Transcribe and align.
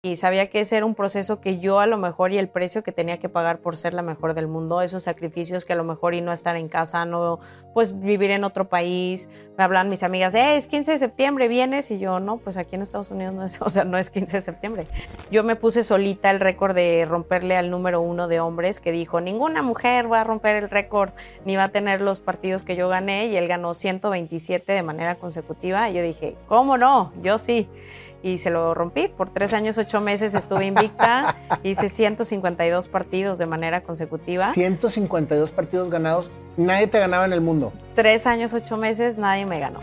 y 0.00 0.14
sabía 0.14 0.48
que 0.48 0.60
ese 0.60 0.76
era 0.76 0.86
un 0.86 0.94
proceso 0.94 1.40
que 1.40 1.58
yo 1.58 1.80
a 1.80 1.86
lo 1.88 1.98
mejor 1.98 2.30
y 2.30 2.38
el 2.38 2.48
precio 2.48 2.84
que 2.84 2.92
tenía 2.92 3.18
que 3.18 3.28
pagar 3.28 3.58
por 3.58 3.76
ser 3.76 3.94
la 3.94 4.02
mejor 4.02 4.34
del 4.34 4.46
mundo, 4.46 4.80
esos 4.80 5.02
sacrificios 5.02 5.64
que 5.64 5.72
a 5.72 5.76
lo 5.76 5.82
mejor 5.82 6.14
y 6.14 6.20
no 6.20 6.32
estar 6.32 6.54
en 6.54 6.68
casa, 6.68 7.04
no 7.04 7.40
pues 7.74 7.98
vivir 7.98 8.30
en 8.30 8.44
otro 8.44 8.68
país. 8.68 9.28
Me 9.56 9.64
hablan 9.64 9.88
mis 9.88 10.04
amigas, 10.04 10.36
eh, 10.36 10.56
es 10.56 10.68
15 10.68 10.92
de 10.92 10.98
septiembre, 10.98 11.48
¿vienes? 11.48 11.90
Y 11.90 11.98
yo, 11.98 12.20
no, 12.20 12.36
pues 12.36 12.56
aquí 12.56 12.76
en 12.76 12.82
Estados 12.82 13.10
Unidos 13.10 13.34
no 13.34 13.42
es, 13.42 13.60
o 13.60 13.70
sea, 13.70 13.82
no 13.82 13.98
es 13.98 14.08
15 14.08 14.36
de 14.36 14.40
septiembre. 14.40 14.86
Yo 15.32 15.42
me 15.42 15.56
puse 15.56 15.82
solita 15.82 16.30
el 16.30 16.38
récord 16.38 16.76
de 16.76 17.04
romperle 17.04 17.56
al 17.56 17.68
número 17.68 18.00
uno 18.00 18.28
de 18.28 18.38
hombres 18.38 18.78
que 18.78 18.92
dijo, 18.92 19.20
ninguna 19.20 19.62
mujer 19.62 20.12
va 20.12 20.20
a 20.20 20.24
romper 20.24 20.54
el 20.62 20.70
récord 20.70 21.10
ni 21.44 21.56
va 21.56 21.64
a 21.64 21.68
tener 21.70 22.02
los 22.02 22.20
partidos 22.20 22.62
que 22.62 22.76
yo 22.76 22.88
gané 22.88 23.26
y 23.26 23.36
él 23.36 23.48
ganó 23.48 23.74
127 23.74 24.72
de 24.72 24.82
manera 24.84 25.16
consecutiva. 25.16 25.90
Y 25.90 25.94
yo 25.94 26.02
dije, 26.02 26.36
¿cómo 26.46 26.78
no? 26.78 27.12
Yo 27.20 27.38
sí 27.38 27.68
y 28.22 28.38
se 28.38 28.50
lo 28.50 28.74
rompí. 28.74 29.08
Por 29.08 29.30
tres 29.30 29.52
años, 29.54 29.78
ocho 29.78 30.00
meses 30.00 30.34
estuve 30.34 30.66
invicta, 30.66 31.36
hice 31.62 31.88
152 31.88 32.88
partidos 32.88 33.38
de 33.38 33.46
manera 33.46 33.82
consecutiva. 33.82 34.52
152 34.52 35.50
partidos 35.50 35.90
ganados, 35.90 36.30
nadie 36.56 36.86
te 36.86 36.98
ganaba 36.98 37.24
en 37.24 37.32
el 37.32 37.40
mundo. 37.40 37.72
Tres 37.94 38.26
años, 38.26 38.52
ocho 38.54 38.76
meses, 38.76 39.18
nadie 39.18 39.46
me 39.46 39.60
ganó. 39.60 39.80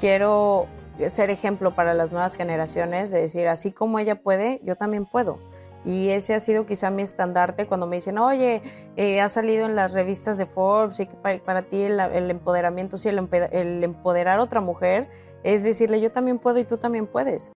Quiero 0.00 0.66
ser 1.08 1.30
ejemplo 1.30 1.74
para 1.74 1.94
las 1.94 2.12
nuevas 2.12 2.36
generaciones 2.36 3.10
de 3.10 3.20
decir, 3.20 3.48
así 3.48 3.72
como 3.72 3.98
ella 3.98 4.16
puede, 4.16 4.60
yo 4.64 4.76
también 4.76 5.06
puedo. 5.06 5.38
Y 5.84 6.08
ese 6.08 6.34
ha 6.34 6.40
sido 6.40 6.66
quizá 6.66 6.90
mi 6.90 7.02
estandarte 7.02 7.66
cuando 7.66 7.86
me 7.86 7.96
dicen, 7.96 8.18
oye, 8.18 8.60
eh, 8.96 9.20
ha 9.20 9.28
salido 9.28 9.66
en 9.66 9.76
las 9.76 9.92
revistas 9.92 10.36
de 10.36 10.46
Forbes 10.46 10.98
y 10.98 11.06
que 11.06 11.14
para, 11.14 11.62
ti 11.62 11.82
el, 11.82 12.00
empoderamiento, 12.28 12.96
sí, 12.96 13.08
el 13.08 13.84
empoderar 13.84 14.40
a 14.40 14.42
otra 14.42 14.60
mujer 14.60 15.08
es 15.46 15.62
decirle, 15.62 16.00
yo 16.00 16.10
también 16.10 16.40
puedo 16.40 16.58
y 16.58 16.64
tú 16.64 16.76
también 16.76 17.06
puedes. 17.06 17.52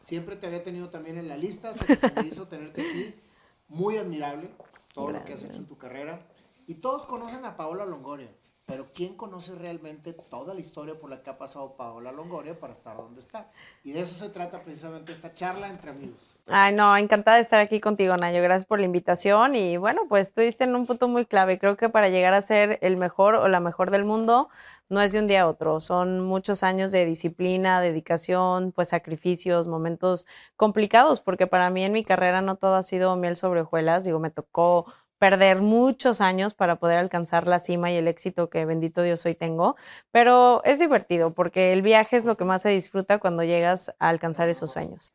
Siempre 0.00 0.36
te 0.36 0.46
había 0.46 0.62
tenido 0.62 0.88
también 0.88 1.18
en 1.18 1.28
la 1.28 1.36
lista, 1.36 1.70
hasta 1.70 1.84
que 1.84 1.96
se 1.96 2.12
me 2.12 2.26
hizo 2.28 2.46
tenerte 2.46 2.80
aquí. 2.80 3.14
Muy 3.68 3.96
admirable 3.96 4.50
todo 4.94 5.10
lo 5.10 5.24
que 5.24 5.32
has 5.32 5.42
hecho 5.42 5.56
en 5.56 5.66
tu 5.66 5.76
carrera. 5.76 6.20
Y 6.66 6.76
todos 6.76 7.06
conocen 7.06 7.44
a 7.44 7.56
Paola 7.56 7.84
Longoria, 7.84 8.28
pero 8.64 8.86
¿quién 8.92 9.16
conoce 9.16 9.54
realmente 9.54 10.12
toda 10.12 10.54
la 10.54 10.60
historia 10.60 10.98
por 10.98 11.10
la 11.10 11.22
que 11.22 11.30
ha 11.30 11.38
pasado 11.38 11.76
Paola 11.76 12.10
Longoria 12.10 12.58
para 12.58 12.72
estar 12.72 12.96
donde 12.96 13.20
está? 13.20 13.50
Y 13.84 13.92
de 13.92 14.02
eso 14.02 14.14
se 14.14 14.30
trata 14.30 14.62
precisamente 14.62 15.12
esta 15.12 15.32
charla 15.32 15.68
entre 15.68 15.90
amigos. 15.90 16.36
Ay, 16.48 16.74
no, 16.74 16.96
encantada 16.96 17.36
de 17.36 17.42
estar 17.42 17.60
aquí 17.60 17.80
contigo, 17.80 18.16
Nayo. 18.16 18.42
Gracias 18.42 18.66
por 18.66 18.78
la 18.78 18.84
invitación. 18.84 19.54
Y 19.56 19.76
bueno, 19.76 20.02
pues 20.08 20.28
estuviste 20.28 20.64
en 20.64 20.74
un 20.74 20.86
punto 20.86 21.08
muy 21.08 21.26
clave. 21.26 21.58
Creo 21.58 21.76
que 21.76 21.88
para 21.88 22.08
llegar 22.08 22.34
a 22.34 22.40
ser 22.40 22.78
el 22.82 22.96
mejor 22.96 23.34
o 23.34 23.48
la 23.48 23.60
mejor 23.60 23.90
del 23.90 24.04
mundo, 24.04 24.48
no 24.88 25.00
es 25.00 25.12
de 25.12 25.18
un 25.18 25.26
día 25.26 25.42
a 25.42 25.48
otro, 25.48 25.80
son 25.80 26.20
muchos 26.20 26.62
años 26.62 26.92
de 26.92 27.04
disciplina, 27.04 27.80
dedicación, 27.80 28.72
pues 28.72 28.88
sacrificios, 28.88 29.66
momentos 29.66 30.26
complicados, 30.56 31.20
porque 31.20 31.46
para 31.46 31.70
mí 31.70 31.84
en 31.84 31.92
mi 31.92 32.04
carrera 32.04 32.40
no 32.40 32.56
todo 32.56 32.74
ha 32.76 32.82
sido 32.82 33.16
miel 33.16 33.36
sobre 33.36 33.62
hojuelas, 33.62 34.04
digo, 34.04 34.18
me 34.18 34.30
tocó 34.30 34.86
perder 35.18 35.62
muchos 35.62 36.20
años 36.20 36.54
para 36.54 36.76
poder 36.76 36.98
alcanzar 36.98 37.46
la 37.46 37.58
cima 37.58 37.90
y 37.90 37.96
el 37.96 38.06
éxito 38.08 38.50
que 38.50 38.64
bendito 38.64 39.02
Dios 39.02 39.24
hoy 39.26 39.34
tengo, 39.34 39.76
pero 40.12 40.62
es 40.64 40.78
divertido 40.78 41.32
porque 41.32 41.72
el 41.72 41.82
viaje 41.82 42.16
es 42.16 42.24
lo 42.24 42.36
que 42.36 42.44
más 42.44 42.62
se 42.62 42.68
disfruta 42.68 43.18
cuando 43.18 43.42
llegas 43.42 43.94
a 43.98 44.08
alcanzar 44.08 44.48
esos 44.48 44.70
sueños. 44.70 45.14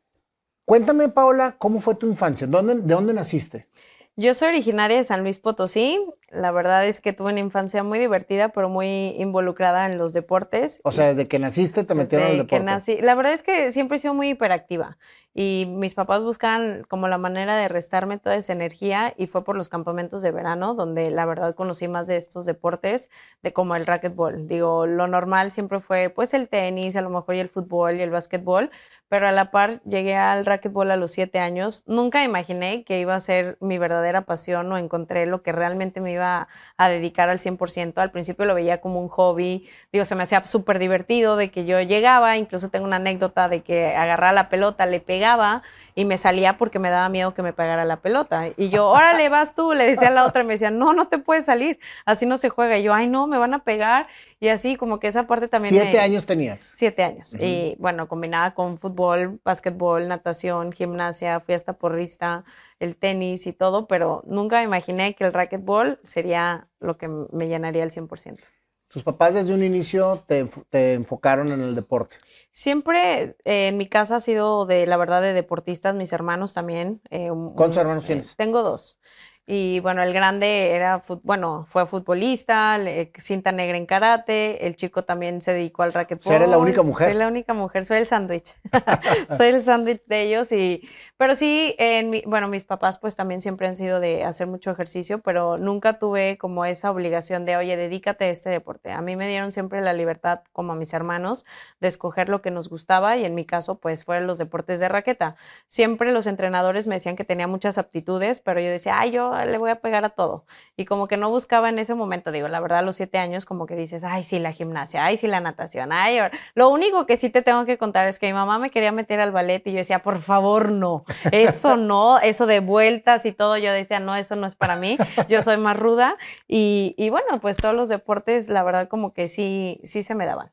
Cuéntame, 0.64 1.08
Paola, 1.08 1.56
¿cómo 1.58 1.80
fue 1.80 1.94
tu 1.94 2.06
infancia? 2.06 2.46
¿De 2.46 2.74
dónde 2.84 3.12
naciste? 3.12 3.68
Yo 4.16 4.34
soy 4.34 4.48
originaria 4.48 4.98
de 4.98 5.04
San 5.04 5.22
Luis 5.22 5.38
Potosí. 5.38 5.98
La 6.32 6.50
verdad 6.50 6.86
es 6.86 7.00
que 7.00 7.12
tuve 7.12 7.30
una 7.30 7.40
infancia 7.40 7.82
muy 7.82 7.98
divertida, 7.98 8.48
pero 8.48 8.68
muy 8.68 9.14
involucrada 9.18 9.86
en 9.86 9.98
los 9.98 10.12
deportes. 10.12 10.80
O 10.82 10.90
sea, 10.90 11.08
desde 11.08 11.28
que 11.28 11.38
naciste 11.38 11.84
te 11.84 11.94
metieron 11.94 12.28
el 12.28 12.36
deporte. 12.38 12.56
Que 12.56 12.64
nací. 12.64 12.98
La 13.00 13.14
verdad 13.14 13.32
es 13.32 13.42
que 13.42 13.70
siempre 13.70 13.96
he 13.96 14.00
sido 14.00 14.14
muy 14.14 14.30
hiperactiva 14.30 14.96
y 15.34 15.66
mis 15.68 15.94
papás 15.94 16.24
buscaban 16.24 16.84
como 16.88 17.08
la 17.08 17.16
manera 17.16 17.56
de 17.56 17.68
restarme 17.68 18.18
toda 18.18 18.36
esa 18.36 18.52
energía 18.52 19.14
y 19.16 19.26
fue 19.26 19.44
por 19.44 19.56
los 19.56 19.68
campamentos 19.68 20.20
de 20.20 20.30
verano 20.30 20.74
donde 20.74 21.10
la 21.10 21.24
verdad 21.24 21.54
conocí 21.54 21.88
más 21.88 22.06
de 22.06 22.16
estos 22.16 22.44
deportes, 22.44 23.10
de 23.42 23.52
como 23.52 23.74
el 23.74 23.86
racquetball. 23.86 24.46
Digo, 24.46 24.86
lo 24.86 25.06
normal 25.06 25.50
siempre 25.50 25.80
fue 25.80 26.10
pues 26.10 26.34
el 26.34 26.48
tenis, 26.48 26.96
a 26.96 27.02
lo 27.02 27.08
mejor 27.10 27.34
y 27.34 27.40
el 27.40 27.48
fútbol 27.48 27.96
y 27.96 28.02
el 28.02 28.10
básquetbol, 28.10 28.70
pero 29.08 29.26
a 29.26 29.32
la 29.32 29.50
par 29.50 29.82
llegué 29.84 30.16
al 30.16 30.44
racquetball 30.44 30.90
a 30.90 30.96
los 30.96 31.12
siete 31.12 31.38
años. 31.38 31.82
Nunca 31.86 32.24
imaginé 32.24 32.84
que 32.84 33.00
iba 33.00 33.14
a 33.14 33.20
ser 33.20 33.56
mi 33.60 33.78
verdadera 33.78 34.22
pasión 34.26 34.70
o 34.70 34.76
encontré 34.76 35.24
lo 35.24 35.42
que 35.42 35.52
realmente 35.52 36.00
me 36.00 36.12
iba 36.12 36.21
a 36.22 36.88
dedicar 36.88 37.28
al 37.28 37.38
100%. 37.38 37.98
Al 37.98 38.10
principio 38.10 38.44
lo 38.44 38.54
veía 38.54 38.80
como 38.80 39.00
un 39.00 39.08
hobby, 39.08 39.68
digo, 39.92 40.04
se 40.04 40.14
me 40.14 40.22
hacía 40.22 40.44
súper 40.46 40.78
divertido 40.78 41.36
de 41.36 41.50
que 41.50 41.64
yo 41.64 41.80
llegaba, 41.80 42.36
incluso 42.36 42.70
tengo 42.70 42.86
una 42.86 42.96
anécdota 42.96 43.48
de 43.48 43.62
que 43.62 43.94
agarraba 43.94 44.32
la 44.32 44.48
pelota, 44.48 44.86
le 44.86 45.00
pegaba 45.00 45.62
y 45.94 46.04
me 46.04 46.18
salía 46.18 46.56
porque 46.56 46.78
me 46.78 46.90
daba 46.90 47.08
miedo 47.08 47.34
que 47.34 47.42
me 47.42 47.52
pegara 47.52 47.84
la 47.84 47.96
pelota. 47.96 48.48
Y 48.56 48.70
yo, 48.70 48.88
órale, 48.88 49.28
vas 49.28 49.54
tú, 49.54 49.72
le 49.74 49.86
decía 49.86 50.08
a 50.08 50.12
la 50.12 50.24
otra 50.24 50.42
y 50.42 50.46
me 50.46 50.54
decía, 50.54 50.70
no, 50.70 50.92
no 50.92 51.08
te 51.08 51.18
puedes 51.18 51.44
salir, 51.44 51.78
así 52.04 52.26
no 52.26 52.38
se 52.38 52.48
juega. 52.48 52.78
Y 52.78 52.82
yo, 52.82 52.94
ay, 52.94 53.08
no, 53.08 53.26
me 53.26 53.38
van 53.38 53.54
a 53.54 53.60
pegar. 53.60 54.06
Y 54.42 54.48
así 54.48 54.74
como 54.74 54.98
que 54.98 55.06
esa 55.06 55.28
parte 55.28 55.46
también... 55.46 55.72
¿Siete 55.72 56.00
años 56.00 56.26
tenías? 56.26 56.68
Siete 56.72 57.04
años. 57.04 57.32
Y 57.38 57.76
bueno, 57.78 58.08
combinada 58.08 58.54
con 58.54 58.76
fútbol, 58.76 59.38
básquetbol, 59.44 60.08
natación, 60.08 60.72
gimnasia, 60.72 61.38
fui 61.38 61.54
hasta 61.54 61.74
porrista, 61.74 62.44
el 62.80 62.96
tenis 62.96 63.46
y 63.46 63.52
todo, 63.52 63.86
pero 63.86 64.24
nunca 64.26 64.60
imaginé 64.64 65.14
que 65.14 65.22
el 65.22 65.32
racquetball 65.32 66.00
sería 66.02 66.66
lo 66.80 66.98
que 66.98 67.06
me 67.06 67.46
llenaría 67.46 67.84
el 67.84 67.92
100%. 67.92 68.40
¿Tus 68.88 69.04
papás 69.04 69.34
desde 69.34 69.54
un 69.54 69.62
inicio 69.62 70.24
te, 70.26 70.48
enfocaron 70.72 71.52
en 71.52 71.60
el 71.60 71.76
deporte? 71.76 72.16
Siempre 72.50 73.36
eh, 73.44 73.68
en 73.68 73.76
mi 73.76 73.88
casa 73.88 74.16
ha 74.16 74.20
sido 74.20 74.66
de, 74.66 74.88
la 74.88 74.96
verdad, 74.96 75.22
de 75.22 75.34
deportistas, 75.34 75.94
mis 75.94 76.12
hermanos 76.12 76.52
también. 76.52 77.00
Eh, 77.10 77.30
¿Cuántos 77.54 77.76
hermanos 77.76 78.04
tienes? 78.04 78.34
tengo 78.34 78.64
dos. 78.64 78.98
Y 79.44 79.80
bueno, 79.80 80.02
el 80.02 80.12
grande 80.12 80.70
era, 80.70 81.02
bueno, 81.24 81.66
fue 81.68 81.84
futbolista, 81.84 82.78
cinta 83.18 83.50
negra 83.50 83.76
en 83.76 83.86
karate, 83.86 84.66
el 84.66 84.76
chico 84.76 85.02
también 85.04 85.40
se 85.40 85.52
dedicó 85.52 85.82
al 85.82 85.92
racquetball. 85.92 86.34
¿Eres 86.34 86.48
la 86.48 86.58
única 86.58 86.82
mujer? 86.82 87.08
Soy 87.08 87.18
la 87.18 87.26
única 87.26 87.52
mujer, 87.52 87.84
soy 87.84 87.98
el 87.98 88.06
sándwich. 88.06 88.54
soy 89.36 89.48
el 89.48 89.62
sándwich 89.64 90.04
de 90.06 90.22
ellos 90.22 90.52
y, 90.52 90.88
pero 91.16 91.34
sí, 91.34 91.74
en 91.78 92.10
mi, 92.10 92.22
bueno, 92.26 92.48
mis 92.48 92.64
papás 92.64 92.98
pues 92.98 93.14
también 93.14 93.40
siempre 93.40 93.68
han 93.68 93.76
sido 93.76 94.00
de 94.00 94.24
hacer 94.24 94.46
mucho 94.46 94.70
ejercicio, 94.70 95.20
pero 95.20 95.58
nunca 95.58 95.98
tuve 95.98 96.36
como 96.38 96.64
esa 96.64 96.90
obligación 96.90 97.44
de, 97.44 97.56
oye, 97.56 97.76
dedícate 97.76 98.24
a 98.24 98.28
este 98.30 98.50
deporte. 98.50 98.90
A 98.92 99.00
mí 99.02 99.14
me 99.14 99.28
dieron 99.28 99.52
siempre 99.52 99.80
la 99.82 99.92
libertad, 99.92 100.40
como 100.52 100.72
a 100.72 100.76
mis 100.76 100.92
hermanos, 100.92 101.44
de 101.80 101.88
escoger 101.88 102.28
lo 102.28 102.42
que 102.42 102.50
nos 102.50 102.68
gustaba 102.68 103.16
y 103.16 103.24
en 103.24 103.34
mi 103.34 103.44
caso 103.44 103.78
pues 103.78 104.04
fueron 104.04 104.26
los 104.26 104.38
deportes 104.38 104.80
de 104.80 104.88
raqueta. 104.88 105.36
Siempre 105.68 106.12
los 106.12 106.26
entrenadores 106.26 106.86
me 106.86 106.96
decían 106.96 107.16
que 107.16 107.24
tenía 107.24 107.46
muchas 107.46 107.78
aptitudes, 107.78 108.40
pero 108.40 108.60
yo 108.60 108.68
decía, 108.70 108.98
ay, 108.98 109.12
yo 109.12 109.32
le 109.44 109.58
voy 109.58 109.70
a 109.70 109.80
pegar 109.80 110.04
a 110.04 110.10
todo. 110.10 110.44
Y 110.76 110.86
como 110.86 111.06
que 111.08 111.16
no 111.16 111.30
buscaba 111.30 111.68
en 111.68 111.78
ese 111.78 111.94
momento, 111.94 112.32
digo, 112.32 112.48
la 112.48 112.60
verdad, 112.60 112.78
a 112.78 112.82
los 112.82 112.96
siete 112.96 113.18
años, 113.18 113.44
como 113.44 113.66
que 113.66 113.76
dices, 113.76 114.02
ay, 114.04 114.24
sí, 114.24 114.38
la 114.38 114.52
gimnasia, 114.52 115.04
ay, 115.04 115.16
sí, 115.16 115.26
la 115.28 115.40
natación, 115.40 115.92
ay, 115.92 116.18
lo 116.54 116.68
único 116.68 117.06
que 117.06 117.16
sí 117.16 117.30
te 117.30 117.42
tengo 117.42 117.64
que 117.64 117.78
contar 117.78 118.06
es 118.06 118.18
que 118.18 118.26
mi 118.26 118.32
mamá 118.32 118.58
me 118.58 118.70
quería 118.70 118.92
meter 118.92 119.20
al 119.20 119.32
ballet 119.32 119.62
y 119.66 119.72
yo 119.72 119.78
decía, 119.78 120.00
por 120.00 120.18
favor, 120.18 120.72
no, 120.72 121.04
eso 121.32 121.76
no, 121.76 122.18
eso 122.18 122.46
de 122.46 122.60
vueltas 122.60 123.24
y 123.26 123.32
todo, 123.32 123.56
yo 123.56 123.72
decía, 123.72 124.00
no, 124.00 124.14
eso 124.16 124.36
no 124.36 124.46
es 124.46 124.56
para 124.56 124.76
mí, 124.76 124.98
yo 125.28 125.42
soy 125.42 125.56
más 125.56 125.78
ruda. 125.78 126.16
Y, 126.48 126.94
y 126.96 127.10
bueno, 127.10 127.40
pues 127.40 127.56
todos 127.56 127.74
los 127.74 127.88
deportes, 127.88 128.48
la 128.48 128.62
verdad, 128.62 128.88
como 128.88 129.12
que 129.12 129.28
sí, 129.28 129.80
sí 129.84 130.02
se 130.02 130.14
me 130.14 130.26
daban. 130.26 130.50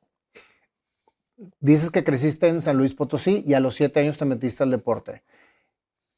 Dices 1.60 1.90
que 1.90 2.04
creciste 2.04 2.48
en 2.48 2.62
San 2.62 2.78
Luis 2.78 2.94
Potosí 2.94 3.44
y 3.48 3.54
a 3.54 3.60
los 3.60 3.76
siete 3.76 4.02
años 4.02 4.18
te 4.18 4.26
metiste 4.26 4.64
al 4.64 4.72
deporte 4.72 5.24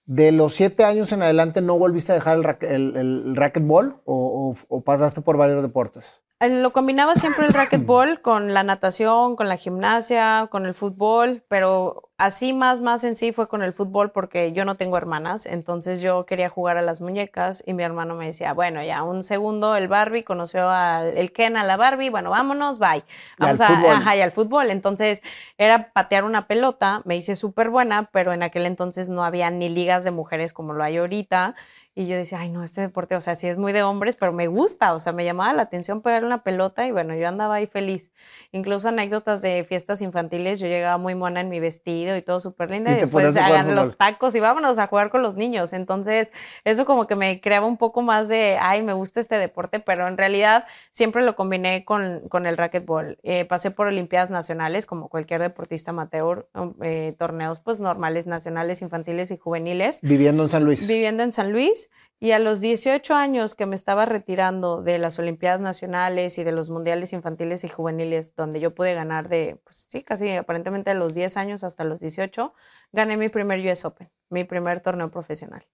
de 0.05 0.31
los 0.31 0.53
siete 0.55 0.83
años 0.83 1.11
en 1.13 1.23
adelante 1.23 1.61
no 1.61 1.77
volviste 1.77 2.11
a 2.11 2.15
dejar 2.15 2.57
el, 2.61 2.97
el, 2.97 3.35
racquetball 3.35 4.01
o, 4.05 4.55
pasaste 4.83 5.21
por 5.21 5.37
varios 5.37 5.61
deportes? 5.61 6.21
Lo 6.41 6.73
combinaba 6.73 7.15
siempre 7.15 7.45
el 7.45 7.53
racquetball 7.53 8.21
con 8.21 8.53
la 8.53 8.63
natación, 8.63 9.35
con 9.35 9.47
la 9.47 9.57
gimnasia, 9.57 10.47
con 10.51 10.65
el 10.65 10.73
fútbol, 10.73 11.44
pero 11.47 12.10
así 12.21 12.53
más, 12.53 12.81
más 12.81 13.03
en 13.03 13.15
sí 13.15 13.31
fue 13.31 13.47
con 13.47 13.63
el 13.63 13.73
fútbol 13.73 14.12
porque 14.12 14.51
yo 14.53 14.63
no 14.63 14.75
tengo 14.75 14.95
hermanas, 14.95 15.47
entonces 15.47 16.01
yo 16.01 16.27
quería 16.27 16.50
jugar 16.50 16.77
a 16.77 16.83
las 16.83 17.01
muñecas 17.01 17.63
y 17.65 17.73
mi 17.73 17.81
hermano 17.81 18.15
me 18.15 18.27
decía, 18.27 18.53
bueno, 18.53 18.83
ya 18.83 19.01
un 19.01 19.23
segundo 19.23 19.75
el 19.75 19.88
Barbie 19.88 20.23
conoció 20.23 20.69
al 20.69 21.18
el 21.18 21.31
Ken 21.31 21.57
a 21.57 21.63
la 21.63 21.77
Barbie, 21.77 22.09
bueno, 22.09 22.29
vámonos, 22.29 22.77
bye. 22.77 23.03
Vamos 23.39 23.59
al 23.59 23.73
a, 23.73 23.75
fútbol. 23.75 23.95
Ajá, 23.95 24.15
y 24.15 24.21
al 24.21 24.31
fútbol. 24.31 24.69
Entonces 24.69 25.23
era 25.57 25.91
patear 25.94 26.23
una 26.23 26.45
pelota, 26.45 27.01
me 27.06 27.15
hice 27.15 27.35
súper 27.35 27.69
buena, 27.69 28.09
pero 28.12 28.33
en 28.33 28.44
aquel 28.44 28.68
entonces 28.68 29.09
no 29.09 29.23
había 29.23 29.50
ni 29.50 29.68
ligas 29.69 30.03
de 30.03 30.12
mujeres 30.12 30.53
como 30.53 30.73
lo 30.73 30.83
hay 30.83 30.97
ahorita 30.97 31.56
Y 31.93 32.07
yo 32.07 32.15
decía, 32.15 32.39
ay, 32.39 32.49
no, 32.49 32.63
este 32.63 32.79
deporte, 32.79 33.17
o 33.17 33.21
sea, 33.21 33.35
sí 33.35 33.49
es 33.49 33.57
muy 33.57 33.73
de 33.73 33.83
hombres, 33.83 34.15
pero 34.15 34.31
me 34.31 34.47
gusta, 34.47 34.93
o 34.93 34.99
sea, 34.99 35.11
me 35.11 35.25
llamaba 35.25 35.51
la 35.51 35.63
atención 35.63 36.01
pegar 36.01 36.23
una 36.23 36.41
pelota 36.41 36.88
y 36.88 36.91
bueno, 36.91 37.15
yo 37.15 37.27
andaba 37.27 37.55
ahí 37.55 37.67
feliz. 37.67 38.11
Incluso 38.53 38.88
anécdotas 38.88 39.41
de 39.41 39.65
fiestas 39.65 40.01
infantiles, 40.01 40.61
yo 40.61 40.67
llegaba 40.67 40.97
muy 40.97 41.15
mona 41.15 41.41
en 41.41 41.49
mi 41.49 41.59
vestido 41.59 42.15
y 42.15 42.21
todo 42.21 42.39
súper 42.39 42.71
linda 42.71 42.91
y, 42.91 42.95
después 42.95 43.35
hagan 43.35 43.75
los 43.75 43.97
tacos 43.97 44.35
y 44.35 44.39
vámonos 44.39 44.77
a 44.77 44.88
jugar 44.88 45.09
con 45.09 45.21
los 45.21 45.35
niños. 45.35 45.73
Entonces, 45.73 46.31
eso 46.63 46.85
como 46.85 47.07
que 47.07 47.15
me 47.15 47.41
creaba 47.41 47.65
un 47.65 47.75
poco 47.75 48.01
más 48.01 48.29
de, 48.29 48.57
ay, 48.61 48.83
me 48.83 48.94
gusta 48.94 49.19
este 49.19 49.37
deporte, 49.37 49.81
pero 49.81 50.07
en 50.07 50.17
realidad 50.17 50.65
siempre 50.91 51.23
lo 51.23 51.35
combiné 51.35 51.83
con, 51.83 52.21
con 52.29 52.45
el 52.45 52.55
racquetball. 52.55 53.17
Eh, 53.23 53.44
pasé 53.44 53.69
por 53.69 53.87
Olimpiadas 53.87 54.31
Nacionales, 54.31 54.85
como 54.85 55.09
cualquier 55.09 55.41
deportista 55.41 55.91
amateur, 55.91 56.47
eh, 56.81 57.15
torneos 57.17 57.59
pues 57.59 57.81
normales, 57.81 58.27
nacionales, 58.27 58.81
infantiles 58.81 59.29
y 59.31 59.37
juveniles. 59.37 59.99
Viviendo 60.01 60.44
en 60.44 60.49
San 60.49 60.63
Luis. 60.63 60.87
Viviendo 60.87 61.23
en 61.23 61.33
San 61.33 61.51
Luis. 61.51 61.81
Y 62.19 62.33
a 62.33 62.39
los 62.39 62.62
18 62.62 63.16
años 63.16 63.56
que 63.56 63.66
me 63.66 63.75
estaba 63.75 64.06
retirando 64.06 64.83
de 64.83 65.00
las 65.00 65.18
Olimpiadas 65.18 65.60
Nacionales 65.60 66.38
y 66.38 66.44
de 66.44 66.51
los 66.51 66.69
Mundiales 66.69 67.13
Infantiles 67.13 67.63
y 67.63 67.68
Juveniles, 67.68 68.36
donde 68.36 68.60
yo 68.60 68.75
pude 68.75 68.94
ganar 68.94 69.28
de, 69.28 69.60
pues 69.63 69.88
sí, 69.89 70.04
casi 70.04 70.31
aparentemente 70.31 70.92
de 70.92 71.00
los 71.00 71.16
10 71.16 71.36
años 71.38 71.63
hasta 71.63 71.83
los 71.83 72.00
18, 72.00 72.54
gané 72.92 73.18
mi 73.18 73.30
primer 73.30 73.60
US 73.66 73.86
Open, 73.86 74.12
mi 74.30 74.44
primer 74.44 74.81
torneo 74.81 75.10
profesional. 75.10 75.66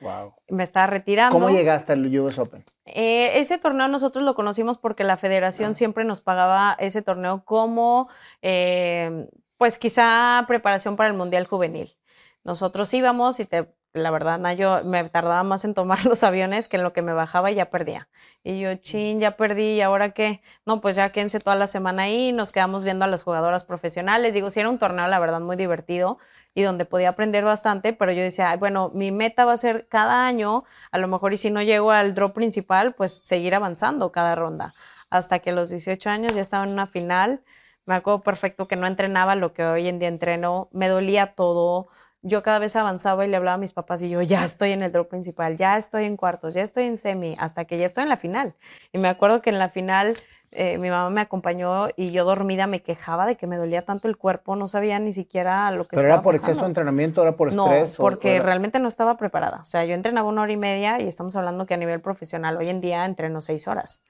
Wow. 0.00 0.32
Me 0.48 0.62
estaba 0.62 0.86
retirando. 0.86 1.38
¿Cómo 1.38 1.50
llegaste 1.50 1.92
al 1.92 2.18
US 2.18 2.38
Open? 2.38 2.64
Eh, 2.86 3.38
ese 3.38 3.58
torneo 3.58 3.86
nosotros 3.86 4.24
lo 4.24 4.34
conocimos 4.34 4.78
porque 4.78 5.04
la 5.04 5.18
federación 5.18 5.74
siempre 5.74 6.04
nos 6.04 6.22
pagaba 6.22 6.76
ese 6.78 7.02
torneo 7.02 7.44
como, 7.44 8.08
eh, 8.40 9.28
pues 9.58 9.76
quizá 9.76 10.42
preparación 10.48 10.96
para 10.96 11.10
el 11.10 11.16
Mundial 11.16 11.46
Juvenil. 11.46 11.94
Nosotros 12.42 12.92
íbamos 12.94 13.38
y 13.40 13.44
te 13.44 13.68
la 13.92 14.10
verdad, 14.10 14.40
yo 14.56 14.84
me 14.84 15.08
tardaba 15.08 15.42
más 15.42 15.64
en 15.64 15.74
tomar 15.74 16.04
los 16.06 16.22
aviones 16.22 16.68
que 16.68 16.76
en 16.76 16.82
lo 16.82 16.92
que 16.92 17.02
me 17.02 17.12
bajaba 17.12 17.50
y 17.50 17.56
ya 17.56 17.70
perdía. 17.70 18.08
Y 18.42 18.60
yo, 18.60 18.74
chin, 18.76 19.20
ya 19.20 19.36
perdí, 19.36 19.74
¿y 19.76 19.80
ahora 19.80 20.10
qué? 20.10 20.42
No, 20.64 20.80
pues 20.80 20.96
ya 20.96 21.10
quédense 21.10 21.40
toda 21.40 21.56
la 21.56 21.66
semana 21.66 22.04
ahí, 22.04 22.32
nos 22.32 22.52
quedamos 22.52 22.84
viendo 22.84 23.04
a 23.04 23.08
las 23.08 23.22
jugadoras 23.22 23.64
profesionales. 23.64 24.32
Digo, 24.32 24.50
si 24.50 24.60
era 24.60 24.70
un 24.70 24.78
torneo, 24.78 25.06
la 25.08 25.18
verdad, 25.18 25.40
muy 25.40 25.56
divertido 25.56 26.18
y 26.54 26.62
donde 26.62 26.84
podía 26.84 27.10
aprender 27.10 27.44
bastante, 27.44 27.92
pero 27.92 28.12
yo 28.12 28.22
decía, 28.22 28.56
bueno, 28.56 28.90
mi 28.94 29.12
meta 29.12 29.44
va 29.44 29.52
a 29.52 29.56
ser 29.56 29.86
cada 29.88 30.26
año, 30.26 30.64
a 30.90 30.98
lo 30.98 31.08
mejor 31.08 31.32
y 31.32 31.38
si 31.38 31.50
no 31.50 31.62
llego 31.62 31.90
al 31.92 32.14
drop 32.14 32.34
principal, 32.34 32.94
pues 32.94 33.12
seguir 33.12 33.54
avanzando 33.54 34.12
cada 34.12 34.34
ronda. 34.34 34.74
Hasta 35.10 35.40
que 35.40 35.50
a 35.50 35.52
los 35.52 35.70
18 35.70 36.08
años 36.10 36.34
ya 36.34 36.40
estaba 36.40 36.64
en 36.64 36.72
una 36.72 36.86
final. 36.86 37.42
Me 37.86 37.94
acuerdo 37.96 38.22
perfecto 38.22 38.68
que 38.68 38.76
no 38.76 38.86
entrenaba 38.86 39.34
lo 39.34 39.52
que 39.52 39.64
hoy 39.64 39.88
en 39.88 39.98
día 39.98 40.08
entreno, 40.08 40.68
me 40.72 40.88
dolía 40.88 41.34
todo 41.34 41.88
yo 42.22 42.42
cada 42.42 42.58
vez 42.58 42.76
avanzaba 42.76 43.24
y 43.24 43.28
le 43.28 43.36
hablaba 43.36 43.54
a 43.54 43.58
mis 43.58 43.72
papás 43.72 44.02
y 44.02 44.10
yo 44.10 44.22
ya 44.22 44.44
estoy 44.44 44.72
en 44.72 44.82
el 44.82 44.92
drop 44.92 45.08
principal, 45.08 45.56
ya 45.56 45.76
estoy 45.76 46.04
en 46.04 46.16
cuartos, 46.16 46.54
ya 46.54 46.62
estoy 46.62 46.84
en 46.84 46.96
semi, 46.96 47.36
hasta 47.38 47.64
que 47.64 47.78
ya 47.78 47.86
estoy 47.86 48.02
en 48.02 48.08
la 48.08 48.16
final. 48.16 48.54
Y 48.92 48.98
me 48.98 49.08
acuerdo 49.08 49.40
que 49.42 49.50
en 49.50 49.58
la 49.58 49.68
final 49.68 50.16
eh, 50.52 50.78
mi 50.78 50.90
mamá 50.90 51.10
me 51.10 51.20
acompañó 51.20 51.88
y 51.96 52.10
yo 52.10 52.24
dormida 52.24 52.66
me 52.66 52.82
quejaba 52.82 53.24
de 53.24 53.36
que 53.36 53.46
me 53.46 53.56
dolía 53.56 53.82
tanto 53.82 54.08
el 54.08 54.16
cuerpo, 54.16 54.56
no 54.56 54.68
sabía 54.68 54.98
ni 54.98 55.12
siquiera 55.12 55.70
lo 55.70 55.86
que 55.86 55.96
¿Pero 55.96 56.08
era 56.08 56.22
por 56.22 56.34
exceso 56.34 56.60
de 56.60 56.66
entrenamiento, 56.66 57.22
era 57.22 57.36
por 57.36 57.48
estrés? 57.48 57.98
No, 57.98 58.02
porque 58.02 58.40
realmente 58.40 58.78
no 58.80 58.88
estaba 58.88 59.16
preparada. 59.16 59.60
O 59.62 59.66
sea, 59.66 59.84
yo 59.84 59.94
entrenaba 59.94 60.28
una 60.28 60.42
hora 60.42 60.52
y 60.52 60.56
media 60.56 61.00
y 61.00 61.06
estamos 61.06 61.36
hablando 61.36 61.66
que 61.66 61.74
a 61.74 61.78
nivel 61.78 62.00
profesional 62.00 62.56
hoy 62.56 62.68
en 62.68 62.80
día 62.80 63.04
entreno 63.06 63.40
seis 63.40 63.66
horas 63.68 64.04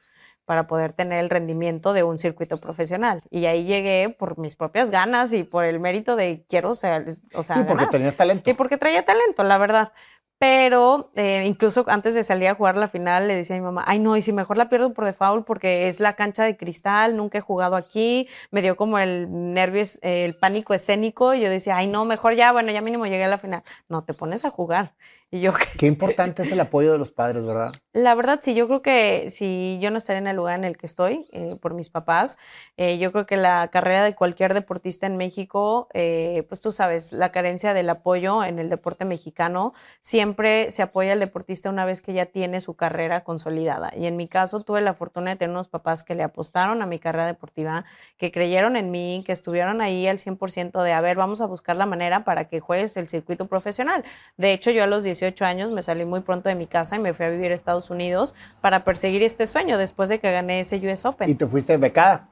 para 0.51 0.67
poder 0.67 0.93
tener 0.95 1.21
el 1.21 1.31
rendimiento 1.31 1.93
de 1.93 2.03
un 2.03 2.19
circuito 2.19 2.57
profesional. 2.57 3.23
Y 3.31 3.47
ahí 3.47 3.67
llegué 3.67 4.09
por 4.19 4.37
mis 4.37 4.57
propias 4.57 4.91
ganas 4.91 5.33
y 5.33 5.45
por 5.45 5.65
el 5.65 5.79
mérito 5.79 6.17
de 6.17 6.45
quiero 6.49 6.75
ser, 6.75 7.07
o 7.35 7.45
sea, 7.45 7.61
y 7.61 7.63
porque 7.63 7.87
tenías 7.87 8.17
talento. 8.17 8.51
Y 8.51 8.55
porque 8.55 8.77
traía 8.77 9.05
talento, 9.05 9.45
la 9.45 9.59
verdad. 9.59 9.93
Pero 10.41 11.13
eh, 11.15 11.45
incluso 11.47 11.85
antes 11.87 12.17
de 12.17 12.25
salir 12.25 12.49
a 12.49 12.57
jugar 12.57 12.77
la 12.77 12.89
final, 12.89 13.29
le 13.29 13.37
decía 13.37 13.55
a 13.55 13.61
mi 13.61 13.65
mamá, 13.65 13.85
ay 13.87 14.01
no, 14.01 14.17
y 14.17 14.23
si 14.23 14.33
mejor 14.33 14.57
la 14.57 14.69
pierdo 14.69 14.93
por 14.93 15.05
default 15.05 15.47
porque 15.47 15.87
es 15.87 16.01
la 16.01 16.17
cancha 16.17 16.43
de 16.43 16.57
cristal, 16.57 17.17
nunca 17.17 17.39
he 17.39 17.41
jugado 17.41 17.77
aquí, 17.77 18.27
me 18.51 18.61
dio 18.61 18.75
como 18.75 18.99
el 18.99 19.29
nervio, 19.55 19.85
el 20.03 20.35
pánico 20.35 20.75
escénico, 20.75 21.33
y 21.33 21.43
yo 21.43 21.49
decía, 21.49 21.77
ay 21.77 21.87
no, 21.87 22.05
mejor 22.05 22.35
ya, 22.35 22.51
bueno, 22.51 22.73
ya 22.73 22.81
mínimo 22.81 23.07
llegué 23.07 23.23
a 23.23 23.29
la 23.29 23.39
final. 23.39 23.63
No, 23.89 24.03
te 24.03 24.15
pones 24.15 24.45
a 24.45 24.51
jugar. 24.51 24.95
Y 25.33 25.41
yo, 25.41 25.53
Qué 25.79 25.87
importante 25.87 26.43
es 26.43 26.51
el 26.51 26.59
apoyo 26.59 26.91
de 26.91 26.99
los 26.99 27.13
padres, 27.13 27.45
¿verdad? 27.45 27.73
La 27.93 28.17
verdad, 28.17 28.41
sí, 28.43 28.55
yo 28.55 28.67
creo 28.67 28.83
que 28.83 29.31
si 29.31 29.79
yo 29.81 29.93
no 29.93 29.99
estaría 29.99 30.19
en 30.19 30.27
el 30.27 30.37
lugar 30.37 30.59
en 30.59 30.65
el 30.65 30.77
que 30.77 30.87
estoy, 30.87 31.25
eh, 31.33 31.57
por 31.61 31.73
mis 31.75 31.89
papás, 31.89 32.37
eh, 32.77 32.99
yo 32.99 33.13
creo 33.13 33.27
que 33.27 33.37
la 33.37 33.69
carrera 33.69 34.03
de 34.03 34.17
cualquier 34.17 34.55
deportista 34.55 35.07
en 35.07 35.17
México, 35.17 35.89
eh, 35.95 36.45
pues 36.49 36.61
tú 36.61 36.73
sabes, 36.73 37.13
la 37.13 37.31
carencia 37.31 37.75
del 37.75 37.89
apoyo 37.91 38.43
en 38.43 38.59
el 38.59 38.71
deporte 38.71 39.05
mexicano, 39.05 39.73
siempre 40.01 40.73
se 40.73 40.83
apoya 40.83 41.13
al 41.13 41.21
deportista 41.21 41.71
una 41.71 41.85
vez 41.85 42.03
que 42.03 42.13
ya 42.13 42.27
tiene 42.27 42.61
su 42.61 42.75
carrera 42.75 43.23
consolidada. 43.23 43.93
Y 43.97 44.07
en 44.07 44.17
mi 44.17 44.27
caso, 44.27 44.65
tuve 44.65 44.81
la 44.81 44.95
fortuna 44.95 45.31
de 45.31 45.37
tener 45.37 45.51
unos 45.53 45.69
papás 45.69 46.03
que 46.03 46.15
le 46.17 46.25
apostaron 46.25 46.83
a 46.83 46.87
mi 46.87 46.99
carrera 46.99 47.27
deportiva, 47.27 47.85
que 48.19 48.33
creyeron 48.33 48.77
en 48.77 48.91
mí, 48.91 49.23
que 49.25 49.33
estuvieron 49.33 49.81
ahí 49.81 50.09
al 50.09 50.19
100% 50.19 50.83
de, 50.83 50.93
a 50.93 51.01
ver, 51.01 51.17
vamos 51.17 51.41
a 51.41 51.47
buscar 51.47 51.77
la 51.77 51.87
manera 51.87 52.25
para 52.25 52.47
que 52.47 52.59
juegues 52.59 52.97
el 52.97 53.09
circuito 53.09 53.47
profesional. 53.47 54.05
De 54.37 54.53
hecho, 54.53 54.73
yo 54.73 54.83
a 54.83 54.87
los 54.89 55.05
18 55.05 55.20
años 55.41 55.71
me 55.71 55.83
salí 55.83 56.05
muy 56.05 56.21
pronto 56.21 56.49
de 56.49 56.55
mi 56.55 56.67
casa 56.67 56.97
y 56.97 56.99
me 56.99 57.15
fui 57.15 57.27
a 57.27 57.31
vivir 57.31 57.51
a 57.53 57.55
Estados 57.55 57.91
Unidos 57.91 58.35
para 58.61 58.85
perseguir 58.85 59.23
este 59.23 59.47
sueño 59.47 59.79
después 59.79 60.09
de 60.09 60.19
que 60.19 60.31
gané 60.31 60.61
ese 60.61 60.77
US 60.77 61.05
Open. 61.05 61.31
¿Y 61.31 61.35
te 61.35 61.47
fuiste 61.47 61.77
becada? 61.77 62.29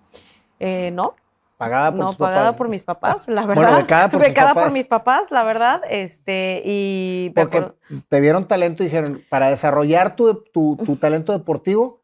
Eh, 0.60 0.90
no. 0.92 1.14
Pagada 1.56 1.90
por 1.90 2.00
no, 2.00 2.12
pagada 2.12 2.52
por 2.52 2.68
mis 2.68 2.84
papás, 2.84 3.26
la 3.26 3.44
verdad. 3.46 3.62
Bueno, 3.62 3.76
becada 3.78 4.08
por, 4.08 4.20
becada 4.20 4.54
por 4.54 4.70
mis 4.70 4.86
papás, 4.86 5.32
la 5.32 5.42
verdad. 5.42 5.82
Este, 5.90 6.62
y 6.64 7.30
Porque 7.34 7.72
te 8.08 8.20
dieron 8.20 8.46
talento 8.46 8.84
y 8.84 8.86
dijeron, 8.86 9.24
para 9.28 9.50
desarrollar 9.50 10.14
tu, 10.14 10.34
tu, 10.52 10.76
tu 10.76 10.96
talento 10.96 11.32
deportivo, 11.32 11.97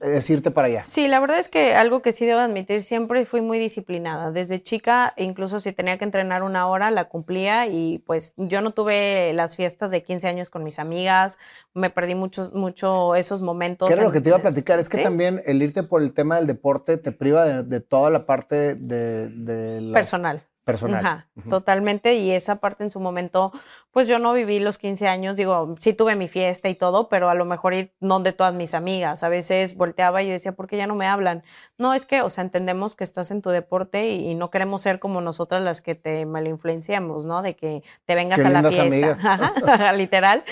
es 0.00 0.30
irte 0.30 0.50
para 0.50 0.68
allá. 0.68 0.84
Sí, 0.84 1.08
la 1.08 1.20
verdad 1.20 1.38
es 1.38 1.48
que 1.48 1.74
algo 1.74 2.02
que 2.02 2.12
sí 2.12 2.26
debo 2.26 2.40
admitir, 2.40 2.82
siempre 2.82 3.24
fui 3.24 3.40
muy 3.40 3.58
disciplinada. 3.58 4.30
Desde 4.30 4.62
chica, 4.62 5.14
incluso 5.16 5.60
si 5.60 5.72
tenía 5.72 5.98
que 5.98 6.04
entrenar 6.04 6.42
una 6.42 6.66
hora, 6.68 6.90
la 6.90 7.04
cumplía 7.08 7.66
y 7.66 7.98
pues 8.06 8.34
yo 8.36 8.60
no 8.60 8.72
tuve 8.72 9.32
las 9.32 9.56
fiestas 9.56 9.90
de 9.90 10.02
15 10.02 10.28
años 10.28 10.50
con 10.50 10.62
mis 10.64 10.78
amigas, 10.78 11.38
me 11.74 11.90
perdí 11.90 12.14
muchos, 12.14 12.52
mucho 12.54 13.14
esos 13.14 13.42
momentos. 13.42 13.88
¿Qué 13.88 13.94
era 13.94 14.04
lo 14.04 14.12
que 14.12 14.20
te 14.20 14.28
iba 14.28 14.38
a 14.38 14.42
platicar? 14.42 14.78
Es 14.78 14.88
que 14.88 15.02
también 15.02 15.42
el 15.46 15.62
irte 15.62 15.82
por 15.82 16.02
el 16.02 16.12
tema 16.12 16.36
del 16.36 16.46
deporte 16.46 16.96
te 16.96 17.12
priva 17.12 17.62
de, 17.62 17.80
toda 17.80 18.10
la 18.10 18.26
parte 18.26 18.74
de... 18.74 19.90
Personal 19.92 20.42
personal. 20.66 21.24
Totalmente. 21.48 22.14
Y 22.14 22.32
esa 22.32 22.56
parte 22.56 22.82
en 22.82 22.90
su 22.90 22.98
momento, 22.98 23.52
pues 23.92 24.08
yo 24.08 24.18
no 24.18 24.32
viví 24.32 24.58
los 24.58 24.78
15 24.78 25.06
años, 25.06 25.36
digo, 25.36 25.76
sí 25.78 25.92
tuve 25.92 26.16
mi 26.16 26.26
fiesta 26.26 26.68
y 26.68 26.74
todo, 26.74 27.08
pero 27.08 27.30
a 27.30 27.34
lo 27.34 27.44
mejor 27.44 27.72
ir 27.72 27.92
donde 28.00 28.32
todas 28.32 28.52
mis 28.52 28.74
amigas. 28.74 29.22
A 29.22 29.28
veces 29.28 29.76
volteaba 29.76 30.22
y 30.22 30.26
yo 30.26 30.32
decía, 30.32 30.52
¿por 30.52 30.66
qué 30.66 30.76
ya 30.76 30.88
no 30.88 30.96
me 30.96 31.06
hablan? 31.06 31.44
No, 31.78 31.94
es 31.94 32.04
que, 32.04 32.20
o 32.20 32.28
sea, 32.28 32.42
entendemos 32.42 32.96
que 32.96 33.04
estás 33.04 33.30
en 33.30 33.42
tu 33.42 33.50
deporte 33.50 34.08
y, 34.08 34.34
no 34.34 34.50
queremos 34.50 34.82
ser 34.82 34.98
como 34.98 35.20
nosotras 35.20 35.62
las 35.62 35.80
que 35.80 35.94
te 35.94 36.26
malinfluenciamos, 36.26 37.24
¿no? 37.26 37.42
De 37.42 37.54
que 37.54 37.84
te 38.04 38.16
vengas 38.16 38.44
a 38.44 38.50
la 38.50 38.68
fiesta. 38.68 39.92
Literal. 39.96 40.42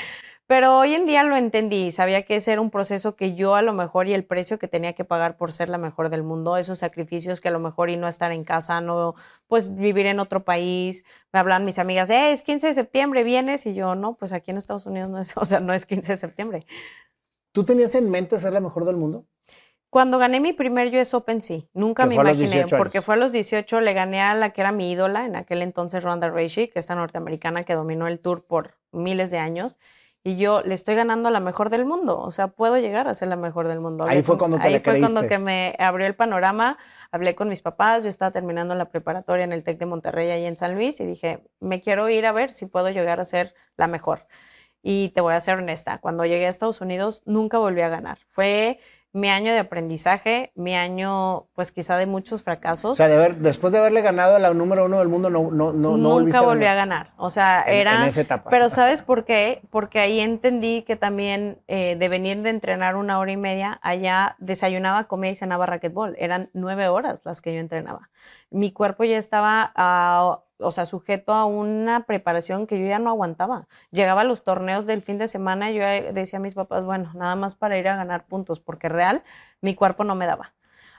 Pero 0.47 0.79
hoy 0.79 0.93
en 0.93 1.07
día 1.07 1.23
lo 1.23 1.37
entendí, 1.37 1.91
sabía 1.91 2.23
que 2.25 2.37
ese 2.37 2.53
era 2.53 2.61
un 2.61 2.71
proceso 2.71 3.17
que 3.17 3.35
yo 3.35 3.55
a 3.55 3.63
lo 3.63 3.73
mejor 3.73 4.09
y 4.09 4.13
el 4.13 4.25
precio 4.25 4.59
que 4.59 4.69
tenía 4.69 4.93
que 4.93 5.03
pagar 5.03 5.39
por 5.39 5.53
ser 5.53 5.71
la 5.71 5.79
mejor 5.79 6.11
del 6.11 6.23
mundo, 6.23 6.59
esos 6.59 6.81
sacrificios 6.81 7.41
que 7.41 7.49
a 7.49 7.51
lo 7.51 7.61
mejor 7.61 7.89
y 7.89 7.97
no 7.97 8.09
estar 8.09 8.31
en 8.31 8.45
casa, 8.45 8.83
no, 8.83 9.15
pues 9.47 9.75
vivir 9.75 10.05
en 10.05 10.21
otro 10.21 10.45
país. 10.45 11.05
Me 11.33 11.39
hablan 11.39 11.65
mis 11.65 11.79
amigas, 11.79 12.11
eh, 12.11 12.33
es 12.33 12.43
15 12.43 12.67
de 12.67 12.75
septiembre, 12.75 13.25
¿vienes? 13.25 13.65
Y 13.65 13.73
yo, 13.73 13.95
no, 13.95 14.17
pues 14.17 14.35
aquí 14.35 14.51
en 14.51 14.59
Estados 14.59 14.85
Unidos 14.85 15.09
no 15.09 15.19
es, 15.19 15.35
o 15.37 15.47
sea, 15.47 15.61
no 15.61 15.73
es 15.73 15.87
15 15.87 16.13
de 16.13 16.17
septiembre. 16.19 16.67
¿Tú 17.53 17.65
tenías 17.65 17.95
en 17.95 18.11
mente 18.11 18.39
ser 18.39 18.53
la 18.53 18.61
mejor 18.61 18.85
del 18.85 18.97
mundo? 18.97 19.25
Cuando 19.89 20.19
gané 20.19 20.41
mi 20.41 20.53
primer 20.53 20.95
US 20.95 21.15
Open, 21.15 21.41
sí. 21.41 21.71
Nunca 21.73 22.05
me 22.05 22.17
imaginé, 22.17 22.67
porque 22.67 23.01
fue 23.01 23.15
a 23.15 23.17
los 23.17 23.33
18, 23.33 23.81
le 23.81 23.95
gané 23.95 24.21
a 24.21 24.35
la 24.35 24.51
que 24.51 24.61
era 24.61 24.73
mi 24.73 24.91
ídola 24.91 25.25
en 25.25 25.37
aquel 25.37 25.63
entonces, 25.63 26.03
Ronda 26.03 26.29
Rousey, 26.29 26.69
que 26.69 26.81
es 26.81 26.85
esta 26.85 26.97
norteamericana 26.97 27.65
que 27.65 27.75
dominó 27.75 28.09
el 28.09 28.19
tour 28.19 28.45
por 28.45 28.75
miles 28.91 29.31
de 29.31 29.39
años 29.39 29.79
y 30.27 30.37
yo 30.37 30.63
le 30.63 30.73
estoy 30.73 30.95
ganando 30.95 31.29
a 31.29 31.31
la 31.31 31.39
mejor 31.39 31.69
del 31.69 31.85
mundo, 31.85 32.19
o 32.19 32.31
sea, 32.31 32.49
puedo 32.49 32.79
llegar 32.79 33.09
a 33.09 33.15
ser 33.15 33.29
la 33.29 33.37
mejor 33.37 33.69
del 33.69 33.81
mundo. 33.81 34.07
Ahí 34.09 34.23
fue 34.23 34.39
cuando 34.39 34.57
te 34.57 34.67
Ahí 34.67 34.81
fue 34.81 34.99
cuando 34.99 35.29
que 35.29 35.39
me 35.39 35.77
abrió 35.79 36.07
el 36.07 36.15
panorama, 36.15 36.79
hablé 37.13 37.35
con 37.35 37.51
mis 37.51 37.61
papás, 37.61 38.03
yo 38.03 38.09
estaba 38.09 38.31
terminando 38.31 38.75
la 38.75 38.87
preparatoria 38.87 39.45
en 39.45 39.53
el 39.53 39.63
TEC 39.63 39.79
de 39.79 39.85
Monterrey 39.85 40.31
ahí 40.31 40.47
en 40.47 40.57
San 40.57 40.77
Luis 40.77 40.99
y 41.01 41.05
dije, 41.05 41.45
me 41.61 41.83
quiero 41.83 42.09
ir 42.09 42.25
a 42.25 42.33
ver 42.33 42.53
si 42.53 42.65
puedo 42.65 42.89
llegar 42.89 43.21
a 43.21 43.27
ser 43.27 43.55
la 43.77 43.87
mejor. 43.87 44.27
Y 44.83 45.11
te 45.11 45.21
voy 45.21 45.35
a 45.35 45.41
ser 45.41 45.59
honesta, 45.59 45.99
cuando 45.99 46.25
llegué 46.25 46.47
a 46.47 46.49
Estados 46.49 46.81
Unidos 46.81 47.23
nunca 47.27 47.59
volví 47.59 47.83
a 47.83 47.91
ganar. 47.91 48.19
Fue 48.31 48.81
mi 49.15 49.31
año 49.31 49.53
de 49.53 49.61
aprendizaje, 49.61 50.51
mi 50.57 50.75
año, 50.75 51.47
pues 51.55 51.71
quizá 51.71 51.97
de 51.97 52.05
muchos 52.05 52.43
fracasos. 52.43 52.91
O 52.91 52.95
sea, 52.97 53.07
de 53.07 53.35
después 53.35 53.73
de 53.73 53.79
haberle 53.79 54.03
ganado 54.03 54.35
a 54.35 54.41
la 54.41 54.53
número 54.53 54.87
uno 54.87 54.99
del 54.99 55.09
mundo, 55.09 55.31
no, 55.31 55.53
no, 55.53 55.73
no, 55.73 55.97
Nunca 55.97 56.41
volví 56.41 56.67
a 56.67 56.75
ganar. 56.75 57.13
O 57.17 57.31
sea, 57.31 57.63
era. 57.63 58.03
En 58.03 58.09
esa 58.09 58.23
etapa. 58.23 58.51
Pero 58.51 58.69
¿sabes 58.69 59.03
por 59.03 59.25
qué? 59.25 59.63
Porque 59.71 60.01
ahí 60.01 60.19
entendí 60.19 60.83
que 60.83 60.97
también 60.97 61.59
eh, 61.69 61.95
de 61.97 62.09
venir 62.09 62.43
de 62.43 62.51
entrenar 62.51 62.97
una 62.97 63.21
hora 63.21 63.31
y 63.31 63.37
media, 63.37 63.79
allá 63.83 64.35
desayunaba, 64.39 65.05
comía 65.05 65.31
y 65.31 65.37
cenaba 65.37 65.65
racquetball. 65.65 66.17
Eran 66.19 66.51
nueve 66.53 66.89
horas 66.89 67.23
las 67.25 67.41
que 67.41 67.55
yo 67.55 67.61
entrenaba. 67.61 68.11
Mi 68.51 68.73
cuerpo 68.73 69.05
ya 69.05 69.17
estaba 69.17 69.73
a 69.77 70.41
o 70.59 70.71
sea, 70.71 70.87
sujeto 70.87 71.33
a 71.33 71.45
una 71.45 72.07
preparación 72.07 72.67
que 72.67 72.79
yo 72.79 72.87
ya 72.87 72.99
no 72.99 73.11
aguantaba. 73.11 73.67
Llegaba 73.91 74.23
a 74.23 74.25
los 74.25 74.45
torneos 74.45 74.87
del 74.87 75.03
fin 75.03 75.19
de 75.19 75.29
semana 75.29 75.71
y 75.71 75.75
yo 75.75 75.85
decía 76.13 76.39
a 76.39 76.43
mis 76.43 76.55
papás, 76.55 76.85
bueno, 76.85 77.11
nada 77.15 77.37
más 77.37 77.55
para 77.55 77.79
ir 77.79 77.89
a 77.89 77.97
ganar 77.97 78.27
puntos, 78.27 78.61
porque 78.61 78.89
real 78.89 79.23
mi 79.61 79.75
cuerpo 79.75 80.05
no 80.05 80.15
me 80.15 80.27
daba. 80.27 80.55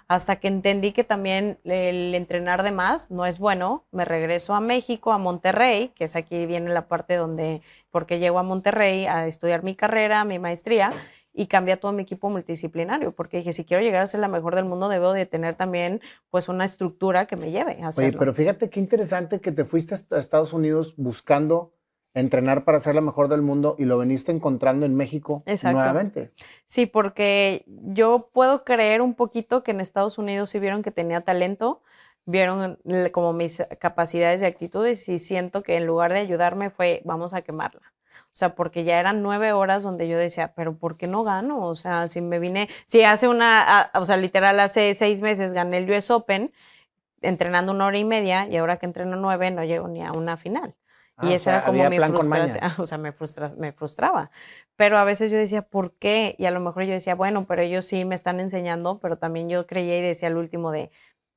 Hasta 0.07 0.35
que 0.35 0.47
entendí 0.47 0.91
que 0.91 1.03
también 1.03 1.57
el 1.63 2.13
entrenar 2.13 2.61
de 2.61 2.71
más 2.71 3.09
no 3.09 3.25
es 3.25 3.39
bueno, 3.39 3.85
me 3.91 4.05
regreso 4.05 4.53
a 4.53 4.59
México, 4.59 5.11
a 5.11 5.17
Monterrey, 5.17 5.89
que 5.95 6.03
es 6.03 6.15
aquí 6.15 6.45
viene 6.45 6.69
la 6.69 6.87
parte 6.87 7.15
donde, 7.15 7.63
porque 7.89 8.19
llego 8.19 8.37
a 8.37 8.43
Monterrey 8.43 9.07
a 9.07 9.25
estudiar 9.25 9.63
mi 9.63 9.75
carrera, 9.75 10.23
mi 10.23 10.37
maestría, 10.37 10.93
y 11.35 11.47
cambia 11.47 11.77
todo 11.77 11.91
mi 11.91 12.03
equipo 12.03 12.29
multidisciplinario, 12.29 13.11
porque 13.11 13.37
dije, 13.37 13.51
si 13.51 13.65
quiero 13.65 13.83
llegar 13.83 14.01
a 14.01 14.07
ser 14.07 14.21
la 14.21 14.29
mejor 14.29 14.55
del 14.55 14.65
mundo, 14.65 14.87
debo 14.87 15.11
de 15.11 15.25
tener 15.25 15.55
también 15.55 16.01
pues 16.29 16.47
una 16.47 16.63
estructura 16.63 17.25
que 17.25 17.35
me 17.35 17.51
lleve 17.51 17.83
a 17.83 17.89
hacerlo. 17.89 18.09
Oye, 18.09 18.17
pero 18.17 18.33
fíjate 18.33 18.69
qué 18.69 18.79
interesante 18.79 19.41
que 19.41 19.51
te 19.51 19.65
fuiste 19.65 19.95
a 19.95 20.17
Estados 20.17 20.53
Unidos 20.53 20.93
buscando 20.95 21.73
entrenar 22.13 22.63
para 22.63 22.79
ser 22.79 22.95
la 22.95 23.01
mejor 23.01 23.27
del 23.27 23.41
mundo 23.41 23.75
y 23.77 23.83
lo 23.83 23.97
veniste 23.97 24.31
encontrando 24.31 24.85
en 24.85 24.95
México 24.95 25.43
nuevamente. 25.63 26.31
Sí, 26.67 26.85
porque 26.85 27.65
yo 27.67 28.29
puedo 28.31 28.63
creer 28.63 29.01
un 29.01 29.13
poquito 29.13 29.63
que 29.63 29.71
en 29.71 29.81
Estados 29.81 30.17
Unidos 30.17 30.49
sí 30.49 30.59
vieron 30.59 30.81
que 30.81 30.91
tenía 30.91 31.19
talento, 31.19 31.81
vieron 32.25 32.79
como 33.11 33.33
mis 33.33 33.61
capacidades 33.79 34.41
y 34.41 34.45
actitudes 34.45 35.09
y 35.09 35.19
siento 35.19 35.61
que 35.61 35.75
en 35.75 35.85
lugar 35.85 36.13
de 36.13 36.19
ayudarme 36.19 36.69
fue 36.69 37.01
vamos 37.03 37.33
a 37.33 37.41
quemarla. 37.41 37.94
O 38.35 38.37
sea, 38.37 38.53
porque 38.53 38.83
ya 38.83 38.99
eran 38.99 39.21
nueve 39.21 39.53
horas 39.53 39.81
donde 39.81 40.09
yo 40.09 40.17
decía, 40.17 40.51
pero 40.55 40.77
¿por 40.77 40.97
qué 40.97 41.07
no 41.07 41.23
gano? 41.23 41.65
O 41.65 41.73
sea, 41.73 42.09
si 42.09 42.19
me 42.19 42.37
vine, 42.37 42.67
si 42.85 43.01
hace 43.01 43.29
una, 43.29 43.89
o 43.93 44.03
sea, 44.03 44.17
literal 44.17 44.59
hace 44.59 44.93
seis 44.93 45.21
meses 45.21 45.53
gané 45.53 45.77
el 45.77 45.89
US 45.89 46.11
Open 46.11 46.51
entrenando 47.21 47.71
una 47.71 47.85
hora 47.85 47.97
y 47.97 48.03
media 48.03 48.45
y 48.49 48.57
ahora 48.57 48.75
que 48.75 48.87
entreno 48.87 49.15
nueve 49.15 49.51
no 49.51 49.63
llego 49.63 49.87
ni 49.87 50.03
a 50.03 50.11
una 50.11 50.35
final. 50.35 50.75
y 51.21 51.27
ah, 51.27 51.35
esa 51.35 51.49
era 51.51 51.65
como 51.65 51.89
mi 51.89 51.97
frustración, 51.97 52.71
o 52.77 52.85
sea, 52.85 52.97
me, 52.97 53.13
me 53.57 53.71
frustraba. 53.71 54.31
Pero 54.75 54.97
a 54.97 55.05
veces 55.05 55.31
yo 55.31 55.37
decía, 55.37 55.61
¿por 55.61 55.93
qué? 55.93 56.35
Y 56.37 56.45
a 56.45 56.51
lo 56.51 56.59
mejor 56.59 56.83
yo 56.83 56.91
decía, 56.91 57.15
bueno, 57.15 57.45
pero 57.47 57.61
ellos 57.61 57.85
sí 57.85 58.03
me 58.03 58.15
están 58.15 58.41
enseñando, 58.41 58.99
pero 58.99 59.17
también 59.17 59.47
yo 59.47 59.65
creía 59.65 59.97
y 59.97 60.01
decía 60.01 60.27
al 60.27 60.35
último 60.35 60.71
de, 60.71 60.91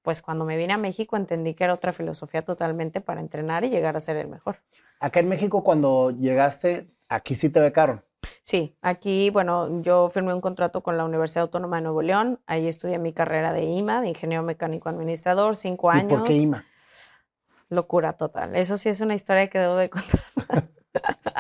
pues 0.09 0.23
cuando 0.23 0.47
me 0.47 0.57
vine 0.57 0.73
a 0.73 0.79
México 0.79 1.19
entendí 1.19 1.53
que 1.53 1.65
era 1.65 1.75
otra 1.75 1.93
filosofía 1.93 2.41
totalmente 2.41 3.03
para 3.03 3.21
entrenar 3.21 3.67
y 3.67 3.69
llegar 3.69 3.95
a 3.95 4.01
ser 4.01 4.17
el 4.17 4.27
mejor. 4.27 4.57
Acá 5.01 5.21
en 5.21 5.29
México, 5.29 5.63
cuando 5.63 6.13
llegaste, 6.13 6.89
aquí 7.11 7.35
sí 7.35 7.51
te 7.51 7.61
becaron. 7.61 8.03
Sí, 8.43 8.75
aquí, 8.81 9.29
bueno, 9.29 9.83
yo 9.83 10.09
firmé 10.09 10.33
un 10.33 10.41
contrato 10.41 10.83
con 10.83 10.97
la 10.97 11.05
Universidad 11.05 11.43
Autónoma 11.43 11.77
de 11.77 11.83
Nuevo 11.83 12.01
León. 12.01 12.41
Ahí 12.47 12.69
estudié 12.69 12.99
mi 12.99 13.13
carrera 13.13 13.53
de 13.53 13.65
IMA, 13.65 14.01
de 14.01 14.09
ingeniero 14.09 14.43
mecánico 14.43 14.89
administrador, 14.89 15.57
cinco 15.57 15.91
años. 15.91 16.11
¿Y 16.11 16.17
por 16.17 16.25
qué 16.25 16.37
IMA? 16.37 16.65
Locura 17.69 18.15
total. 18.15 18.57
Eso 18.57 18.79
sí 18.79 18.89
es 18.89 19.03
una 19.03 19.15
historia 19.15 19.51
que 19.51 19.59
debo 19.59 19.77
de 19.77 19.91
contar. 19.91 20.23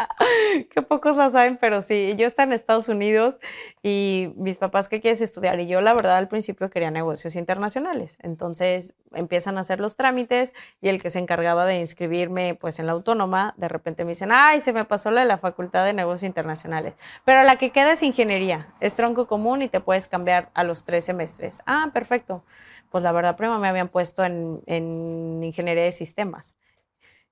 que 0.70 0.82
pocos 0.82 1.16
la 1.16 1.30
saben, 1.30 1.56
pero 1.56 1.82
sí, 1.82 2.14
yo 2.16 2.26
estaba 2.26 2.46
en 2.46 2.52
Estados 2.52 2.88
Unidos 2.88 3.40
y 3.82 4.32
mis 4.36 4.56
papás, 4.58 4.88
¿qué 4.88 5.00
quieres 5.00 5.20
estudiar? 5.20 5.58
Y 5.60 5.66
yo 5.66 5.80
la 5.80 5.94
verdad 5.94 6.16
al 6.16 6.28
principio 6.28 6.70
quería 6.70 6.90
negocios 6.90 7.36
internacionales. 7.36 8.18
Entonces 8.22 8.94
empiezan 9.12 9.58
a 9.58 9.60
hacer 9.60 9.80
los 9.80 9.96
trámites 9.96 10.54
y 10.80 10.88
el 10.88 11.02
que 11.02 11.10
se 11.10 11.18
encargaba 11.18 11.66
de 11.66 11.80
inscribirme 11.80 12.54
pues 12.54 12.78
en 12.78 12.86
la 12.86 12.92
autónoma, 12.92 13.54
de 13.56 13.68
repente 13.68 14.04
me 14.04 14.10
dicen, 14.10 14.30
ay, 14.32 14.60
se 14.60 14.72
me 14.72 14.84
pasó 14.84 15.10
la 15.10 15.22
de 15.22 15.26
la 15.26 15.38
Facultad 15.38 15.84
de 15.84 15.92
Negocios 15.92 16.28
Internacionales. 16.28 16.94
Pero 17.24 17.42
la 17.42 17.56
que 17.56 17.70
queda 17.70 17.92
es 17.92 18.02
ingeniería, 18.02 18.74
es 18.80 18.94
tronco 18.94 19.26
común 19.26 19.62
y 19.62 19.68
te 19.68 19.80
puedes 19.80 20.06
cambiar 20.06 20.50
a 20.54 20.64
los 20.64 20.84
tres 20.84 21.04
semestres. 21.04 21.60
Ah, 21.66 21.90
perfecto. 21.92 22.44
Pues 22.90 23.04
la 23.04 23.12
verdad, 23.12 23.36
prima, 23.36 23.58
me 23.58 23.68
habían 23.68 23.88
puesto 23.88 24.24
en, 24.24 24.62
en 24.66 25.42
ingeniería 25.44 25.84
de 25.84 25.92
sistemas. 25.92 26.56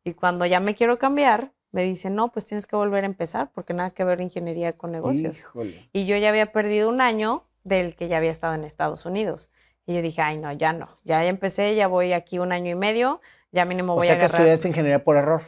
Y 0.04 0.14
cuando 0.14 0.46
ya 0.46 0.60
me 0.60 0.74
quiero 0.74 0.98
cambiar, 0.98 1.52
me 1.76 1.82
dice, 1.82 2.08
no, 2.08 2.32
pues 2.32 2.46
tienes 2.46 2.66
que 2.66 2.74
volver 2.74 3.04
a 3.04 3.06
empezar 3.06 3.50
porque 3.52 3.74
nada 3.74 3.90
que 3.90 4.02
ver 4.02 4.22
ingeniería 4.22 4.72
con 4.72 4.92
negocios. 4.92 5.44
Y 5.92 6.06
yo 6.06 6.16
ya 6.16 6.30
había 6.30 6.50
perdido 6.50 6.88
un 6.88 7.02
año 7.02 7.44
del 7.64 7.94
que 7.94 8.08
ya 8.08 8.16
había 8.16 8.30
estado 8.30 8.54
en 8.54 8.64
Estados 8.64 9.04
Unidos. 9.04 9.50
Y 9.84 9.94
yo 9.94 10.00
dije, 10.00 10.22
ay, 10.22 10.38
no, 10.38 10.50
ya 10.52 10.72
no. 10.72 10.88
Ya 11.04 11.22
empecé, 11.26 11.74
ya 11.74 11.86
voy 11.86 12.14
aquí 12.14 12.38
un 12.38 12.52
año 12.52 12.70
y 12.70 12.74
medio, 12.74 13.20
ya 13.52 13.66
mínimo 13.66 13.94
voy 13.94 14.06
o 14.06 14.06
sea 14.06 14.16
a 14.16 14.18
que 14.18 14.24
estudiaste 14.24 14.68
ingeniería 14.68 15.04
por 15.04 15.18
error. 15.18 15.42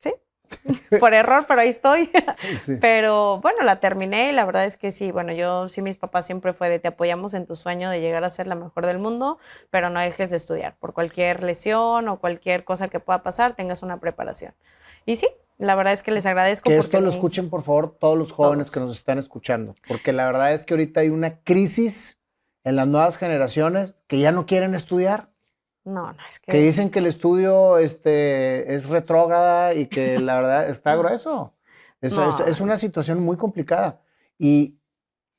Sí, 0.00 0.14
por 0.98 1.12
error, 1.12 1.44
pero 1.46 1.60
ahí 1.60 1.68
estoy. 1.68 2.08
Pero 2.80 3.40
bueno, 3.42 3.62
la 3.62 3.78
terminé 3.78 4.30
y 4.30 4.32
la 4.32 4.46
verdad 4.46 4.64
es 4.64 4.78
que 4.78 4.92
sí, 4.92 5.12
bueno, 5.12 5.34
yo 5.34 5.68
sí, 5.68 5.82
mis 5.82 5.98
papás 5.98 6.24
siempre 6.24 6.54
fue 6.54 6.70
de 6.70 6.78
te 6.78 6.88
apoyamos 6.88 7.34
en 7.34 7.44
tu 7.44 7.54
sueño 7.54 7.90
de 7.90 8.00
llegar 8.00 8.24
a 8.24 8.30
ser 8.30 8.46
la 8.46 8.54
mejor 8.54 8.86
del 8.86 8.98
mundo, 8.98 9.38
pero 9.68 9.90
no 9.90 10.00
dejes 10.00 10.30
de 10.30 10.38
estudiar. 10.38 10.78
Por 10.78 10.94
cualquier 10.94 11.42
lesión 11.42 12.08
o 12.08 12.18
cualquier 12.18 12.64
cosa 12.64 12.88
que 12.88 12.98
pueda 12.98 13.22
pasar, 13.22 13.56
tengas 13.56 13.82
una 13.82 14.00
preparación. 14.00 14.54
Y 15.04 15.16
sí, 15.16 15.28
la 15.58 15.74
verdad 15.74 15.92
es 15.92 16.02
que 16.02 16.10
les 16.10 16.26
agradezco. 16.26 16.68
Que 16.68 16.76
esto 16.76 17.00
lo 17.00 17.08
escuchen, 17.08 17.48
por 17.48 17.62
favor, 17.62 17.96
todos 17.98 18.18
los 18.18 18.32
jóvenes 18.32 18.70
que 18.70 18.80
nos 18.80 18.92
están 18.92 19.18
escuchando, 19.18 19.74
porque 19.88 20.12
la 20.12 20.26
verdad 20.26 20.52
es 20.52 20.64
que 20.64 20.74
ahorita 20.74 21.00
hay 21.00 21.08
una 21.08 21.40
crisis 21.40 22.18
en 22.64 22.76
las 22.76 22.86
nuevas 22.86 23.16
generaciones 23.16 23.96
que 24.08 24.18
ya 24.18 24.32
no 24.32 24.44
quieren 24.44 24.74
estudiar. 24.74 25.30
No, 25.84 26.12
no, 26.12 26.26
es 26.28 26.40
que... 26.40 26.50
Que 26.50 26.60
dicen 26.60 26.90
que 26.90 26.98
el 26.98 27.06
estudio 27.06 27.78
este, 27.78 28.74
es 28.74 28.88
retrógrada 28.88 29.72
y 29.72 29.86
que 29.86 30.18
la 30.20 30.36
verdad 30.36 30.68
está 30.68 30.96
grueso. 30.96 31.54
Es, 32.00 32.14
es, 32.46 32.60
una 32.60 32.76
situación 32.76 33.22
muy 33.22 33.36
complicada. 33.36 34.02
Y 34.36 34.78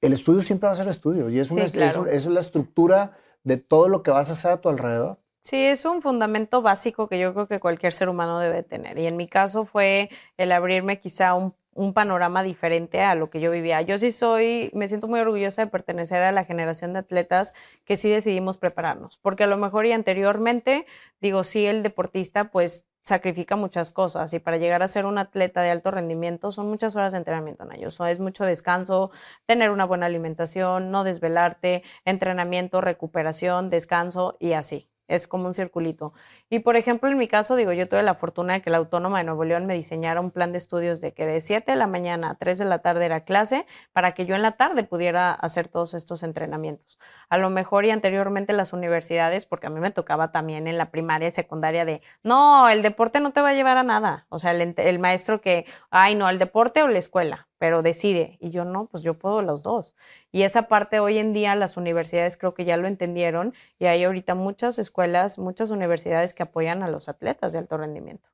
el 0.01 0.13
estudio 0.13 0.41
siempre 0.41 0.67
va 0.67 0.73
a 0.73 0.75
ser 0.75 0.87
estudio 0.87 1.29
y 1.29 1.39
es, 1.39 1.51
una, 1.51 1.63
es 1.63 2.27
la 2.27 2.39
estructura 2.39 3.17
de 3.43 3.57
todo 3.57 3.89
lo 3.89 4.03
que 4.03 4.11
vas 4.11 4.29
a 4.29 4.33
hacer 4.33 4.51
a 4.51 4.61
tu 4.61 4.69
alrededor. 4.69 5.19
Sí, 5.49 5.55
es 5.65 5.85
un 5.85 6.01
fundamento 6.01 6.61
básico 6.61 7.07
que 7.07 7.17
yo 7.19 7.33
creo 7.33 7.47
que 7.47 7.61
cualquier 7.61 7.93
ser 7.93 8.09
humano 8.09 8.37
debe 8.39 8.63
tener. 8.63 8.97
Y 8.99 9.07
en 9.07 9.15
mi 9.15 9.29
caso 9.29 9.63
fue 9.63 10.09
el 10.35 10.51
abrirme 10.51 10.99
quizá 10.99 11.35
un, 11.35 11.55
panorama 11.93 12.43
diferente 12.43 13.01
a 13.01 13.15
lo 13.15 13.29
que 13.29 13.39
yo 13.39 13.49
vivía. 13.49 13.81
Yo 13.81 13.97
sí 13.97 14.11
soy, 14.11 14.69
me 14.73 14.89
siento 14.89 15.07
muy 15.07 15.21
orgullosa 15.21 15.63
de 15.63 15.71
pertenecer 15.71 16.21
a 16.21 16.33
la 16.33 16.43
generación 16.43 16.91
de 16.91 16.99
atletas 16.99 17.53
que 17.85 17.95
sí 17.95 18.09
decidimos 18.09 18.57
prepararnos. 18.57 19.15
Porque 19.17 19.45
a 19.45 19.47
lo 19.47 19.55
mejor 19.55 19.85
y 19.85 19.93
anteriormente, 19.93 20.85
digo, 21.21 21.45
sí, 21.45 21.65
el 21.65 21.81
deportista 21.81 22.51
pues 22.51 22.85
sacrifica 23.03 23.55
muchas 23.55 23.89
cosas 23.91 24.33
y 24.33 24.39
para 24.39 24.57
llegar 24.57 24.83
a 24.83 24.87
ser 24.89 25.05
un 25.05 25.17
atleta 25.17 25.61
de 25.61 25.71
alto 25.71 25.91
rendimiento 25.91 26.51
son 26.51 26.67
muchas 26.67 26.93
horas 26.97 27.13
de 27.13 27.19
entrenamiento 27.19 27.63
en 27.63 27.71
ellos. 27.71 27.97
es 28.01 28.19
mucho 28.19 28.43
descanso, 28.43 29.11
tener 29.45 29.71
una 29.71 29.85
buena 29.85 30.07
alimentación, 30.07 30.91
no 30.91 31.05
desvelarte, 31.05 31.83
entrenamiento, 32.03 32.81
recuperación, 32.81 33.69
descanso 33.69 34.35
y 34.41 34.51
así 34.53 34.89
es 35.07 35.27
como 35.27 35.47
un 35.47 35.53
circulito. 35.53 36.13
Y 36.49 36.59
por 36.59 36.75
ejemplo, 36.75 37.09
en 37.09 37.17
mi 37.17 37.27
caso, 37.27 37.55
digo, 37.55 37.71
yo 37.73 37.87
tuve 37.87 38.03
la 38.03 38.15
fortuna 38.15 38.53
de 38.53 38.61
que 38.61 38.69
la 38.69 38.77
Autónoma 38.77 39.19
de 39.19 39.23
Nuevo 39.25 39.43
León 39.45 39.65
me 39.65 39.73
diseñara 39.73 40.21
un 40.21 40.31
plan 40.31 40.51
de 40.51 40.57
estudios 40.57 41.01
de 41.01 41.13
que 41.13 41.25
de 41.25 41.41
7 41.41 41.71
de 41.71 41.77
la 41.77 41.87
mañana 41.87 42.31
a 42.31 42.35
3 42.35 42.57
de 42.57 42.65
la 42.65 42.79
tarde 42.79 43.05
era 43.05 43.21
clase 43.21 43.65
para 43.93 44.13
que 44.13 44.25
yo 44.25 44.35
en 44.35 44.41
la 44.41 44.53
tarde 44.53 44.83
pudiera 44.83 45.31
hacer 45.31 45.67
todos 45.67 45.93
estos 45.93 46.23
entrenamientos. 46.23 46.99
A 47.29 47.37
lo 47.37 47.49
mejor 47.49 47.85
y 47.85 47.91
anteriormente 47.91 48.53
las 48.53 48.73
universidades, 48.73 49.45
porque 49.45 49.67
a 49.67 49.69
mí 49.69 49.79
me 49.79 49.91
tocaba 49.91 50.31
también 50.31 50.67
en 50.67 50.77
la 50.77 50.91
primaria 50.91 51.27
y 51.27 51.31
secundaria 51.31 51.85
de, 51.85 52.01
no, 52.23 52.69
el 52.69 52.81
deporte 52.81 53.19
no 53.19 53.31
te 53.31 53.41
va 53.41 53.49
a 53.49 53.53
llevar 53.53 53.77
a 53.77 53.83
nada. 53.83 54.25
O 54.29 54.39
sea, 54.39 54.51
el, 54.51 54.73
el 54.77 54.99
maestro 54.99 55.41
que, 55.41 55.65
ay, 55.89 56.15
no, 56.15 56.29
el 56.29 56.39
deporte 56.39 56.83
o 56.83 56.87
la 56.87 56.99
escuela 56.99 57.47
pero 57.57 57.81
decide. 57.81 58.37
Y 58.39 58.49
yo 58.49 58.65
no, 58.65 58.85
pues 58.85 59.03
yo 59.03 59.15
puedo 59.15 59.41
los 59.41 59.63
dos. 59.63 59.95
Y 60.31 60.43
esa 60.43 60.63
parte 60.63 60.99
hoy 60.99 61.17
en 61.17 61.33
día 61.33 61.55
las 61.55 61.77
universidades 61.77 62.37
creo 62.37 62.53
que 62.53 62.65
ya 62.65 62.77
lo 62.77 62.87
entendieron 62.87 63.53
y 63.79 63.85
hay 63.85 64.03
ahorita 64.03 64.35
muchas 64.35 64.79
escuelas, 64.79 65.39
muchas 65.39 65.69
universidades 65.69 66.33
que 66.33 66.43
apoyan 66.43 66.83
a 66.83 66.89
los 66.89 67.09
atletas 67.09 67.53
de 67.53 67.59
alto 67.59 67.77
rendimiento, 67.77 68.29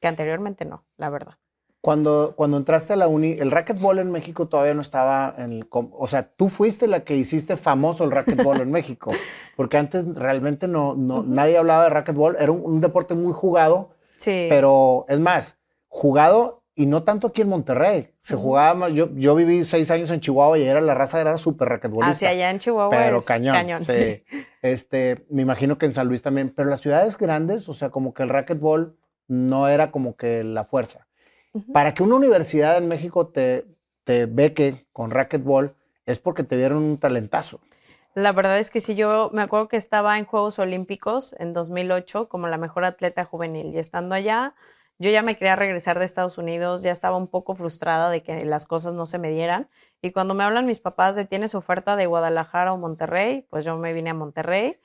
que 0.00 0.08
anteriormente 0.08 0.64
no, 0.64 0.84
la 0.96 1.10
verdad. 1.10 1.34
Cuando, 1.82 2.34
cuando 2.36 2.58
entraste 2.58 2.92
a 2.92 2.96
la 2.96 3.08
uni, 3.08 3.32
el 3.32 3.50
racquetball 3.50 4.00
en 4.00 4.10
México 4.10 4.48
todavía 4.48 4.74
no 4.74 4.82
estaba 4.82 5.34
en 5.38 5.52
el... 5.52 5.66
O 5.70 6.06
sea, 6.08 6.30
tú 6.30 6.50
fuiste 6.50 6.86
la 6.86 7.04
que 7.04 7.16
hiciste 7.16 7.56
famoso 7.56 8.04
el 8.04 8.10
racquetball 8.10 8.60
en 8.60 8.70
México, 8.70 9.12
porque 9.56 9.78
antes 9.78 10.06
realmente 10.14 10.68
no, 10.68 10.94
no 10.94 11.22
nadie 11.22 11.56
hablaba 11.56 11.84
de 11.84 11.90
racquetball, 11.90 12.36
era 12.38 12.52
un, 12.52 12.60
un 12.64 12.80
deporte 12.82 13.14
muy 13.14 13.32
jugado, 13.32 13.94
sí. 14.18 14.46
pero 14.50 15.06
es 15.08 15.20
más, 15.20 15.56
jugado 15.88 16.59
y 16.80 16.86
no 16.86 17.02
tanto 17.02 17.26
aquí 17.26 17.42
en 17.42 17.50
Monterrey. 17.50 18.08
Se 18.20 18.36
jugaba 18.36 18.72
más. 18.72 18.92
Yo, 18.92 19.10
yo 19.14 19.34
viví 19.34 19.64
seis 19.64 19.90
años 19.90 20.10
en 20.10 20.20
Chihuahua 20.20 20.58
y 20.58 20.62
era 20.62 20.80
la 20.80 20.94
raza 20.94 21.20
era 21.20 21.36
súper 21.36 21.68
raquetbolista. 21.68 22.12
Hacia 22.12 22.30
allá 22.30 22.50
en 22.50 22.58
Chihuahua 22.58 22.96
pero 22.96 23.20
cañón. 23.20 23.84
sí. 23.84 24.22
Este, 24.62 25.26
me 25.28 25.42
imagino 25.42 25.76
que 25.76 25.84
en 25.84 25.92
San 25.92 26.08
Luis 26.08 26.22
también. 26.22 26.54
Pero 26.56 26.70
las 26.70 26.80
ciudades 26.80 27.18
grandes, 27.18 27.68
o 27.68 27.74
sea, 27.74 27.90
como 27.90 28.14
que 28.14 28.22
el 28.22 28.30
racquetball 28.30 28.96
no 29.28 29.68
era 29.68 29.90
como 29.90 30.16
que 30.16 30.42
la 30.42 30.64
fuerza. 30.64 31.06
Para 31.70 31.92
que 31.92 32.02
una 32.02 32.16
universidad 32.16 32.78
en 32.78 32.88
México 32.88 33.26
te, 33.26 33.66
te 34.04 34.24
beque 34.24 34.86
con 34.94 35.10
racquetball 35.10 35.74
es 36.06 36.18
porque 36.18 36.44
te 36.44 36.56
dieron 36.56 36.78
un 36.78 36.96
talentazo. 36.96 37.60
La 38.14 38.32
verdad 38.32 38.58
es 38.58 38.70
que 38.70 38.80
sí, 38.80 38.94
yo 38.94 39.28
me 39.34 39.42
acuerdo 39.42 39.68
que 39.68 39.76
estaba 39.76 40.16
en 40.16 40.24
Juegos 40.24 40.58
Olímpicos 40.58 41.34
en 41.38 41.52
2008 41.52 42.30
como 42.30 42.48
la 42.48 42.56
mejor 42.56 42.86
atleta 42.86 43.26
juvenil 43.26 43.74
y 43.74 43.78
estando 43.78 44.14
allá 44.14 44.54
yo 45.00 45.10
ya 45.10 45.22
me 45.22 45.36
quería 45.36 45.56
regresar 45.56 45.98
de 45.98 46.04
Estados 46.04 46.36
Unidos, 46.36 46.82
ya 46.82 46.92
estaba 46.92 47.16
un 47.16 47.26
poco 47.26 47.54
frustrada 47.54 48.10
de 48.10 48.22
que 48.22 48.44
las 48.44 48.66
cosas 48.66 48.92
no 48.92 49.06
se 49.06 49.18
me 49.18 49.30
dieran. 49.30 49.68
Y 50.02 50.12
cuando 50.12 50.34
me 50.34 50.44
hablan 50.44 50.66
mis 50.66 50.78
papás 50.78 51.16
de 51.16 51.24
tienes 51.24 51.54
oferta 51.54 51.96
de 51.96 52.04
Guadalajara 52.04 52.74
o 52.74 52.76
Monterrey, 52.76 53.46
pues 53.48 53.64
yo 53.64 53.78
me 53.78 53.94
vine 53.94 54.10
a 54.10 54.14
Monterrey. 54.14 54.76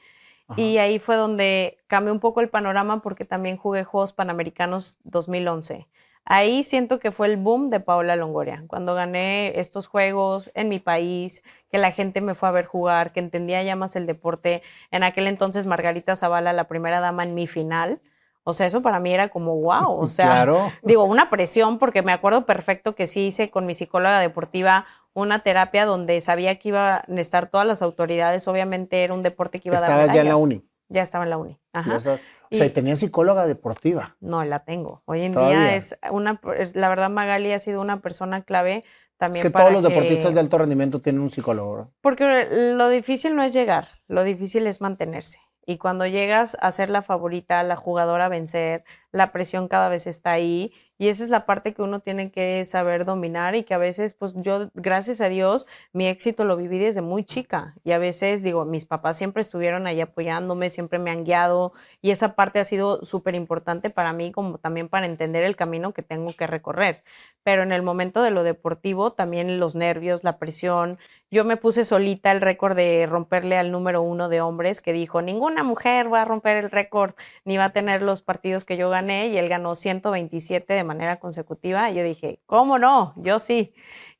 Y 0.55 0.77
ahí 0.77 0.99
fue 0.99 1.17
donde 1.17 1.79
cambió 1.87 2.13
un 2.13 2.21
poco 2.21 2.39
el 2.39 2.49
panorama 2.49 3.01
porque 3.01 3.25
también 3.25 3.57
jugué 3.57 3.83
Juegos 3.83 4.13
Panamericanos 4.13 4.99
2011. 5.03 5.87
Ahí 6.23 6.63
siento 6.63 6.99
que 6.99 7.11
fue 7.11 7.27
el 7.27 7.35
boom 7.35 7.69
de 7.69 7.81
Paola 7.81 8.15
Longoria, 8.15 8.63
cuando 8.67 8.95
gané 8.95 9.59
estos 9.59 9.87
juegos 9.87 10.49
en 10.55 10.69
mi 10.69 10.79
país, 10.79 11.43
que 11.69 11.77
la 11.77 11.91
gente 11.91 12.21
me 12.21 12.35
fue 12.35 12.49
a 12.49 12.51
ver 12.53 12.65
jugar, 12.65 13.11
que 13.11 13.19
entendía 13.19 13.61
ya 13.63 13.75
más 13.75 13.95
el 13.95 14.05
deporte. 14.05 14.63
En 14.91 15.03
aquel 15.03 15.27
entonces 15.27 15.65
Margarita 15.65 16.15
Zavala, 16.15 16.53
la 16.53 16.67
primera 16.67 16.99
dama 17.01 17.23
en 17.23 17.35
mi 17.35 17.47
final. 17.47 17.99
O 18.45 18.53
sea, 18.53 18.67
eso 18.67 18.81
para 18.81 18.99
mí 18.99 19.13
era 19.13 19.29
como 19.29 19.55
wow. 19.57 19.97
O 19.99 20.07
sea, 20.07 20.71
digo, 20.83 21.03
una 21.03 21.29
presión 21.29 21.77
porque 21.79 22.01
me 22.01 22.13
acuerdo 22.13 22.45
perfecto 22.45 22.95
que 22.95 23.07
sí 23.07 23.27
hice 23.27 23.49
con 23.49 23.65
mi 23.65 23.73
psicóloga 23.73 24.19
deportiva 24.19 24.85
una 25.13 25.39
terapia 25.39 25.85
donde 25.85 26.21
sabía 26.21 26.55
que 26.59 26.69
iban 26.69 27.03
a 27.07 27.21
estar 27.21 27.49
todas 27.49 27.65
las 27.65 27.81
autoridades. 27.81 28.47
Obviamente 28.47 29.03
era 29.03 29.13
un 29.13 29.23
deporte 29.23 29.59
que 29.59 29.69
iba 29.69 29.77
a 29.77 29.81
dar. 29.81 29.89
Estabas 29.91 30.15
ya 30.15 30.21
en 30.21 30.29
la 30.29 30.35
uni. 30.37 30.63
Ya 30.87 31.01
estaba 31.01 31.23
en 31.23 31.31
la 31.31 31.37
uni. 31.37 31.59
Ajá. 31.73 31.95
O 31.95 31.99
sea, 31.99 32.19
y 32.49 32.69
tenía 32.69 32.95
psicóloga 32.95 33.47
deportiva. 33.47 34.15
No, 34.19 34.43
la 34.43 34.59
tengo. 34.59 35.01
Hoy 35.05 35.23
en 35.23 35.33
día 35.33 35.75
es 35.75 35.97
una, 36.11 36.39
la 36.73 36.89
verdad 36.89 37.09
Magali 37.09 37.51
ha 37.53 37.59
sido 37.59 37.81
una 37.81 38.01
persona 38.01 38.43
clave 38.43 38.83
también. 39.17 39.45
Es 39.45 39.51
que 39.51 39.57
todos 39.57 39.71
los 39.71 39.83
deportistas 39.83 40.33
de 40.33 40.39
alto 40.39 40.57
rendimiento 40.57 41.01
tienen 41.01 41.21
un 41.21 41.31
psicólogo. 41.31 41.91
Porque 42.01 42.47
lo 42.51 42.89
difícil 42.89 43.35
no 43.35 43.43
es 43.43 43.53
llegar, 43.53 43.87
lo 44.07 44.23
difícil 44.23 44.67
es 44.67 44.81
mantenerse. 44.81 45.39
Y 45.65 45.77
cuando 45.77 46.05
llegas 46.05 46.57
a 46.61 46.71
ser 46.71 46.89
la 46.89 47.01
favorita, 47.01 47.63
la 47.63 47.75
jugadora 47.75 48.25
a 48.25 48.29
vencer, 48.29 48.83
la 49.11 49.31
presión 49.31 49.67
cada 49.67 49.89
vez 49.89 50.07
está 50.07 50.31
ahí 50.31 50.73
y 50.97 51.09
esa 51.09 51.23
es 51.23 51.29
la 51.29 51.45
parte 51.45 51.73
que 51.73 51.81
uno 51.81 51.99
tiene 51.99 52.31
que 52.31 52.63
saber 52.63 53.03
dominar 53.03 53.55
y 53.55 53.63
que 53.63 53.73
a 53.73 53.77
veces, 53.77 54.13
pues 54.13 54.33
yo, 54.35 54.69
gracias 54.75 55.19
a 55.19 55.27
Dios, 55.27 55.67
mi 55.91 56.07
éxito 56.07 56.45
lo 56.45 56.55
viví 56.55 56.79
desde 56.79 57.01
muy 57.01 57.25
chica 57.25 57.75
y 57.83 57.91
a 57.91 57.97
veces, 57.97 58.43
digo, 58.43 58.63
mis 58.63 58.85
papás 58.85 59.17
siempre 59.17 59.41
estuvieron 59.41 59.87
ahí 59.87 59.99
apoyándome, 59.99 60.69
siempre 60.69 60.99
me 60.99 61.11
han 61.11 61.25
guiado 61.25 61.73
y 62.01 62.11
esa 62.11 62.35
parte 62.35 62.59
ha 62.59 62.63
sido 62.63 63.03
súper 63.03 63.35
importante 63.35 63.89
para 63.89 64.13
mí 64.13 64.31
como 64.31 64.57
también 64.57 64.87
para 64.87 65.05
entender 65.05 65.43
el 65.43 65.57
camino 65.57 65.93
que 65.93 66.01
tengo 66.01 66.31
que 66.33 66.47
recorrer. 66.47 67.03
Pero 67.43 67.63
en 67.63 67.73
el 67.73 67.81
momento 67.81 68.23
de 68.23 68.31
lo 68.31 68.43
deportivo, 68.43 69.11
también 69.11 69.59
los 69.59 69.75
nervios, 69.75 70.23
la 70.23 70.39
presión, 70.39 70.97
yo 71.35 71.43
me 71.43 71.57
puse 71.57 71.83
solita 71.83 72.31
el 72.31 72.39
récord 72.39 72.77
de 72.77 73.05
romperle 73.05 73.57
al 73.57 73.69
número 73.69 74.01
uno 74.01 74.29
de 74.29 74.39
hombres 74.39 74.79
que 74.79 74.93
dijo, 74.93 75.21
ninguna 75.21 75.63
mujer 75.63 76.11
va 76.11 76.21
a 76.21 76.25
romper 76.25 76.55
el 76.55 76.71
récord 76.71 77.13
ni 77.43 77.57
va 77.57 77.65
a 77.65 77.69
tener 77.71 78.01
los 78.01 78.21
partidos 78.21 78.63
que 78.63 78.77
yo 78.77 78.89
gané 78.89 79.27
y 79.27 79.37
él 79.37 79.49
ganó 79.49 79.75
127 79.75 80.73
de 80.73 80.83
manera 80.85 81.19
consecutiva. 81.19 81.91
Y 81.91 81.95
yo 81.95 82.03
dije, 82.05 82.39
¿cómo 82.45 82.79
no? 82.79 83.13
Yo 83.17 83.39
sí. 83.39 83.73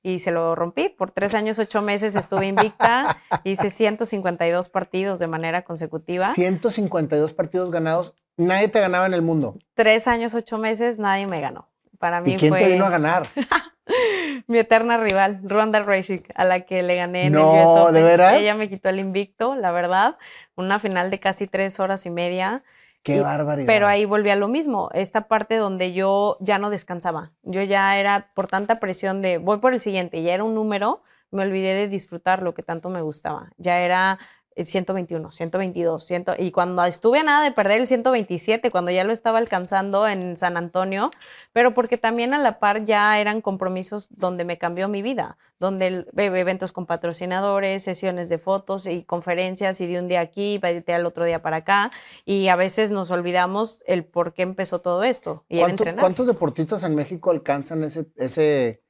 Y 0.03 0.19
se 0.19 0.31
lo 0.31 0.55
rompí. 0.55 0.89
Por 0.89 1.12
tres 1.12 1.34
años, 1.36 1.57
ocho 1.57 1.81
meses 1.81 2.15
estuve 2.15 2.48
invicta. 2.48 3.17
hice 3.45 3.69
152 3.69 4.67
partidos 4.67 5.17
de 5.17 5.27
manera 5.27 5.62
consecutiva. 5.62 6.34
152 6.34 7.31
partidos 7.31 7.72
ganados. 7.72 8.13
Nadie 8.36 8.67
te 8.67 8.81
ganaba 8.81 9.05
en 9.05 9.13
el 9.13 9.22
mundo. 9.22 9.57
Tres 9.74 10.10
años, 10.10 10.36
ocho 10.36 10.57
meses, 10.57 11.00
nadie 11.00 11.27
me 11.27 11.39
ganó. 11.39 11.69
Para 11.98 12.19
mí 12.19 12.34
¿Y 12.34 12.36
quién 12.36 12.53
te 12.53 12.67
vino 12.67 12.86
a 12.86 12.89
ganar? 12.89 13.29
mi 14.48 14.58
eterna 14.58 14.98
rival, 14.98 15.39
Ronda 15.44 15.82
Rousey, 15.82 16.24
a 16.36 16.44
la 16.44 16.62
que 16.62 16.84
le 16.84 16.96
gané 16.96 17.27
en 17.27 17.34
no, 17.34 17.62
el 17.62 17.65
US 17.68 17.94
¿de 17.94 18.04
veras? 18.04 18.34
Ella 18.36 18.56
me 18.56 18.70
quitó 18.70 18.89
el 18.89 19.00
invicto, 19.00 19.56
la 19.56 19.72
verdad. 19.72 20.18
Una 20.56 20.80
final 20.80 21.12
de 21.12 21.20
casi 21.20 21.48
tres 21.48 21.80
horas 21.80 22.06
y 22.06 22.10
media. 22.10 22.63
Qué 23.04 23.22
barbaridad. 23.22 23.68
Pero 23.68 23.88
ahí 23.88 24.06
volví 24.06 24.32
a 24.32 24.36
lo 24.36 24.48
mismo, 24.48 24.89
esta 24.94 25.27
parte 25.27 25.58
donde 25.58 25.94
yo 25.94 26.38
ya 26.39 26.58
no 26.58 26.72
descansaba. 26.72 27.32
Yo 27.44 27.62
ya 27.62 27.98
era 28.00 28.32
por 28.34 28.48
tanta 28.48 28.80
presión 28.80 29.22
de 29.22 29.38
voy 29.38 29.60
por 29.60 29.74
el 29.74 29.80
siguiente, 29.80 30.24
ya 30.24 30.34
era 30.34 30.44
un 30.44 30.56
número, 30.56 31.04
me 31.30 31.44
olvidé 31.44 31.75
de 31.75 31.88
disfrutar 31.88 32.42
lo 32.42 32.56
que 32.56 32.63
tanto 32.63 32.89
me 32.89 33.01
gustaba. 33.01 33.51
Ya 33.58 33.80
era 33.80 34.18
121, 34.64 35.32
122, 35.32 36.04
100, 36.06 36.26
y 36.40 36.52
cuando 36.52 36.84
estuve 36.86 37.20
a 37.20 37.24
nada 37.24 37.44
de 37.44 37.52
perder 37.52 37.82
el 37.82 37.88
127, 37.88 38.72
cuando 38.72 38.92
ya 38.92 39.04
lo 39.04 39.12
estaba 39.12 39.38
alcanzando 39.40 40.08
en 40.08 40.38
San 40.38 40.56
Antonio, 40.56 41.12
pero 41.52 41.74
porque 41.74 41.98
también 41.98 42.34
a 42.34 42.40
la 42.40 42.60
par 42.60 42.86
ya 42.86 43.20
eran 43.20 43.42
compromisos 43.42 44.08
donde 44.12 44.46
me 44.46 44.58
cambió 44.58 44.88
mi 44.88 45.02
vida, 45.02 45.38
donde 45.60 46.06
eventos 46.16 46.72
con 46.72 46.86
patrocinadores, 46.86 47.84
sesiones 47.84 48.30
de 48.30 48.38
fotos 48.38 48.88
y 48.88 49.04
conferencias 49.04 49.82
y 49.82 49.88
de 49.88 50.00
un 50.00 50.08
día 50.08 50.22
aquí, 50.22 50.58
de 50.58 50.94
al 50.94 51.06
otro 51.06 51.26
día 51.26 51.42
para 51.42 51.58
acá, 51.58 51.92
y 52.24 52.48
a 52.48 52.56
veces 52.56 52.92
nos 52.92 53.12
olvidamos 53.12 53.84
el 53.88 54.06
por 54.06 54.34
qué 54.34 54.44
empezó 54.44 54.80
todo 54.80 55.04
esto. 55.04 55.44
Y 55.50 55.60
¿Cuántos 55.60 56.28
deportistas 56.28 56.84
en 56.84 56.96
México 56.96 57.32
alcanzan 57.32 57.84
ese, 57.84 58.08
ese 58.15 58.85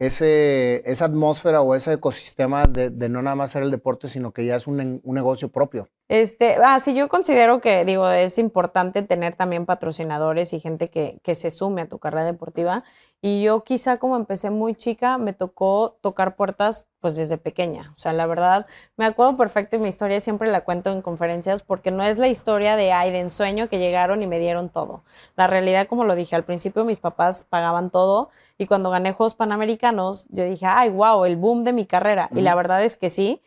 ese, 0.00 0.82
esa 0.90 1.04
atmósfera 1.04 1.60
o 1.60 1.74
ese 1.74 1.92
ecosistema 1.92 2.64
de, 2.64 2.90
no 3.08 3.22
nada 3.22 3.36
más 3.36 3.50
ser 3.50 3.62
el 3.62 3.70
deporte, 3.70 4.08
sino 4.08 4.32
que 4.32 4.46
ya 4.46 4.56
es 4.56 4.66
un, 4.66 5.00
un, 5.04 5.14
negocio 5.14 5.50
propio. 5.50 5.88
Este, 6.10 6.56
ah, 6.64 6.80
sí, 6.80 6.92
yo 6.92 7.08
considero 7.08 7.60
que, 7.60 7.84
digo, 7.84 8.10
es 8.10 8.36
importante 8.38 9.02
tener 9.02 9.36
también 9.36 9.64
patrocinadores 9.64 10.52
y 10.52 10.58
gente 10.58 10.90
que, 10.90 11.20
que 11.22 11.36
se 11.36 11.52
sume 11.52 11.82
a 11.82 11.88
tu 11.88 12.00
carrera 12.00 12.24
deportiva. 12.24 12.82
Y 13.22 13.44
yo 13.44 13.62
quizá 13.62 13.98
como 13.98 14.16
empecé 14.16 14.50
muy 14.50 14.74
chica, 14.74 15.18
me 15.18 15.34
tocó 15.34 15.98
tocar 16.00 16.34
puertas 16.34 16.88
pues 16.98 17.14
desde 17.14 17.38
pequeña. 17.38 17.84
O 17.92 17.94
sea, 17.94 18.12
la 18.12 18.26
verdad, 18.26 18.66
me 18.96 19.04
acuerdo 19.04 19.36
perfecto 19.36 19.76
y 19.76 19.78
mi 19.78 19.88
historia 19.88 20.18
siempre 20.18 20.50
la 20.50 20.62
cuento 20.62 20.90
en 20.90 21.00
conferencias 21.00 21.62
porque 21.62 21.92
no 21.92 22.02
es 22.02 22.18
la 22.18 22.26
historia 22.26 22.74
de, 22.74 22.90
ay, 22.90 23.12
de 23.12 23.20
ensueño 23.20 23.68
que 23.68 23.78
llegaron 23.78 24.20
y 24.20 24.26
me 24.26 24.40
dieron 24.40 24.68
todo. 24.68 25.04
La 25.36 25.46
realidad, 25.46 25.86
como 25.86 26.02
lo 26.02 26.16
dije, 26.16 26.34
al 26.34 26.44
principio 26.44 26.84
mis 26.84 26.98
papás 26.98 27.44
pagaban 27.44 27.90
todo 27.90 28.30
y 28.58 28.66
cuando 28.66 28.90
gané 28.90 29.12
Juegos 29.12 29.36
Panamericanos, 29.36 30.26
yo 30.30 30.42
dije, 30.42 30.66
ay, 30.66 30.90
wow, 30.90 31.24
el 31.24 31.36
boom 31.36 31.62
de 31.62 31.72
mi 31.72 31.86
carrera. 31.86 32.28
Y 32.34 32.40
la 32.40 32.56
verdad 32.56 32.82
es 32.82 32.96
que 32.96 33.10
sí, 33.10 33.40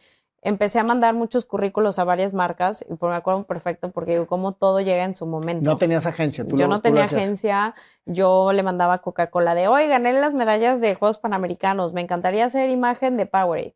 empecé 0.43 0.79
a 0.79 0.83
mandar 0.83 1.13
muchos 1.13 1.45
currículos 1.45 1.97
a 1.99 2.03
varias 2.03 2.33
marcas 2.33 2.85
y 2.87 2.95
por 2.95 3.09
me 3.09 3.15
acuerdo 3.15 3.43
perfecto 3.45 3.91
porque 3.91 4.11
digo, 4.11 4.27
como 4.27 4.51
todo 4.51 4.81
llega 4.81 5.05
en 5.05 5.15
su 5.15 5.25
momento. 5.25 5.69
No 5.69 5.77
tenías 5.77 6.05
agencia, 6.05 6.45
tú 6.45 6.57
Yo 6.57 6.67
no 6.67 6.81
tenía 6.81 7.05
agencia, 7.05 7.75
yo 8.05 8.51
le 8.53 8.61
mandaba 8.61 8.99
Coca-Cola 8.99 9.55
de, 9.55 9.67
oye, 9.67 9.87
gané 9.87 10.13
las 10.13 10.33
medallas 10.33 10.81
de 10.81 10.95
Juegos 10.95 11.17
Panamericanos, 11.17 11.93
me 11.93 12.01
encantaría 12.01 12.45
hacer 12.45 12.69
imagen 12.69 13.17
de 13.17 13.25
Powerade. 13.25 13.75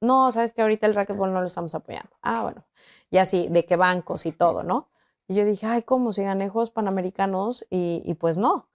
No, 0.00 0.32
sabes 0.32 0.52
que 0.52 0.62
ahorita 0.62 0.86
el 0.86 0.94
racquetball 0.94 1.32
no 1.32 1.40
lo 1.40 1.46
estamos 1.46 1.74
apoyando. 1.74 2.10
Ah, 2.22 2.42
bueno. 2.42 2.64
Y 3.10 3.18
así, 3.18 3.48
de 3.48 3.64
qué 3.64 3.76
bancos 3.76 4.26
y 4.26 4.32
todo, 4.32 4.62
¿no? 4.62 4.88
Y 5.26 5.34
yo 5.34 5.44
dije, 5.44 5.66
ay, 5.66 5.82
¿cómo 5.82 6.12
si 6.12 6.22
gané 6.22 6.48
Juegos 6.48 6.70
Panamericanos? 6.70 7.66
Y, 7.68 8.02
y 8.04 8.14
pues 8.14 8.38
no. 8.38 8.68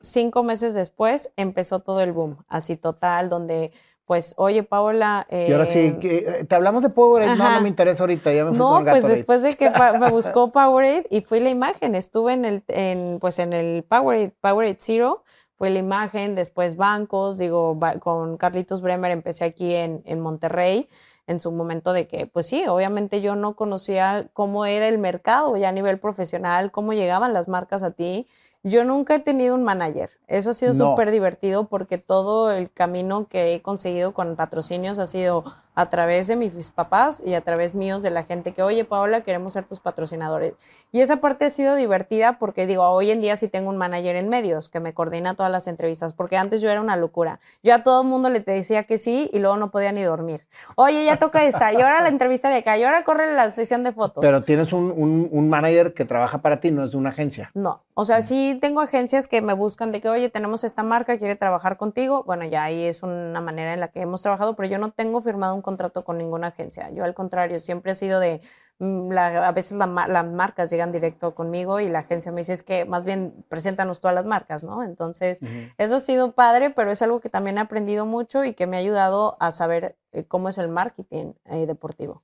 Cinco 0.00 0.42
meses 0.42 0.74
después 0.74 1.30
empezó 1.36 1.80
todo 1.80 2.00
el 2.00 2.12
boom, 2.12 2.44
así 2.48 2.76
total, 2.76 3.28
donde 3.28 3.72
pues, 4.06 4.34
oye, 4.36 4.62
Paola. 4.62 5.26
y 5.30 5.52
ahora 5.52 5.66
sí, 5.66 5.80
em, 5.80 5.98
eh, 6.02 6.44
te 6.48 6.54
hablamos 6.54 6.82
de 6.82 6.90
Powerade, 6.90 7.36
no, 7.36 7.50
no 7.50 7.60
me 7.60 7.68
interesa 7.68 8.04
ahorita, 8.04 8.32
ya 8.32 8.44
me 8.44 8.50
fui 8.50 8.58
No, 8.58 8.82
pues 8.84 9.06
después 9.06 9.42
de 9.42 9.56
que 9.56 9.68
me 9.68 10.10
buscó 10.10 10.52
Powerade 10.52 11.06
y 11.10 11.22
fui 11.22 11.40
la 11.40 11.50
imagen, 11.50 11.94
estuve 11.96 12.32
en 12.32 12.44
el, 12.44 12.62
en, 12.68 13.18
pues 13.20 13.40
en 13.40 13.52
el 13.52 13.82
Powerade, 13.82 14.32
Powerade 14.40 14.78
Zero, 14.80 15.24
fue 15.56 15.70
la 15.70 15.80
imagen, 15.80 16.34
después 16.34 16.76
bancos, 16.76 17.36
digo, 17.36 17.78
con 18.00 18.36
Carlitos 18.36 18.80
Bremer 18.80 19.10
empecé 19.10 19.44
aquí 19.44 19.74
en, 19.74 20.02
en 20.04 20.20
Monterrey 20.20 20.88
en 21.26 21.40
su 21.40 21.50
momento 21.50 21.92
de 21.92 22.06
que, 22.06 22.26
pues 22.26 22.46
sí, 22.46 22.64
obviamente 22.68 23.20
yo 23.20 23.34
no 23.34 23.56
conocía 23.56 24.28
cómo 24.32 24.64
era 24.64 24.86
el 24.86 24.98
mercado 24.98 25.56
ya 25.56 25.70
a 25.70 25.72
nivel 25.72 25.98
profesional, 25.98 26.70
cómo 26.70 26.92
llegaban 26.92 27.32
las 27.32 27.48
marcas 27.48 27.82
a 27.82 27.90
ti 27.90 28.28
yo 28.66 28.84
nunca 28.84 29.14
he 29.14 29.20
tenido 29.20 29.54
un 29.54 29.62
manager. 29.62 30.10
Eso 30.26 30.50
ha 30.50 30.54
sido 30.54 30.74
súper 30.74 31.12
divertido 31.12 31.68
porque 31.68 31.98
todo 31.98 32.50
el 32.50 32.70
camino 32.70 33.28
que 33.28 33.54
he 33.54 33.62
conseguido 33.62 34.12
con 34.12 34.34
patrocinios 34.34 34.98
ha 34.98 35.06
sido 35.06 35.44
a 35.76 35.90
través 35.90 36.26
de 36.26 36.36
mis 36.36 36.70
papás 36.70 37.22
y 37.24 37.34
a 37.34 37.42
través 37.42 37.74
míos 37.74 38.02
de 38.02 38.10
la 38.10 38.24
gente 38.24 38.52
que, 38.52 38.62
oye, 38.62 38.84
Paola, 38.84 39.20
queremos 39.20 39.52
ser 39.52 39.64
tus 39.64 39.78
patrocinadores. 39.78 40.54
Y 40.90 41.02
esa 41.02 41.18
parte 41.18 41.44
ha 41.44 41.50
sido 41.50 41.76
divertida 41.76 42.38
porque 42.38 42.66
digo, 42.66 42.82
hoy 42.82 43.10
en 43.10 43.20
día 43.20 43.36
sí 43.36 43.46
tengo 43.46 43.68
un 43.68 43.76
manager 43.76 44.16
en 44.16 44.30
medios 44.30 44.70
que 44.70 44.80
me 44.80 44.94
coordina 44.94 45.34
todas 45.34 45.52
las 45.52 45.68
entrevistas, 45.68 46.14
porque 46.14 46.38
antes 46.38 46.62
yo 46.62 46.70
era 46.70 46.80
una 46.80 46.96
locura. 46.96 47.40
Yo 47.62 47.74
a 47.74 47.82
todo 47.82 48.00
el 48.02 48.08
mundo 48.08 48.30
le 48.30 48.40
decía 48.40 48.84
que 48.84 48.96
sí 48.96 49.30
y 49.34 49.38
luego 49.38 49.58
no 49.58 49.70
podía 49.70 49.92
ni 49.92 50.02
dormir. 50.02 50.46
Oye, 50.76 51.04
ya 51.04 51.18
toca 51.18 51.44
esta, 51.44 51.72
y 51.74 51.76
ahora 51.76 52.00
la 52.00 52.08
entrevista 52.08 52.48
de 52.48 52.56
acá, 52.56 52.78
y 52.78 52.82
ahora 52.82 53.04
corre 53.04 53.34
la 53.34 53.50
sesión 53.50 53.84
de 53.84 53.92
fotos. 53.92 54.22
Pero 54.22 54.42
tienes 54.44 54.72
un, 54.72 55.28
un 55.30 55.48
manager 55.50 55.92
que 55.92 56.06
trabaja 56.06 56.38
para 56.38 56.58
ti, 56.58 56.70
no 56.70 56.84
es 56.84 56.92
de 56.92 56.96
una 56.96 57.10
agencia. 57.10 57.50
No, 57.52 57.82
o 57.98 58.04
sea, 58.04 58.20
sí 58.20 58.58
tengo 58.60 58.82
agencias 58.82 59.26
que 59.26 59.40
me 59.40 59.54
buscan 59.54 59.90
de 59.90 60.02
que, 60.02 60.10
oye, 60.10 60.28
tenemos 60.28 60.64
esta 60.64 60.82
marca, 60.82 61.16
quiere 61.18 61.34
trabajar 61.34 61.78
contigo. 61.78 62.24
Bueno, 62.24 62.44
ya 62.44 62.64
ahí 62.64 62.84
es 62.84 63.02
una 63.02 63.40
manera 63.40 63.72
en 63.72 63.80
la 63.80 63.88
que 63.88 64.02
hemos 64.02 64.20
trabajado, 64.20 64.54
pero 64.54 64.68
yo 64.68 64.76
no 64.76 64.90
tengo 64.90 65.22
firmado 65.22 65.54
un 65.54 65.62
contrato 65.66 66.04
con 66.04 66.16
ninguna 66.16 66.46
agencia. 66.46 66.88
Yo 66.90 67.04
al 67.04 67.12
contrario, 67.12 67.58
siempre 67.58 67.92
he 67.92 67.94
sido 67.94 68.20
de, 68.20 68.40
mm, 68.78 69.12
a 69.18 69.52
veces 69.52 69.76
las 69.76 70.26
marcas 70.26 70.70
llegan 70.70 70.92
directo 70.92 71.34
conmigo 71.34 71.80
y 71.80 71.88
la 71.88 71.98
agencia 71.98 72.30
me 72.32 72.40
dice 72.42 72.54
es 72.54 72.62
que 72.62 72.84
más 72.84 73.04
bien 73.04 73.44
preséntanos 73.48 74.00
todas 74.00 74.14
las 74.14 74.24
marcas, 74.24 74.64
¿no? 74.64 74.82
Entonces, 74.84 75.40
eso 75.76 75.96
ha 75.96 76.00
sido 76.00 76.32
padre, 76.32 76.70
pero 76.70 76.90
es 76.90 77.02
algo 77.02 77.20
que 77.20 77.28
también 77.28 77.58
he 77.58 77.60
aprendido 77.60 78.06
mucho 78.06 78.44
y 78.44 78.54
que 78.54 78.66
me 78.66 78.76
ha 78.76 78.80
ayudado 78.80 79.36
a 79.40 79.52
saber 79.52 79.96
eh, 80.12 80.24
cómo 80.24 80.48
es 80.48 80.58
el 80.58 80.68
marketing 80.68 81.32
eh, 81.46 81.66
deportivo. 81.66 82.22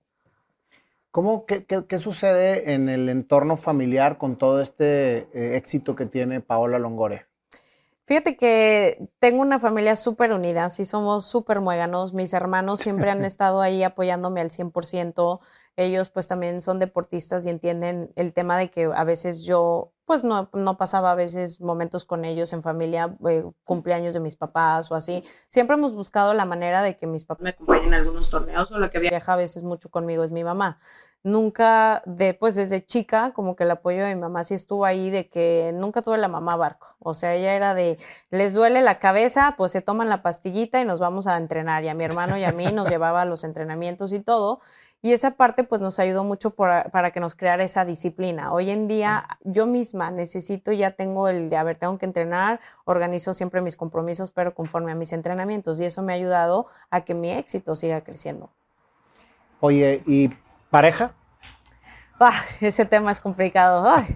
¿Cómo, 1.11 1.45
qué, 1.45 1.67
qué, 1.67 1.99
sucede 1.99 2.73
en 2.73 2.89
el 2.89 3.11
entorno 3.11 3.59
familiar 3.59 4.17
con 4.17 4.37
todo 4.37 4.63
este 4.63 5.29
eh, 5.35 5.57
éxito 5.57 5.95
que 5.95 6.07
tiene 6.07 6.41
Paola 6.41 6.79
Longoria? 6.79 7.29
Fíjate 8.05 8.37
que 8.37 9.09
tengo 9.21 9.43
una 9.43 9.61
familia 9.61 9.95
súper 9.95 10.33
unida, 10.33 10.69
sí 10.71 10.85
somos 10.85 11.25
súper 11.25 11.61
muéganos, 11.61 12.15
mis 12.15 12.33
hermanos 12.35 12.81
siempre 12.81 13.11
han 13.11 13.25
estado 13.25 13.61
ahí 13.61 13.85
apoyándome 13.85 14.41
al 14.41 14.51
100%, 14.51 15.41
ellos 15.77 16.11
pues 16.11 16.27
también 16.27 16.61
son 16.61 16.79
deportistas 16.81 17.47
y 17.47 17.51
entienden 17.51 18.13
el 18.17 18.33
tema 18.33 18.59
de 18.59 18.71
que 18.71 18.91
a 18.93 19.05
veces 19.05 19.45
yo 19.45 19.93
pues 20.05 20.25
no, 20.25 20.51
no 20.53 20.77
pasaba 20.77 21.13
a 21.13 21.15
veces 21.15 21.61
momentos 21.61 22.05
con 22.05 22.25
ellos 22.25 22.53
en 22.53 22.63
familia, 22.63 23.17
eh, 23.29 23.45
cumpleaños 23.65 24.13
de 24.13 24.21
mis 24.21 24.37
papás 24.37 24.91
o 24.91 24.95
así. 24.95 25.25
Siempre 25.49 25.77
hemos 25.77 25.95
buscado 25.95 26.35
la 26.35 26.45
manera 26.45 26.83
de 26.83 26.97
que 26.97 27.07
mis 27.07 27.25
papás 27.25 27.43
me 27.43 27.51
acompañen 27.51 27.87
en 27.87 27.95
algunos 27.95 28.29
torneos 28.29 28.71
o 28.73 28.79
lo 28.79 28.91
que 28.91 28.99
viaja 28.99 29.33
a 29.33 29.37
veces 29.37 29.63
mucho 29.63 29.91
conmigo 29.91 30.25
es 30.25 30.33
mi 30.33 30.45
mamá. 30.45 30.81
Nunca, 31.25 32.03
de, 32.05 32.35
pues 32.35 32.57
desde 32.57 32.85
chica, 32.85 33.33
como 33.33 33.55
que 33.55 33.63
el 33.63 33.71
apoyo 33.71 34.05
de 34.05 34.15
mi 34.15 34.21
mamá 34.21 34.43
sí 34.43 34.55
estuvo 34.55 34.85
ahí, 34.85 35.09
de 35.09 35.29
que 35.29 35.71
nunca 35.73 36.03
tuve 36.03 36.19
la 36.19 36.27
mamá 36.27 36.57
barco. 36.57 36.97
O 36.99 37.15
sea, 37.15 37.35
ella 37.35 37.55
era 37.55 37.75
de, 37.75 37.99
les 38.31 38.55
duele 38.55 38.83
la 38.83 38.99
cabeza, 38.99 39.55
pues 39.57 39.71
se 39.71 39.83
toman 39.83 40.09
la 40.09 40.23
pastillita 40.23 40.81
y 40.81 40.85
nos 40.85 40.99
vamos 40.99 41.29
a 41.29 41.37
entrenar. 41.37 41.85
Y 41.85 41.89
a 41.89 41.95
mi 41.95 42.03
hermano 42.03 42.37
y 42.37 42.45
a 42.45 42.51
mí 42.51 42.67
nos 42.73 42.89
llevaba 42.89 43.23
a 43.23 43.25
los 43.25 43.45
entrenamientos 43.45 44.13
y 44.13 44.19
todo. 44.19 44.61
Y 45.05 45.13
esa 45.13 45.33
parte 45.33 45.65
pues 45.65 45.81
nos 45.81 45.99
ayudó 45.99 46.23
mucho 46.23 46.51
para 46.51 47.11
que 47.11 47.19
nos 47.19 47.35
creara 47.35 47.65
esa 47.65 47.85
disciplina. 47.85 48.53
Hoy 48.53 48.71
en 48.71 48.87
día 48.87 49.27
yo 49.43 49.67
misma 49.67 50.13
necesito, 50.13 50.71
ya 50.71 50.93
tengo 50.93 51.27
el 51.27 51.51
de, 51.51 51.57
a 51.57 51.65
ver, 51.65 51.77
tengo 51.77 51.99
que 51.99 52.07
entrenar, 52.07 52.61
organizo 52.85 53.35
siempre 53.35 53.61
mis 53.61 53.77
compromisos, 53.77 54.31
pero 54.31 54.55
conforme 54.55 54.93
a 54.93 54.95
mis 54.95 55.13
entrenamientos. 55.13 55.81
Y 55.81 55.87
eso 55.87 56.03
me 56.03 56.13
ha 56.13 56.17
ayudado 56.17 56.67
a 56.91 57.01
que 57.01 57.15
mi 57.15 57.33
éxito 57.33 57.75
siga 57.75 58.03
creciendo. 58.03 58.51
Oye, 59.59 60.03
¿y 60.07 60.31
pareja? 60.73 61.13
Ah, 62.19 62.41
ese 62.61 62.85
tema 62.85 63.11
es 63.11 63.21
complicado. 63.21 63.85
Ay, 63.87 64.07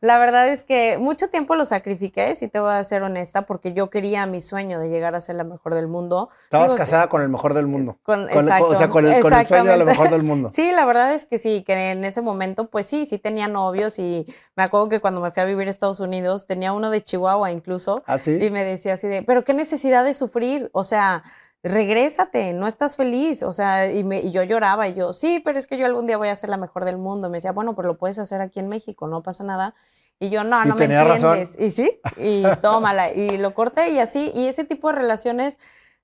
la 0.00 0.18
verdad 0.18 0.46
es 0.48 0.62
que 0.62 0.98
mucho 0.98 1.30
tiempo 1.30 1.56
lo 1.56 1.64
sacrifiqué, 1.64 2.34
si 2.34 2.48
te 2.48 2.60
voy 2.60 2.72
a 2.72 2.84
ser 2.84 3.02
honesta, 3.02 3.42
porque 3.42 3.72
yo 3.72 3.90
quería 3.90 4.26
mi 4.26 4.40
sueño 4.40 4.78
de 4.78 4.88
llegar 4.88 5.14
a 5.14 5.20
ser 5.20 5.36
la 5.36 5.44
mejor 5.44 5.74
del 5.74 5.88
mundo. 5.88 6.28
Estabas 6.44 6.74
casada 6.74 7.08
con 7.08 7.22
el 7.22 7.28
mejor 7.28 7.54
del 7.54 7.66
mundo. 7.66 7.98
Con, 8.02 8.24
o 8.24 8.42
sea, 8.42 8.88
con 8.88 9.06
el, 9.06 9.22
sueño 9.22 9.64
de 9.64 9.78
la 9.78 9.84
mejor 9.84 10.10
del 10.10 10.22
mundo. 10.22 10.48
Sí, 10.56 10.70
la 10.70 10.84
verdad 10.84 11.12
es 11.12 11.26
que 11.26 11.38
sí, 11.38 11.64
que 11.66 11.90
en 11.90 12.04
ese 12.04 12.20
momento, 12.20 12.68
pues 12.68 12.86
sí, 12.86 13.04
sí 13.04 13.18
tenía 13.18 13.48
novios 13.48 13.98
y 13.98 14.26
me 14.54 14.62
acuerdo 14.62 14.88
que 14.88 15.00
cuando 15.00 15.20
me 15.20 15.32
fui 15.32 15.42
a 15.42 15.46
vivir 15.46 15.66
a 15.66 15.70
Estados 15.70 15.98
Unidos 15.98 16.46
tenía 16.46 16.72
uno 16.72 16.90
de 16.90 17.02
Chihuahua 17.02 17.50
incluso. 17.50 18.04
¿Ah, 18.06 18.18
sí? 18.18 18.38
Y 18.40 18.50
me 18.50 18.64
decía 18.64 18.94
así 18.94 19.08
de, 19.08 19.22
pero 19.22 19.44
qué 19.44 19.54
necesidad 19.54 20.04
de 20.04 20.14
sufrir, 20.14 20.70
o 20.72 20.84
sea 20.84 21.24
regrésate, 21.68 22.52
no 22.52 22.66
estás 22.66 22.96
feliz. 22.96 23.42
O 23.42 23.52
sea, 23.52 23.90
y, 23.90 24.04
me, 24.04 24.20
y, 24.20 24.30
yo 24.30 24.42
lloraba 24.42 24.88
y 24.88 24.94
yo, 24.94 25.12
sí, 25.12 25.40
pero 25.44 25.58
es 25.58 25.66
que 25.66 25.76
yo 25.76 25.86
algún 25.86 26.06
día 26.06 26.16
voy 26.16 26.28
a 26.28 26.36
ser 26.36 26.50
la 26.50 26.56
mejor 26.56 26.84
del 26.84 26.98
mundo. 26.98 27.28
Me 27.28 27.38
decía, 27.38 27.52
bueno, 27.52 27.74
pero 27.74 27.88
lo 27.88 27.98
puedes 27.98 28.18
hacer 28.18 28.40
aquí 28.40 28.60
en 28.60 28.68
México, 28.68 29.08
no 29.08 29.22
pasa 29.22 29.44
nada. 29.44 29.74
Y 30.18 30.30
yo, 30.30 30.44
no, 30.44 30.64
no 30.64 30.76
me 30.76 30.86
entiendes. 30.86 31.58
Y 31.58 31.70
sí, 31.70 32.00
y 32.16 32.42
tómala. 32.62 33.12
Y 33.12 33.36
lo 33.38 33.54
corté 33.54 33.90
y 33.90 33.98
así. 33.98 34.32
Y 34.34 34.48
ese 34.48 34.64
tipo 34.64 34.88
de 34.88 34.94
relaciones, 34.94 35.58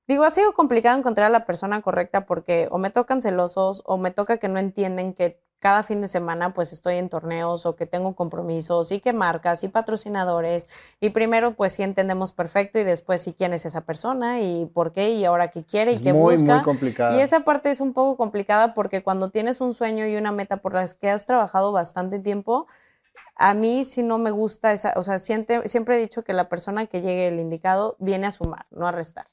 digo, 0.07 0.25
ha 0.25 0.31
sido 0.31 0.53
complicado 0.53 0.99
encontrar 0.99 1.29
a 1.29 1.31
la 1.31 1.47
persona 1.47 1.81
correcta 1.81 2.27
porque 2.27 2.69
o 2.71 2.79
me 2.79 2.91
tocan 2.91 3.23
celosos 3.23 3.83
o 3.87 3.97
me 3.97 4.11
toca 4.11 4.39
que 4.39 4.49
no 4.49 4.59
entienden 4.59 5.15
que 5.15 5.41
cada 5.63 5.85
fin 5.85 6.01
de 6.01 6.09
semana 6.09 6.53
pues 6.55 6.73
estoy 6.73 6.97
en 6.97 7.09
torneos 7.09 7.67
o 7.67 7.77
que 7.77 7.87
tengo 7.87 8.17
compromisos 8.17 8.91
y 8.91 8.99
que 8.99 9.13
marcas 9.13 9.63
y 9.63 9.69
patrocinadores 9.69 10.69
y 10.99 11.11
primero 11.11 11.55
pues 11.55 11.75
sí 11.75 11.85
entendemos 11.85 12.33
perfecto 12.33 12.81
y 12.81 12.85
después 12.85 13.23
sí 13.23 13.33
quién 13.33 13.53
es 13.53 13.65
esa 13.65 13.83
persona 13.83 14.41
y 14.41 14.67
por 14.67 14.93
qué 14.93 15.11
y 15.11 15.25
ahora 15.25 15.53
qué 15.53 15.63
quiere 15.63 15.93
y 15.93 15.99
qué 15.99 16.11
busca. 16.11 16.57
Muy 16.57 16.65
complicado. 16.65 17.17
Y 17.17 17.21
esa 17.21 17.45
parte 17.45 17.71
es 17.71 17.81
un 17.81 17.93
poco 17.93 18.17
complicada 18.17 18.75
porque 18.75 19.05
cuando 19.05 19.31
tienes 19.31 19.61
un 19.61 19.73
sueño 19.73 20.05
y 20.05 20.17
una 20.17 20.33
meta 20.33 20.57
por 20.57 20.75
las 20.75 20.95
que 20.95 21.09
has 21.09 21.25
trabajado 21.27 21.71
bastante 21.71 22.19
tiempo, 22.19 22.67
a 23.37 23.55
mí 23.55 23.85
si 23.85 24.03
no 24.03 24.19
me 24.19 24.33
gusta 24.33 24.73
esa, 24.73 24.95
o 24.97 25.05
sea, 25.05 25.21
siempre, 25.21 25.69
siempre 25.69 25.95
he 25.97 26.01
dicho 26.01 26.25
que 26.25 26.33
la 26.33 26.49
persona 26.49 26.87
que 26.87 27.03
llegue 27.03 27.29
el 27.29 27.39
indicado 27.39 27.95
viene 28.01 28.27
a 28.27 28.33
sumar, 28.33 28.67
no 28.73 28.89
a 28.89 28.91
restar. 28.91 29.29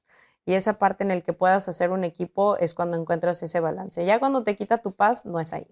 Y 0.45 0.53
esa 0.53 0.73
parte 0.73 1.03
en 1.03 1.09
el 1.09 1.23
que 1.23 1.33
puedas 1.33 1.67
hacer 1.67 1.89
un 1.89 2.03
equipo 2.03 2.55
es 2.57 2.75
cuando 2.75 2.97
encuentras 2.97 3.41
ese 3.41 3.59
balance. 3.59 4.05
Ya 4.05 4.19
cuando 4.19 4.43
te 4.43 4.55
quita 4.55 4.77
tu 4.77 4.91
paz, 4.91 5.25
no 5.25 5.39
es 5.39 5.53
ahí. 5.53 5.67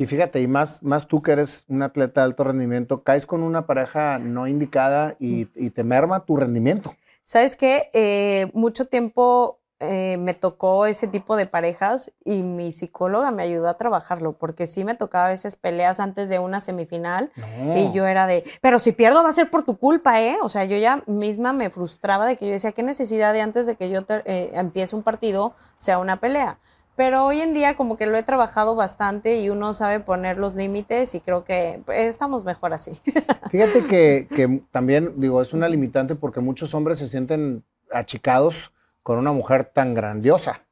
Y 0.00 0.06
fíjate, 0.06 0.40
y 0.40 0.46
más, 0.46 0.80
más 0.84 1.08
tú 1.08 1.22
que 1.22 1.32
eres 1.32 1.64
un 1.66 1.82
atleta 1.82 2.20
de 2.20 2.26
alto 2.26 2.44
rendimiento, 2.44 3.02
caes 3.02 3.26
con 3.26 3.42
una 3.42 3.66
pareja 3.66 4.18
no 4.18 4.46
indicada 4.46 5.16
y, 5.18 5.46
te 5.46 5.82
merma 5.82 6.24
tu 6.24 6.36
rendimiento. 6.36 6.94
Sabes 7.24 7.56
que 7.56 7.90
eh, 7.92 8.48
mucho 8.54 8.86
tiempo 8.86 9.58
eh, 9.80 10.16
me 10.18 10.34
tocó 10.34 10.86
ese 10.86 11.08
tipo 11.08 11.36
de 11.36 11.46
parejas 11.46 12.12
y 12.24 12.42
mi 12.42 12.70
psicóloga 12.70 13.32
me 13.32 13.42
ayudó 13.42 13.68
a 13.68 13.76
trabajarlo, 13.76 14.32
porque 14.32 14.66
sí 14.66 14.84
me 14.84 14.94
tocaba 14.94 15.26
a 15.26 15.28
veces 15.30 15.56
peleas 15.56 15.98
antes 15.98 16.28
de 16.28 16.38
una 16.38 16.60
semifinal 16.60 17.30
y 17.76 17.92
yo 17.92 18.06
era 18.06 18.26
de, 18.26 18.44
pero 18.60 18.78
si 18.78 18.92
pierdo 18.92 19.22
va 19.22 19.28
a 19.28 19.32
ser 19.32 19.50
por 19.50 19.64
tu 19.64 19.78
culpa, 19.78 20.20
¿eh? 20.20 20.36
O 20.42 20.48
sea, 20.48 20.64
yo 20.64 20.76
ya 20.76 21.02
misma 21.06 21.52
me 21.52 21.70
frustraba 21.70 22.26
de 22.26 22.36
que 22.36 22.46
yo 22.46 22.52
decía, 22.52 22.72
¿qué 22.72 22.82
necesidad 22.82 23.32
de 23.32 23.40
antes 23.40 23.66
de 23.66 23.74
que 23.76 23.90
yo 23.90 24.04
eh, 24.08 24.50
empiece 24.52 24.94
un 24.94 25.02
partido 25.02 25.54
sea 25.76 25.98
una 25.98 26.18
pelea? 26.18 26.58
Pero 26.98 27.24
hoy 27.24 27.40
en 27.40 27.54
día 27.54 27.76
como 27.76 27.96
que 27.96 28.06
lo 28.06 28.16
he 28.16 28.24
trabajado 28.24 28.74
bastante 28.74 29.40
y 29.40 29.50
uno 29.50 29.72
sabe 29.72 30.00
poner 30.00 30.36
los 30.36 30.56
límites 30.56 31.14
y 31.14 31.20
creo 31.20 31.44
que 31.44 31.80
estamos 31.86 32.42
mejor 32.42 32.72
así. 32.72 32.98
Fíjate 33.52 33.86
que, 33.86 34.62
también, 34.72 35.12
digo, 35.14 35.40
es 35.40 35.52
una 35.52 35.68
limitante 35.68 36.16
porque 36.16 36.40
muchos 36.40 36.74
hombres 36.74 36.98
se 36.98 37.06
sienten 37.06 37.62
achicados 37.92 38.72
con 39.04 39.16
una 39.16 39.30
mujer 39.30 39.70
tan 39.72 39.94
grandiosa. 39.94 40.62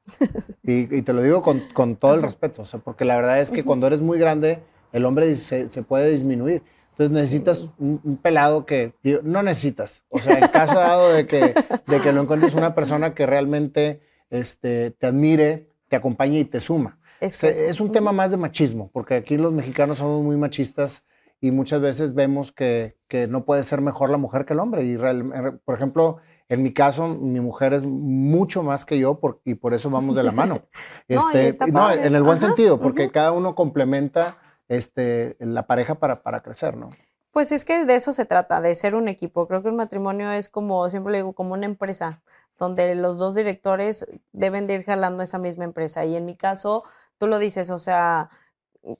Y, 0.65 1.03
te 1.03 1.13
lo 1.13 1.23
digo 1.23 1.43
con, 1.43 1.95
todo 1.95 2.15
el 2.17 2.23
respeto, 2.23 2.63
o 2.63 2.65
sea, 2.65 2.81
porque 2.81 3.05
la 3.05 3.15
verdad 3.15 3.41
es 3.41 3.53
que 3.53 3.63
cuando 3.63 3.87
eres 3.87 4.01
muy 4.01 4.19
grande, 4.19 4.59
el 4.93 5.05
hombre 5.05 5.33
se, 5.37 5.83
puede 5.85 6.11
disminuir. 6.11 6.65
Entonces 6.91 7.13
necesitas 7.13 7.69
un, 7.79 8.19
pelado 8.21 8.67
que, 8.67 8.95
no 9.23 9.45
necesitas, 9.45 10.03
o 10.09 10.19
sea, 10.19 10.41
en 10.41 10.49
caso 10.49 10.75
dado 10.75 11.13
de 11.13 11.29
que, 11.29 11.55
de 11.87 12.01
que 12.01 12.13
lo 12.13 12.23
encuentres 12.23 12.55
una 12.55 12.75
persona 12.75 13.15
que 13.15 13.27
realmente 13.27 14.01
este, 14.29 14.91
te 14.91 15.07
admire, 15.07 15.76
te 15.89 15.97
acompaña 15.97 16.39
y 16.39 16.45
te 16.45 16.61
suma. 16.61 16.99
Es, 17.21 17.81
un 17.81 17.93
tema 17.93 18.13
más 18.13 18.31
de 18.31 18.37
machismo, 18.37 18.91
porque 18.93 19.15
aquí 19.15 19.39
los 19.39 19.53
mexicanos 19.53 19.99
somos 19.99 20.23
muy 20.23 20.37
machistas 20.37 21.05
y 21.41 21.51
muchas 21.51 21.81
veces 21.81 22.15
vemos 22.15 22.53
que, 22.53 22.97
no 23.29 23.45
puede 23.45 23.63
ser 23.63 23.81
mejor 23.81 24.11
la 24.11 24.19
mujer 24.19 24.45
que 24.45 24.53
el 24.53 24.61
hombre. 24.61 24.85
Y 24.85 24.97
por 25.65 25.75
ejemplo, 25.75 26.19
en 26.49 26.63
mi 26.63 26.73
caso, 26.73 27.09
mi 27.09 27.41
mujer 27.41 27.73
es 27.73 27.85
mucho 27.85 28.63
más 28.63 28.85
que 28.85 28.99
yo 28.99 29.19
y 29.45 29.55
por 29.55 29.75
eso 29.75 29.91
vamos 29.91 30.17
de 30.17 30.23
la 30.23 30.33
mano. 30.33 30.63
Este, 31.09 31.67
no, 31.71 31.91
en 31.91 32.15
el 32.15 32.23
buen 32.23 32.41
sentido, 32.41 32.79
porque 32.79 33.11
cada 33.11 33.33
uno 33.33 33.55
complementa 33.55 34.39
este, 34.69 35.37
la 35.39 35.67
pareja 35.67 35.97
para, 35.97 36.23
para 36.23 36.43
crecer, 36.43 36.77
¿no? 36.77 36.91
Pues 37.31 37.53
es 37.53 37.67
que 37.67 37.85
de 37.85 37.97
eso 37.97 38.13
se 38.15 38.25
trata, 38.25 38.63
de 38.63 38.75
ser 38.75 38.95
un 38.95 39.09
equipo. 39.09 39.47
Creo 39.47 39.63
que 39.63 39.69
el 39.69 39.75
matrimonio 39.75 40.31
es 40.33 40.49
como, 40.49 40.89
siempre 40.89 41.13
le 41.13 41.19
digo, 41.19 41.35
como 41.35 41.53
una 41.53 41.67
empresa 41.67 42.23
donde 42.59 42.95
los 42.95 43.19
dos 43.19 43.35
directores 43.35 44.07
deben 44.33 44.67
de 44.67 44.75
ir 44.75 44.85
jalando 44.85 45.23
esa 45.23 45.39
misma 45.39 45.65
empresa. 45.65 46.05
Y 46.05 46.17
en 46.17 46.25
mi 46.25 46.37
caso, 46.37 46.85
tú 47.19 47.27
lo 47.27 47.39
dices, 47.39 47.71
o 47.71 47.79
sea, 47.79 48.31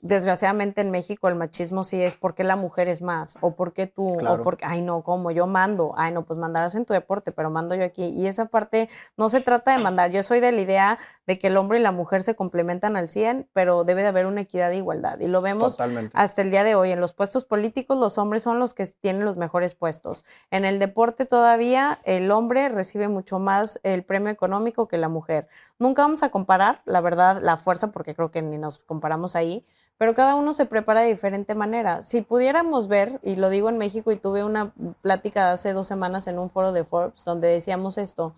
desgraciadamente 0.01 0.81
en 0.81 0.91
México 0.91 1.27
el 1.27 1.35
machismo 1.35 1.83
sí 1.83 2.01
es 2.01 2.15
porque 2.15 2.43
la 2.43 2.55
mujer 2.55 2.87
es 2.87 3.01
más, 3.01 3.37
o 3.41 3.55
porque 3.55 3.87
tú, 3.87 4.17
o 4.19 4.41
porque, 4.41 4.65
ay 4.65 4.81
no, 4.81 5.01
como 5.01 5.31
yo 5.31 5.47
mando, 5.47 5.93
ay 5.97 6.11
no, 6.11 6.25
pues 6.25 6.37
mandarás 6.37 6.75
en 6.75 6.85
tu 6.85 6.93
deporte, 6.93 7.31
pero 7.31 7.49
mando 7.49 7.75
yo 7.75 7.83
aquí. 7.83 8.05
Y 8.09 8.27
esa 8.27 8.45
parte 8.45 8.89
no 9.15 9.29
se 9.29 9.41
trata 9.41 9.75
de 9.75 9.83
mandar, 9.83 10.11
yo 10.11 10.23
soy 10.23 10.39
de 10.39 10.51
la 10.51 10.61
idea 10.61 10.99
de 11.25 11.39
que 11.39 11.47
el 11.47 11.57
hombre 11.57 11.79
y 11.79 11.81
la 11.81 11.91
mujer 11.91 12.23
se 12.23 12.35
complementan 12.35 12.95
al 12.95 13.09
100, 13.09 13.49
pero 13.53 13.83
debe 13.83 14.01
de 14.01 14.07
haber 14.09 14.25
una 14.25 14.41
equidad 14.41 14.69
de 14.69 14.77
igualdad. 14.77 15.19
Y 15.19 15.27
lo 15.27 15.41
vemos 15.41 15.77
hasta 16.13 16.41
el 16.41 16.51
día 16.51 16.63
de 16.63 16.75
hoy. 16.75 16.91
En 16.91 17.01
los 17.01 17.13
puestos 17.13 17.45
políticos 17.45 17.97
los 17.97 18.17
hombres 18.17 18.43
son 18.43 18.59
los 18.59 18.73
que 18.73 18.85
tienen 18.85 19.25
los 19.25 19.37
mejores 19.37 19.75
puestos. 19.75 20.25
En 20.51 20.65
el 20.65 20.79
deporte 20.79 21.25
todavía 21.25 21.99
el 22.03 22.31
hombre 22.31 22.69
recibe 22.69 23.07
mucho 23.07 23.39
más 23.39 23.79
el 23.83 24.03
premio 24.03 24.31
económico 24.31 24.87
que 24.87 24.97
la 24.97 25.09
mujer. 25.09 25.47
Nunca 25.79 26.01
vamos 26.01 26.23
a 26.23 26.29
comparar, 26.29 26.81
la 26.85 27.01
verdad, 27.01 27.39
la 27.41 27.57
fuerza, 27.57 27.91
porque 27.91 28.15
creo 28.15 28.31
que 28.31 28.41
ni 28.41 28.57
nos 28.57 28.79
comparamos 28.79 29.35
ahí, 29.35 29.65
pero 29.97 30.15
cada 30.15 30.35
uno 30.35 30.53
se 30.53 30.65
prepara 30.65 31.01
de 31.01 31.09
diferente 31.09 31.53
manera. 31.55 32.01
Si 32.01 32.21
pudiéramos 32.21 32.87
ver, 32.87 33.19
y 33.21 33.35
lo 33.35 33.49
digo 33.49 33.69
en 33.69 33.77
México, 33.77 34.11
y 34.11 34.17
tuve 34.17 34.43
una 34.43 34.73
plática 35.01 35.51
hace 35.51 35.73
dos 35.73 35.87
semanas 35.87 36.27
en 36.27 36.39
un 36.39 36.49
foro 36.49 36.71
de 36.71 36.83
Forbes 36.83 37.23
donde 37.25 37.47
decíamos 37.47 37.97
esto, 37.97 38.33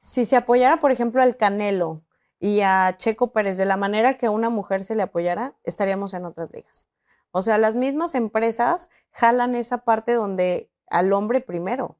si 0.00 0.24
se 0.24 0.36
apoyara, 0.36 0.80
por 0.80 0.90
ejemplo, 0.90 1.22
al 1.22 1.36
Canelo 1.36 2.02
y 2.40 2.62
a 2.62 2.96
Checo 2.96 3.32
Pérez 3.32 3.56
de 3.56 3.66
la 3.66 3.76
manera 3.76 4.18
que 4.18 4.26
a 4.26 4.30
una 4.32 4.50
mujer 4.50 4.84
se 4.84 4.96
le 4.96 5.02
apoyara, 5.02 5.54
estaríamos 5.62 6.14
en 6.14 6.24
otras 6.24 6.50
ligas. 6.52 6.88
O 7.30 7.42
sea, 7.42 7.58
las 7.58 7.76
mismas 7.76 8.16
empresas 8.16 8.90
jalan 9.12 9.54
esa 9.54 9.78
parte 9.78 10.12
donde 10.12 10.68
al 10.88 11.12
hombre 11.12 11.40
primero. 11.40 11.96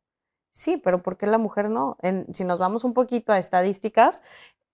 Sí, 0.52 0.76
pero 0.76 1.02
¿por 1.02 1.16
qué 1.16 1.26
la 1.26 1.38
mujer 1.38 1.70
no? 1.70 1.96
si 2.32 2.44
nos 2.44 2.58
vamos 2.58 2.84
un 2.84 2.92
poquito 2.92 3.32
a 3.32 3.38
estadísticas, 3.38 4.22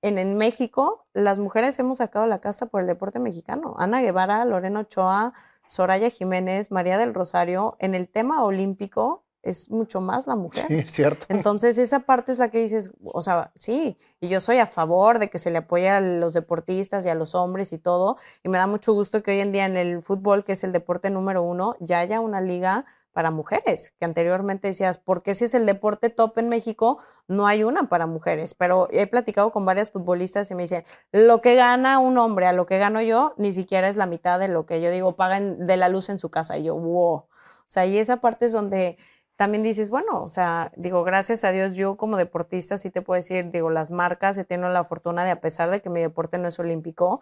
en, 0.02 0.36
México, 0.36 1.06
las 1.12 1.38
mujeres 1.38 1.78
hemos 1.78 1.98
sacado 1.98 2.26
la 2.26 2.40
casa 2.40 2.66
por 2.66 2.80
el 2.80 2.86
deporte 2.86 3.18
mexicano. 3.18 3.74
Ana 3.78 4.00
Guevara, 4.00 4.44
Lorena 4.44 4.80
Ochoa, 4.80 5.32
Soraya 5.66 6.10
Jiménez, 6.10 6.70
María 6.70 6.98
del 6.98 7.14
Rosario, 7.14 7.76
en 7.78 7.94
el 7.94 8.08
tema 8.08 8.44
olímpico 8.44 9.24
es 9.42 9.70
mucho 9.70 10.00
más 10.00 10.26
la 10.26 10.34
mujer. 10.34 10.66
Sí, 10.68 10.74
es 10.74 10.90
cierto. 10.90 11.26
Entonces, 11.28 11.78
esa 11.78 12.00
parte 12.00 12.32
es 12.32 12.38
la 12.38 12.50
que 12.50 12.58
dices, 12.58 12.92
o 13.04 13.22
sea, 13.22 13.52
sí, 13.54 13.96
y 14.20 14.28
yo 14.28 14.40
soy 14.40 14.58
a 14.58 14.66
favor 14.66 15.18
de 15.18 15.30
que 15.30 15.38
se 15.38 15.50
le 15.50 15.58
apoye 15.58 15.88
a 15.88 16.00
los 16.00 16.34
deportistas 16.34 17.06
y 17.06 17.08
a 17.08 17.14
los 17.14 17.34
hombres 17.34 17.72
y 17.72 17.78
todo, 17.78 18.16
y 18.42 18.48
me 18.48 18.58
da 18.58 18.66
mucho 18.66 18.92
gusto 18.92 19.22
que 19.22 19.30
hoy 19.32 19.40
en 19.40 19.52
día 19.52 19.64
en 19.64 19.76
el 19.76 20.02
fútbol, 20.02 20.44
que 20.44 20.52
es 20.52 20.64
el 20.64 20.72
deporte 20.72 21.10
número 21.10 21.42
uno, 21.42 21.76
ya 21.80 22.00
haya 22.00 22.20
una 22.20 22.40
liga 22.40 22.84
para 23.18 23.32
mujeres, 23.32 23.92
que 23.98 24.04
anteriormente 24.04 24.68
decías, 24.68 24.98
¿por 24.98 25.24
qué 25.24 25.34
si 25.34 25.46
es 25.46 25.54
el 25.54 25.66
deporte 25.66 26.08
top 26.08 26.38
en 26.38 26.48
México, 26.48 26.98
no 27.26 27.48
hay 27.48 27.64
una 27.64 27.88
para 27.88 28.06
mujeres? 28.06 28.54
Pero 28.54 28.86
he 28.92 29.08
platicado 29.08 29.50
con 29.50 29.64
varias 29.64 29.90
futbolistas 29.90 30.48
y 30.52 30.54
me 30.54 30.62
dicen, 30.62 30.84
lo 31.10 31.40
que 31.40 31.56
gana 31.56 31.98
un 31.98 32.16
hombre 32.16 32.46
a 32.46 32.52
lo 32.52 32.66
que 32.66 32.78
gano 32.78 33.02
yo, 33.02 33.34
ni 33.36 33.52
siquiera 33.52 33.88
es 33.88 33.96
la 33.96 34.06
mitad 34.06 34.38
de 34.38 34.46
lo 34.46 34.66
que 34.66 34.80
yo 34.80 34.92
digo, 34.92 35.16
pagan 35.16 35.66
de 35.66 35.76
la 35.76 35.88
luz 35.88 36.10
en 36.10 36.18
su 36.18 36.30
casa. 36.30 36.58
Y 36.58 36.62
yo, 36.66 36.76
wow. 36.76 37.14
O 37.14 37.28
sea, 37.66 37.86
y 37.86 37.98
esa 37.98 38.18
parte 38.18 38.46
es 38.46 38.52
donde 38.52 38.98
también 39.34 39.64
dices, 39.64 39.90
bueno, 39.90 40.22
o 40.22 40.28
sea, 40.28 40.70
digo, 40.76 41.02
gracias 41.02 41.42
a 41.42 41.50
Dios, 41.50 41.74
yo 41.74 41.96
como 41.96 42.18
deportista 42.18 42.76
sí 42.76 42.88
te 42.88 43.02
puedo 43.02 43.16
decir, 43.16 43.50
digo, 43.50 43.68
las 43.68 43.90
marcas 43.90 44.38
he 44.38 44.44
tenido 44.44 44.68
la 44.68 44.84
fortuna 44.84 45.24
de, 45.24 45.32
a 45.32 45.40
pesar 45.40 45.70
de 45.70 45.82
que 45.82 45.90
mi 45.90 46.00
deporte 46.00 46.38
no 46.38 46.46
es 46.46 46.58
olímpico, 46.60 47.20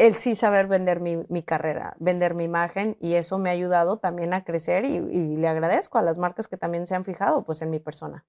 el 0.00 0.14
sí 0.14 0.34
saber 0.34 0.66
vender 0.66 0.98
mi, 0.98 1.42
carrera, 1.42 1.94
vender 1.98 2.34
mi 2.34 2.44
imagen 2.44 2.96
y 3.00 3.14
eso 3.14 3.38
me 3.38 3.50
ha 3.50 3.52
ayudado 3.52 3.98
también 3.98 4.32
a 4.32 4.44
crecer 4.44 4.86
y, 4.86 5.36
le 5.36 5.46
agradezco 5.46 5.98
a 5.98 6.02
las 6.02 6.16
marcas 6.16 6.48
que 6.48 6.56
también 6.56 6.86
se 6.86 6.94
han 6.94 7.04
fijado 7.04 7.44
pues 7.44 7.60
en 7.60 7.68
mi 7.68 7.80
persona. 7.80 8.24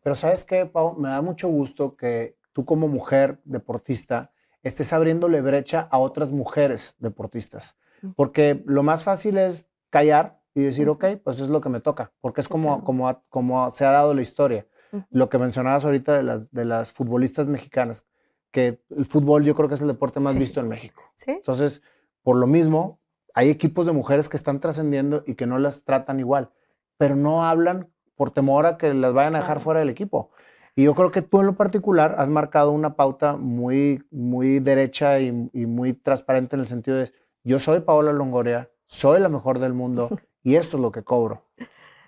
Pero 0.00 0.14
sabes 0.14 0.44
qué, 0.44 0.64
Pau, 0.64 0.94
me 0.96 1.08
da 1.08 1.20
mucho 1.20 1.48
gusto 1.48 1.96
que 1.96 2.36
tú 2.52 2.64
como 2.64 2.86
mujer 2.86 3.40
deportista 3.44 4.30
estés 4.62 4.92
abriéndole 4.92 5.40
brecha 5.40 5.88
a 5.90 5.98
otras 5.98 6.30
mujeres 6.30 6.94
deportistas, 7.00 7.74
porque 8.14 8.62
lo 8.64 8.84
más 8.84 9.02
fácil 9.02 9.38
es 9.38 9.66
callar 9.90 10.38
y 10.54 10.62
decir, 10.62 10.88
ok, 10.88 11.04
pues 11.24 11.40
es 11.40 11.48
lo 11.48 11.60
que 11.60 11.68
me 11.68 11.80
toca, 11.80 12.12
porque 12.20 12.42
es 12.42 12.48
como, 12.48 12.84
como, 12.84 13.22
como 13.28 13.68
se 13.72 13.84
ha 13.84 13.90
dado 13.90 14.14
la 14.14 14.22
historia. 14.22 14.66
Lo 15.10 15.28
que 15.28 15.38
mencionabas 15.38 15.84
ahorita 15.84 16.16
de 16.16 16.22
las, 16.22 16.50
de 16.52 16.64
las 16.64 16.92
futbolistas 16.92 17.48
mexicanas 17.48 18.04
que 18.50 18.80
el 18.90 19.06
fútbol 19.06 19.44
yo 19.44 19.54
creo 19.54 19.68
que 19.68 19.74
es 19.74 19.80
el 19.80 19.88
deporte 19.88 20.20
más 20.20 20.38
visto 20.38 20.60
en 20.60 20.68
México. 20.68 21.02
¿Sí? 21.14 21.32
Entonces, 21.32 21.82
por 22.22 22.36
lo 22.36 22.46
mismo, 22.46 23.00
hay 23.34 23.50
equipos 23.50 23.86
de 23.86 23.92
mujeres 23.92 24.28
que 24.28 24.36
están 24.36 24.60
trascendiendo 24.60 25.22
y 25.26 25.34
que 25.34 25.46
no 25.46 25.58
las 25.58 25.84
tratan 25.84 26.20
igual, 26.20 26.50
pero 26.96 27.16
no 27.16 27.44
hablan 27.44 27.88
por 28.16 28.30
temor 28.30 28.66
a 28.66 28.76
que 28.76 28.92
las 28.92 29.12
vayan 29.12 29.36
a 29.36 29.38
dejar 29.38 29.60
fuera 29.60 29.80
del 29.80 29.88
equipo. 29.88 30.30
Y 30.74 30.84
yo 30.84 30.94
creo 30.94 31.10
que 31.10 31.22
tú 31.22 31.40
en 31.40 31.46
lo 31.46 31.56
particular 31.56 32.16
has 32.18 32.28
marcado 32.28 32.70
una 32.70 32.94
pauta 32.94 33.36
muy, 33.36 34.04
muy 34.10 34.60
derecha 34.60 35.18
y, 35.18 35.32
muy 35.32 35.92
transparente 35.92 36.56
en 36.56 36.60
el 36.60 36.68
sentido 36.68 36.98
de, 36.98 37.12
yo 37.42 37.58
soy 37.58 37.80
Paola 37.80 38.12
Longoria, 38.12 38.70
soy 38.86 39.20
la 39.20 39.28
mejor 39.28 39.58
del 39.58 39.72
mundo 39.72 40.08
y 40.42 40.56
esto 40.56 40.76
es 40.76 40.82
lo 40.82 40.92
que 40.92 41.02
cobro. 41.02 41.47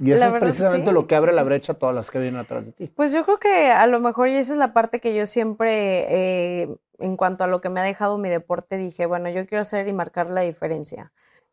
Y 0.01 0.13
eso 0.13 0.25
es 0.25 0.41
precisamente 0.41 0.93
lo 0.93 1.07
que 1.07 1.15
abre 1.15 1.33
la 1.33 1.43
brecha 1.43 1.73
a 1.73 1.79
todas 1.79 1.95
las 1.95 2.11
que 2.11 2.19
vienen 2.19 2.41
atrás 2.41 2.65
de 2.65 2.73
ti. 2.73 2.87
Pues 2.97 3.13
yo 3.13 3.25
creo 3.25 3.39
que 3.39 3.71
a 3.71 3.87
lo 3.87 4.01
mejor, 4.01 4.29
y 4.29 4.35
esa 4.35 4.53
es 4.53 4.59
la 4.59 4.73
parte 4.73 4.99
que 4.99 5.15
yo 5.15 5.27
siempre, 5.27 6.63
eh, 6.63 6.69
en 6.99 7.17
cuanto 7.17 7.45
a 7.45 7.47
lo 7.47 7.61
que 7.61 7.69
me 7.69 7.81
ha 7.81 7.85
dejado 7.85 8.17
mi 8.17 8.31
deporte, 8.31 8.79
dije, 8.79 9.05
bueno, 9.05 9.29
yo 9.29 9.47
quiero 9.47 9.61
hacer 9.61 9.89
y 9.89 9.93
marcar 9.93 10.31
la 10.31 10.41
diferencia. 10.41 11.13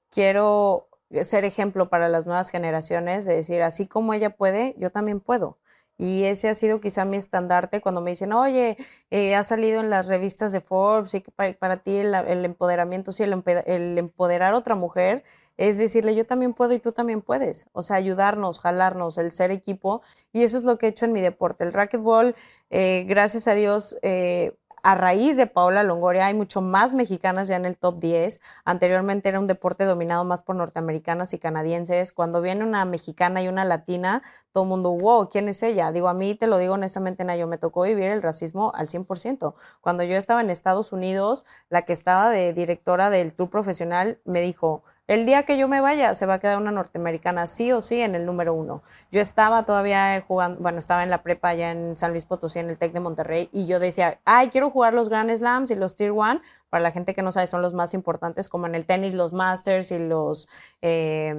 Quiero 0.09 0.87
ser 1.21 1.43
ejemplo 1.43 1.89
para 1.89 2.07
las 2.07 2.25
nuevas 2.25 2.49
generaciones, 2.49 3.25
de 3.25 3.35
decir, 3.35 3.61
así 3.61 3.85
como 3.85 4.13
ella 4.13 4.29
puede, 4.29 4.75
yo 4.77 4.91
también 4.91 5.19
puedo. 5.19 5.57
Y 5.97 6.25
ese 6.25 6.47
ha 6.47 6.53
sido 6.53 6.79
quizá 6.79 7.05
mi 7.05 7.17
estandarte 7.17 7.81
cuando 7.81 8.01
me 8.01 8.11
dicen, 8.11 8.31
oye, 8.31 8.77
eh, 9.09 9.35
ha 9.35 9.43
salido 9.43 9.81
en 9.81 9.89
las 9.89 10.07
revistas 10.07 10.51
de 10.51 10.61
Forbes 10.61 11.15
y 11.15 11.21
que 11.21 11.31
para, 11.31 11.77
ti 11.77 11.97
el, 11.97 12.13
empoderamiento, 12.45 13.11
sí, 13.11 13.23
el, 13.23 13.43
el 13.65 13.97
empoderar 13.97 14.53
a 14.53 14.57
otra 14.57 14.75
mujer 14.75 15.23
es 15.57 15.77
decirle 15.77 16.15
yo 16.15 16.25
también 16.25 16.53
puedo 16.53 16.73
y 16.73 16.79
tú 16.79 16.91
también 16.91 17.21
puedes, 17.21 17.67
o 17.73 17.81
sea, 17.81 17.97
ayudarnos, 17.97 18.59
jalarnos, 18.59 19.17
el 19.17 19.31
ser 19.31 19.51
equipo, 19.51 20.01
y 20.31 20.43
eso 20.43 20.57
es 20.57 20.63
lo 20.63 20.77
que 20.77 20.87
he 20.87 20.89
hecho 20.89 21.05
en 21.05 21.13
mi 21.13 21.21
deporte. 21.21 21.63
El 21.63 21.73
racquetball, 21.73 22.35
eh, 22.69 23.05
gracias 23.07 23.47
a 23.47 23.55
Dios, 23.55 23.97
eh, 24.01 24.57
a 24.87 24.95
raíz 24.95 25.35
de 25.35 25.47
Paola 25.47 25.83
Longoria 25.83 26.27
hay 26.27 26.33
mucho 26.33 26.61
más 26.61 26.93
mexicanas 26.93 27.49
ya 27.49 27.57
en 27.57 27.65
el 27.65 27.77
top 27.77 27.99
10. 27.99 28.39
Anteriormente 28.63 29.27
era 29.27 29.37
un 29.37 29.45
deporte 29.47 29.83
dominado 29.83 30.23
más 30.23 30.41
por 30.41 30.55
norteamericanas 30.55 31.33
y 31.33 31.39
canadienses. 31.39 32.13
Cuando 32.13 32.41
viene 32.41 32.63
una 32.63 32.85
mexicana 32.85 33.41
y 33.41 33.49
una 33.49 33.65
latina, 33.65 34.23
todo 34.53 34.63
el 34.63 34.69
mundo, 34.69 34.91
wow, 34.91 35.27
¿quién 35.27 35.49
es 35.49 35.61
ella? 35.61 35.91
Digo, 35.91 36.07
a 36.07 36.13
mí 36.13 36.35
te 36.35 36.47
lo 36.47 36.57
digo 36.57 36.75
honestamente, 36.75 37.25
Nayo, 37.25 37.47
me 37.47 37.57
tocó 37.57 37.81
vivir 37.81 38.05
el 38.05 38.21
racismo 38.21 38.71
al 38.75 38.87
100%. 38.87 39.55
Cuando 39.81 40.03
yo 40.03 40.15
estaba 40.15 40.39
en 40.39 40.49
Estados 40.49 40.93
Unidos, 40.93 41.45
la 41.67 41.81
que 41.81 41.91
estaba 41.91 42.29
de 42.29 42.53
directora 42.53 43.09
del 43.09 43.33
tour 43.33 43.49
profesional 43.49 44.19
me 44.23 44.39
dijo, 44.39 44.83
el 45.07 45.25
día 45.25 45.43
que 45.43 45.57
yo 45.57 45.69
me 45.69 45.79
vaya, 45.79 46.13
se 46.15 46.25
va 46.25 46.35
a 46.35 46.39
quedar 46.39 46.57
una 46.57 46.71
norteamericana 46.71 47.47
sí 47.47 47.71
o 47.71 47.79
sí 47.79 48.01
en 48.01 48.13
el 48.13 48.25
número 48.25 48.53
uno. 48.53 48.83
Yo 49.09 49.21
estaba 49.21 49.63
todavía 49.63 50.21
jugando, 50.27 50.59
bueno, 50.59 50.79
estaba 50.79 51.01
en 51.01 51.09
la 51.09 51.23
prepa 51.23 51.49
allá 51.49 51.71
en 51.71 51.95
San 51.95 52.11
Luis 52.11 52.25
Potosí, 52.25 52.59
en 52.59 52.69
el 52.69 52.77
TEC 52.77 52.91
de 52.91 52.99
Monterrey, 52.99 53.49
y 53.53 53.67
yo 53.67 53.79
decía, 53.79 54.19
ay, 54.25 54.49
quiero 54.49 54.69
jugar 54.69 54.93
los 54.93 55.07
Grand 55.07 55.33
Slams 55.33 55.71
y 55.71 55.75
los 55.75 55.95
Tier 55.95 56.11
One. 56.11 56.41
Para 56.69 56.83
la 56.83 56.91
gente 56.91 57.13
que 57.13 57.21
no 57.21 57.31
sabe, 57.31 57.47
son 57.47 57.61
los 57.61 57.73
más 57.73 57.93
importantes, 57.93 58.49
como 58.49 58.67
en 58.67 58.75
el 58.75 58.85
tenis, 58.85 59.13
los 59.13 59.31
Masters 59.31 59.91
y 59.91 59.99
los 59.99 60.49
eh, 60.81 61.33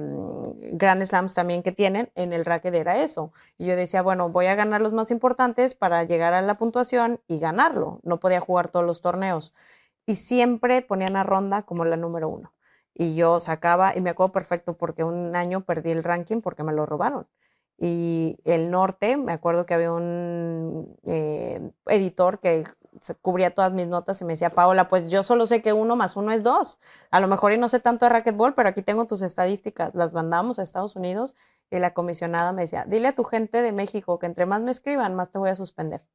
Grand 0.73 1.03
Slams 1.03 1.35
también 1.35 1.61
que 1.61 1.71
tienen. 1.71 2.11
En 2.15 2.33
el 2.33 2.45
racket 2.45 2.73
era 2.73 2.97
eso. 2.97 3.31
Y 3.59 3.67
yo 3.67 3.75
decía, 3.75 4.01
bueno, 4.01 4.29
voy 4.29 4.47
a 4.47 4.55
ganar 4.55 4.81
los 4.81 4.93
más 4.93 5.11
importantes 5.11 5.75
para 5.75 6.03
llegar 6.03 6.33
a 6.33 6.41
la 6.41 6.55
puntuación 6.55 7.21
y 7.27 7.37
ganarlo. 7.37 7.99
No 8.01 8.19
podía 8.19 8.39
jugar 8.39 8.69
todos 8.69 8.85
los 8.85 9.01
torneos. 9.01 9.53
Y 10.07 10.15
siempre 10.15 10.81
ponían 10.81 11.15
a 11.15 11.23
Ronda 11.23 11.61
como 11.61 11.85
la 11.85 11.95
número 11.95 12.27
uno 12.29 12.51
y 12.99 13.15
yo 13.15 13.39
sacaba, 13.39 13.95
y 13.95 14.01
me 14.01 14.09
acuerdo 14.09 14.33
perfecto 14.33 14.77
porque 14.77 15.05
un 15.05 15.33
año 15.33 15.61
perdí 15.61 15.91
el 15.91 16.03
ranking 16.03 16.41
porque 16.41 16.63
me 16.63 16.73
lo 16.73 16.85
robaron. 16.85 17.27
Y 17.77 18.37
el 18.43 18.71
norte, 18.71 19.15
me 19.15 19.31
acuerdo 19.31 19.65
que 19.65 19.73
había 19.73 19.93
un 19.93 20.97
eh, 21.05 21.71
editor 21.87 22.39
que 22.41 22.65
cubría 23.21 23.51
todas 23.53 23.71
mis 23.73 23.87
notas 23.87 24.19
y 24.19 24.25
me 24.25 24.33
decía, 24.33 24.49
Paola, 24.49 24.89
pues 24.89 25.09
yo 25.09 25.23
solo 25.23 25.45
sé 25.45 25.61
que 25.61 25.71
uno 25.71 25.95
más 25.95 26.17
uno 26.17 26.33
es 26.33 26.43
dos. 26.43 26.79
A 27.09 27.21
lo 27.21 27.29
mejor 27.29 27.53
y 27.53 27.57
no 27.57 27.69
sé 27.69 27.79
tanto 27.79 28.05
de 28.05 28.09
racquetball, 28.09 28.53
pero 28.53 28.67
aquí 28.67 28.81
tengo 28.81 29.07
tus 29.07 29.21
estadísticas. 29.21 29.95
Las 29.95 30.13
mandamos 30.13 30.59
a 30.59 30.63
Estados 30.63 30.97
Unidos 30.97 31.35
y 31.71 31.79
la 31.79 31.93
comisionada 31.93 32.51
me 32.51 32.63
decía, 32.63 32.83
dile 32.85 33.07
a 33.09 33.15
tu 33.15 33.23
gente 33.23 33.61
de 33.61 33.71
México 33.71 34.19
que 34.19 34.25
entre 34.25 34.45
más 34.45 34.61
me 34.61 34.71
escriban, 34.71 35.15
más 35.15 35.31
te 35.31 35.39
voy 35.39 35.51
a 35.51 35.55
suspender 35.55 36.05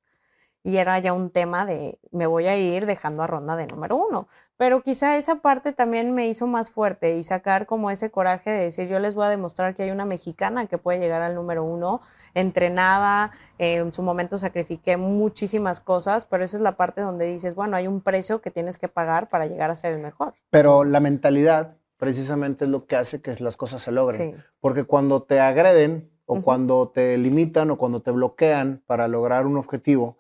y 0.65 0.79
era 0.79 0.99
ya 0.99 1.13
un 1.13 1.31
tema 1.31 1.67
de 1.67 1.99
me 2.11 2.27
voy 2.27 2.47
a 2.47 2.57
ir 2.57 2.87
dejando 2.87 3.23
a 3.23 3.27
ronda 3.27 3.55
de 3.55 3.67
número 3.67 3.97
uno. 3.97 4.27
Pero 4.57 4.83
quizá 4.83 5.17
esa 5.17 5.37
parte 5.37 5.73
también 5.73 6.15
me 6.15 6.29
hizo 6.29 6.47
más 6.47 6.71
fuerte 6.71 7.17
y 7.17 7.25
sacar 7.25 7.67
como 7.67 7.91
ese 7.91 8.11
coraje 8.11 8.51
de 8.51 8.65
decir 8.65 8.89
yo 8.89 8.99
les 8.99 9.15
voy 9.15 9.27
a 9.27 9.29
demostrar 9.29 9.75
que 9.75 9.83
hay 9.83 9.91
una 9.91 10.07
mexicana 10.07 10.67
que 10.67 10.79
puede 10.79 11.01
llegar 11.01 11.23
al 11.23 11.35
número 11.35 11.65
uno. 11.65 12.01
Entrenaba, 12.33 13.33
en 13.59 13.93
su 13.93 14.03
momento 14.03 14.39
sacrifiqué 14.39 14.97
muchísimas 14.97 15.81
cosas, 15.81 16.25
pero 16.25 16.45
esa 16.45 16.57
es 16.57 16.63
la 16.63 16.77
parte 16.77 17.03
donde 17.03 17.27
dices, 17.27 17.55
bueno, 17.55 17.77
hay 17.77 17.87
un 17.87 18.01
precio 18.01 18.41
que 18.41 18.51
tienes 18.51 18.79
que 18.79 18.89
pagar 18.89 19.29
para 19.29 19.47
llegar 19.47 19.71
a 19.71 19.77
ser 19.77 19.93
el 19.93 20.01
mejor. 20.01 20.35
Pero 20.51 20.85
la 20.85 21.01
mentalidad 21.01 21.77
precisamente 21.99 22.65
es 22.65 22.71
lo 22.71 22.87
que 22.87 22.97
hace 22.97 23.21
que 23.21 23.35
las 23.41 23.57
cosas 23.57 23.83
se 23.83 23.93
logren. 23.93 24.43
Porque 24.61 24.85
cuando 24.85 25.25
te 25.25 25.41
agreden 25.41 26.11
o 26.27 26.41
cuando 26.41 26.89
te 26.89 27.19
limitan 27.19 27.71
o 27.71 27.77
cuando 27.77 28.01
te 28.01 28.13
bloquean 28.13 28.83
para 28.87 29.09
lograr 29.09 29.47
un 29.47 29.59
objetivo, 29.59 30.17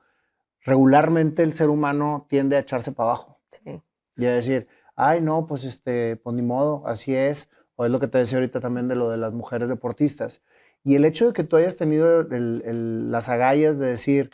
regularmente 0.65 1.43
el 1.43 1.53
ser 1.53 1.69
humano 1.69 2.27
tiende 2.29 2.57
a 2.57 2.61
echarse 2.61 2.91
para 2.91 3.11
abajo. 3.11 3.39
Sí. 3.51 3.81
Y 4.17 4.27
a 4.27 4.33
decir, 4.33 4.67
ay, 4.97 5.21
no, 5.21 5.47
pues 5.47 5.65
este, 5.65 6.17
pues 6.17 6.35
ni 6.35 6.43
modo, 6.43 6.83
así 6.87 7.15
es. 7.15 7.51
O 7.77 7.85
es 7.85 7.91
lo 7.91 8.01
que 8.01 8.09
te 8.09 8.19
decía 8.19 8.39
ahorita 8.39 8.61
también 8.61 8.89
de 8.89 8.97
lo 8.97 9.11
de 9.11 9.17
las 9.17 9.33
mujeres 9.33 9.69
deportistas. 9.69 10.43
Y 10.83 10.97
el 10.97 11.05
hecho 11.05 11.27
de 11.27 11.33
que 11.33 11.45
tú 11.45 11.57
hayas 11.57 11.77
tenido 11.77 12.27
las 12.31 13.29
agallas 13.29 13.79
de 13.79 13.87
decir, 13.87 14.31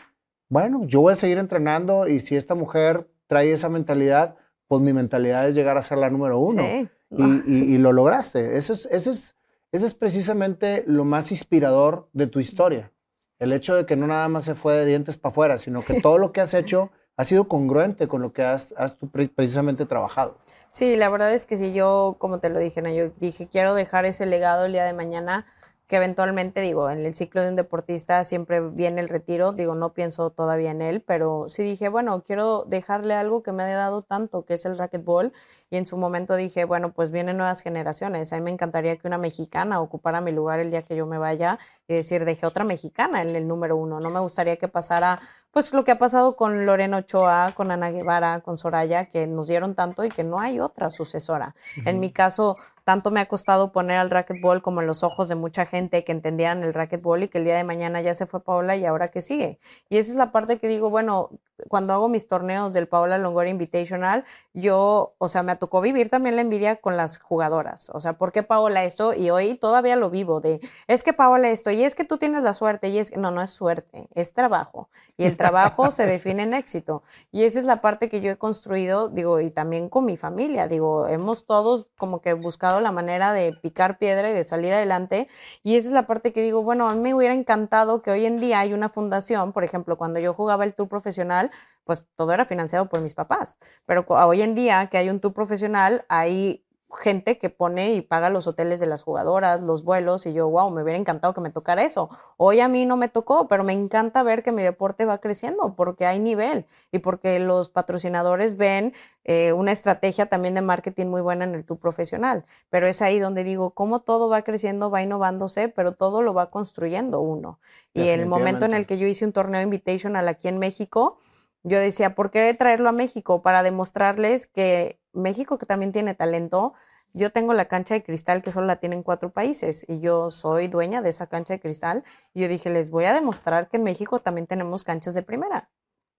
bueno, 0.49 0.83
yo 0.85 1.01
voy 1.01 1.13
a 1.13 1.17
seguir 1.17 1.39
entrenando 1.39 2.09
y 2.09 2.21
si 2.21 2.37
esta 2.37 2.55
mujer 2.55 3.09
trae 3.29 3.53
esa 3.53 3.69
mentalidad, 3.69 4.37
pues 4.67 4.83
mi 4.83 4.93
mentalidad 4.93 5.49
es 5.49 5.55
llegar 5.55 5.79
a 5.79 5.83
ser 5.83 5.99
la 5.99 6.11
número 6.11 6.39
uno. 6.39 6.63
Sí. 6.63 6.89
Y, 7.11 7.75
y, 7.75 7.79
lo 7.79 7.93
lograste. 7.93 8.57
Eso 8.57 8.73
es, 8.73 8.87
ese, 8.91 9.11
es, 9.11 9.37
ese 9.73 9.87
es 9.87 9.95
precisamente 9.95 10.85
lo 10.87 11.05
más 11.05 11.33
inspirador 11.33 12.09
de 12.13 12.29
tu 12.29 12.39
historia. 12.39 12.93
El 13.41 13.53
hecho 13.53 13.75
de 13.75 13.87
que 13.87 13.97
no 13.97 14.07
nada 14.07 14.29
más 14.29 14.45
se 14.45 14.55
fue 14.55 14.75
de 14.75 14.85
dientes 14.85 15.17
para 15.17 15.31
afuera, 15.33 15.59
sino 15.59 15.81
que 15.83 16.01
todo 16.01 16.19
lo 16.19 16.31
que 16.31 16.43
has 16.43 16.55
hecho 16.55 16.91
ha 17.17 17.25
sido 17.25 17.49
congruente 17.49 18.07
con 18.07 18.21
lo 18.21 18.33
que 18.33 18.43
has, 18.43 18.73
has 18.77 18.97
precisamente 19.35 19.87
trabajado. 19.87 20.37
Sí, 20.69 20.95
la 20.97 21.09
verdad 21.09 21.33
es 21.33 21.47
que 21.47 21.57
si 21.57 21.73
yo, 21.73 22.17
como 22.19 22.39
te 22.39 22.51
lo 22.51 22.59
dije, 22.59 22.83
yo 22.95 23.11
dije, 23.19 23.49
quiero 23.49 23.75
dejar 23.75 24.05
ese 24.05 24.27
legado 24.27 24.67
el 24.67 24.73
día 24.73 24.85
de 24.85 24.93
mañana 24.93 25.47
que 25.91 25.97
eventualmente, 25.97 26.61
digo, 26.61 26.89
en 26.89 27.05
el 27.05 27.15
ciclo 27.17 27.43
de 27.43 27.49
un 27.49 27.57
deportista 27.57 28.23
siempre 28.23 28.61
viene 28.61 29.01
el 29.01 29.09
retiro, 29.09 29.53
digo, 29.53 29.75
no 29.75 29.93
pienso 29.93 30.31
todavía 30.31 30.71
en 30.71 30.83
él, 30.83 31.03
pero 31.05 31.47
sí 31.49 31.65
dije, 31.65 31.89
bueno, 31.89 32.23
quiero 32.23 32.65
dejarle 32.69 33.15
algo 33.15 33.43
que 33.43 33.51
me 33.51 33.65
ha 33.65 33.77
dado 33.77 34.01
tanto, 34.03 34.45
que 34.45 34.55
es 34.55 34.65
el 34.65 34.79
racquetball, 34.79 35.33
y 35.69 35.79
en 35.79 35.87
su 35.87 35.97
momento 35.97 36.37
dije, 36.37 36.65
bueno, 36.65 36.93
pues 36.93 37.11
vienen 37.11 37.39
nuevas 37.39 37.61
generaciones, 37.61 38.33
a 38.33 38.37
mí 38.37 38.43
me 38.43 38.53
encantaría 38.53 38.97
que 38.99 39.09
una 39.09 39.19
mexicana 39.19 39.81
ocupara 39.81 40.21
mi 40.21 40.31
lugar 40.31 40.61
el 40.61 40.71
día 40.71 40.83
que 40.83 40.95
yo 40.95 41.07
me 41.07 41.19
vaya 41.19 41.59
y 41.91 41.95
decir, 41.95 42.25
dejé 42.25 42.47
otra 42.47 42.65
mexicana 42.65 43.23
en 43.23 43.35
el 43.35 43.49
número 43.49 43.77
uno, 43.77 44.01
no 44.01 44.11
me 44.11 44.21
gustaría 44.21 44.57
que 44.57 44.69
pasara 44.69 45.21
pues 45.53 45.73
lo 45.73 45.85
que 45.85 45.91
ha 45.91 45.99
pasado 45.99 46.37
con 46.37 46.65
Lorena 46.65 46.99
Ochoa, 46.99 47.53
con 47.57 47.71
Ana 47.71 47.91
Guevara, 47.91 48.41
con 48.41 48.57
Soraya, 48.57 49.07
que 49.07 49.27
nos 49.27 49.49
dieron 49.49 49.75
tanto 49.75 50.05
y 50.05 50.09
que 50.09 50.23
no 50.23 50.39
hay 50.39 50.61
otra 50.61 50.91
sucesora. 50.91 51.57
En 51.85 51.99
mi 51.99 52.13
caso, 52.13 52.57
tanto 52.85 53.11
me 53.11 53.21
ha 53.21 53.27
costado 53.27 53.73
poner 53.73 53.97
al 53.97 54.11
racquetball 54.11 54.63
como 54.63 54.81
en 54.81 54.87
los 54.87 55.03
ojos 55.03 55.29
de 55.29 55.35
mucha 55.35 55.67
gente 55.67 56.05
que 56.05 56.13
entendían 56.13 56.63
el 56.63 56.73
racquetball 56.73 57.25
y 57.25 57.29
que 57.29 57.39
el 57.39 57.45
día 57.45 57.57
de 57.57 57.65
mañana 57.65 58.01
ya 58.01 58.15
se 58.15 58.27
fue 58.27 58.45
Paola 58.45 58.77
y 58.77 58.85
ahora 58.85 59.11
que 59.11 59.23
sigue. 59.23 59.59
Y 59.89 59.99
esa 59.99 60.13
es 60.13 60.17
la 60.17 60.31
parte 60.31 60.59
que 60.59 60.69
digo, 60.69 60.89
bueno, 60.89 61.31
cuando 61.69 61.93
hago 61.93 62.09
mis 62.09 62.27
torneos 62.27 62.73
del 62.73 62.89
Paola 62.89 63.19
Longoria 63.19 63.51
Invitational, 63.51 64.25
yo, 64.53 65.15
o 65.19 65.29
sea, 65.29 65.43
me 65.43 65.55
tocó 65.57 65.81
vivir 65.81 66.11
también 66.11 66.35
la 66.37 66.43
envidia 66.43 66.77
con 66.77 66.97
las 66.97 67.21
jugadoras. 67.21 67.91
O 67.95 68.01
sea, 68.01 68.15
¿por 68.15 68.33
qué 68.33 68.43
Paola 68.43 68.85
esto? 68.85 69.15
Y 69.15 69.31
hoy 69.31 69.55
todavía 69.55 69.97
lo 69.97 70.11
vivo 70.11 70.41
de, 70.41 70.61
es 70.89 71.03
que 71.03 71.13
Paola 71.13 71.51
esto, 71.51 71.71
y 71.71 71.85
es 71.85 71.95
que 71.95 72.05
tú 72.05 72.19
tienes 72.19 72.43
la 72.43 72.55
suerte, 72.55 72.89
y 72.89 72.99
es 72.99 73.11
que, 73.11 73.19
no, 73.19 73.31
no 73.31 73.43
es 73.43 73.51
suerte, 73.51 74.09
es 74.15 74.33
trabajo. 74.33 74.89
Y 75.17 75.25
el 75.25 75.37
trabajo 75.37 75.91
se 75.91 76.07
define 76.07 76.45
en 76.45 76.55
éxito. 76.55 77.03
Y 77.31 77.45
esa 77.45 77.59
es 77.59 77.65
la 77.65 77.81
parte 77.81 78.09
que 78.09 78.21
yo 78.21 78.31
he 78.31 78.39
construido, 78.39 79.09
digo, 79.09 79.41
y 79.41 79.51
también 79.51 79.89
con 79.89 80.05
mi 80.05 80.17
familia, 80.17 80.67
digo, 80.67 81.07
hemos 81.07 81.47
todos 81.47 81.89
como 81.99 82.21
que 82.21 82.33
buscado 82.33 82.81
la 82.81 82.91
manera 82.91 83.33
de 83.33 83.53
picar 83.53 83.99
piedra 83.99 84.31
y 84.31 84.33
de 84.33 84.45
salir 84.45 84.73
adelante. 84.73 85.29
Y 85.63 85.77
esa 85.77 85.89
es 85.89 85.95
la 85.95 86.07
parte 86.07 86.33
que 86.33 86.43
digo, 86.43 86.63
bueno, 86.63 86.89
a 86.89 86.95
mí 86.95 87.01
me 87.01 87.15
hubiera 87.15 87.35
encantado 87.35 88.03
que 88.03 88.11
hoy 88.11 88.25
en 88.25 88.39
día 88.39 88.61
hay 88.61 88.73
una 88.73 88.89
fundación, 88.89 89.53
por 89.53 89.63
ejemplo, 89.63 89.97
cuando 89.97 90.19
yo 90.21 90.35
jugaba 90.35 90.65
el 90.65 90.75
tour 90.75 90.89
profesional, 90.89 91.50
pues 91.85 92.07
todo 92.15 92.33
era 92.33 92.45
financiado 92.45 92.89
por 92.89 93.01
mis 93.01 93.15
papás. 93.15 93.59
Pero 93.87 94.05
hoy 94.09 94.43
en 94.43 94.55
día 94.55 94.87
que 94.87 94.99
hay 94.99 95.11
un 95.11 95.21
tour 95.21 95.33
profesional, 95.33 96.05
hay 96.09 96.65
gente 96.99 97.39
que 97.39 97.51
pone 97.51 97.95
y 97.95 98.01
paga 98.01 98.31
los 98.31 98.47
hoteles 98.47 98.81
de 98.81 98.87
las 98.87 99.03
jugadoras, 99.03 99.63
los 99.63 99.85
vuelos, 99.85 100.27
y 100.27 100.33
yo, 100.33 100.49
wow, 100.49 100.71
me 100.71 100.83
hubiera 100.83 100.99
encantado 100.99 101.35
que 101.35 101.41
me 101.41 101.51
tocara 101.51 101.83
eso. 101.83 102.11
Hoy 102.37 102.61
a 102.61 102.69
mí 102.69 102.87
no 102.87 102.97
me 102.97 103.09
tocó, 103.09 103.49
pero 103.49 103.65
me 103.65 103.73
encanta 103.73 104.23
ver 104.23 104.43
que 104.43 104.53
mi 104.53 104.63
deporte 104.63 105.05
va 105.05 105.19
creciendo 105.19 105.75
porque 105.77 106.07
hay 106.07 106.19
nivel 106.19 106.67
y 106.91 106.99
porque 106.99 107.39
los 107.39 107.69
patrocinadores 107.69 108.57
ven 108.57 108.93
eh, 109.25 109.53
una 109.53 109.73
estrategia 109.73 110.27
también 110.27 110.55
de 110.55 110.63
marketing 110.63 111.07
muy 111.07 111.21
buena 111.21 111.45
en 111.45 111.55
el 111.55 111.65
tour 111.65 111.79
profesional. 111.79 112.45
Pero 112.69 112.89
es 112.89 113.03
ahí 113.03 113.19
donde 113.19 113.45
digo, 113.45 113.71
cómo 113.71 114.01
todo 114.01 114.29
va 114.29 114.43
creciendo, 114.43 114.91
va 114.91 115.03
innovándose, 115.03 115.69
pero 115.69 115.93
todo 115.93 116.23
lo 116.23 116.35
va 116.35 116.51
construyendo 116.51 117.21
uno. 117.21 117.61
Y 117.93 118.09
el 118.09 118.27
momento 118.27 118.65
en 118.65 118.75
el 118.75 118.87
que 118.87 118.99
yo 118.99 119.07
hice 119.07 119.25
un 119.25 119.33
torneo 119.33 119.61
invitational 119.61 120.29
aquí 120.29 120.49
en 120.49 120.59
México, 120.59 121.19
yo 121.63 121.79
decía, 121.79 122.15
¿por 122.15 122.31
qué 122.31 122.53
traerlo 122.55 122.89
a 122.89 122.93
México? 122.93 123.43
Para 123.43 123.63
demostrarles 123.63 124.47
que 124.47 124.99
México, 125.13 125.59
que 125.59 125.67
también 125.67 125.93
tiene 125.93 126.15
talento, 126.15 126.75
yo 127.13 127.31
tengo 127.31 127.55
la 127.55 127.67
cancha 127.67 127.95
de 127.95 128.03
cristal 128.03 128.43
que 128.43 128.53
solo 128.53 128.67
la 128.67 128.77
tienen 128.77 129.03
cuatro 129.03 129.31
países 129.31 129.85
y 129.89 130.01
yo 130.01 130.31
soy 130.31 130.69
dueña 130.69 131.03
de 131.03 131.11
esa 131.11 131.27
cancha 131.27 131.55
de 131.55 131.61
cristal. 131.61 132.05
Y 132.35 132.43
yo 132.43 132.49
dije, 132.49 132.71
les 132.71 132.91
voy 132.91 133.05
a 133.05 133.13
demostrar 133.13 133.69
que 133.69 133.79
en 133.79 133.83
México 133.83 134.21
también 134.21 134.47
tenemos 134.47 134.85
canchas 134.85 135.15
de 135.15 135.23
primera. 135.23 135.69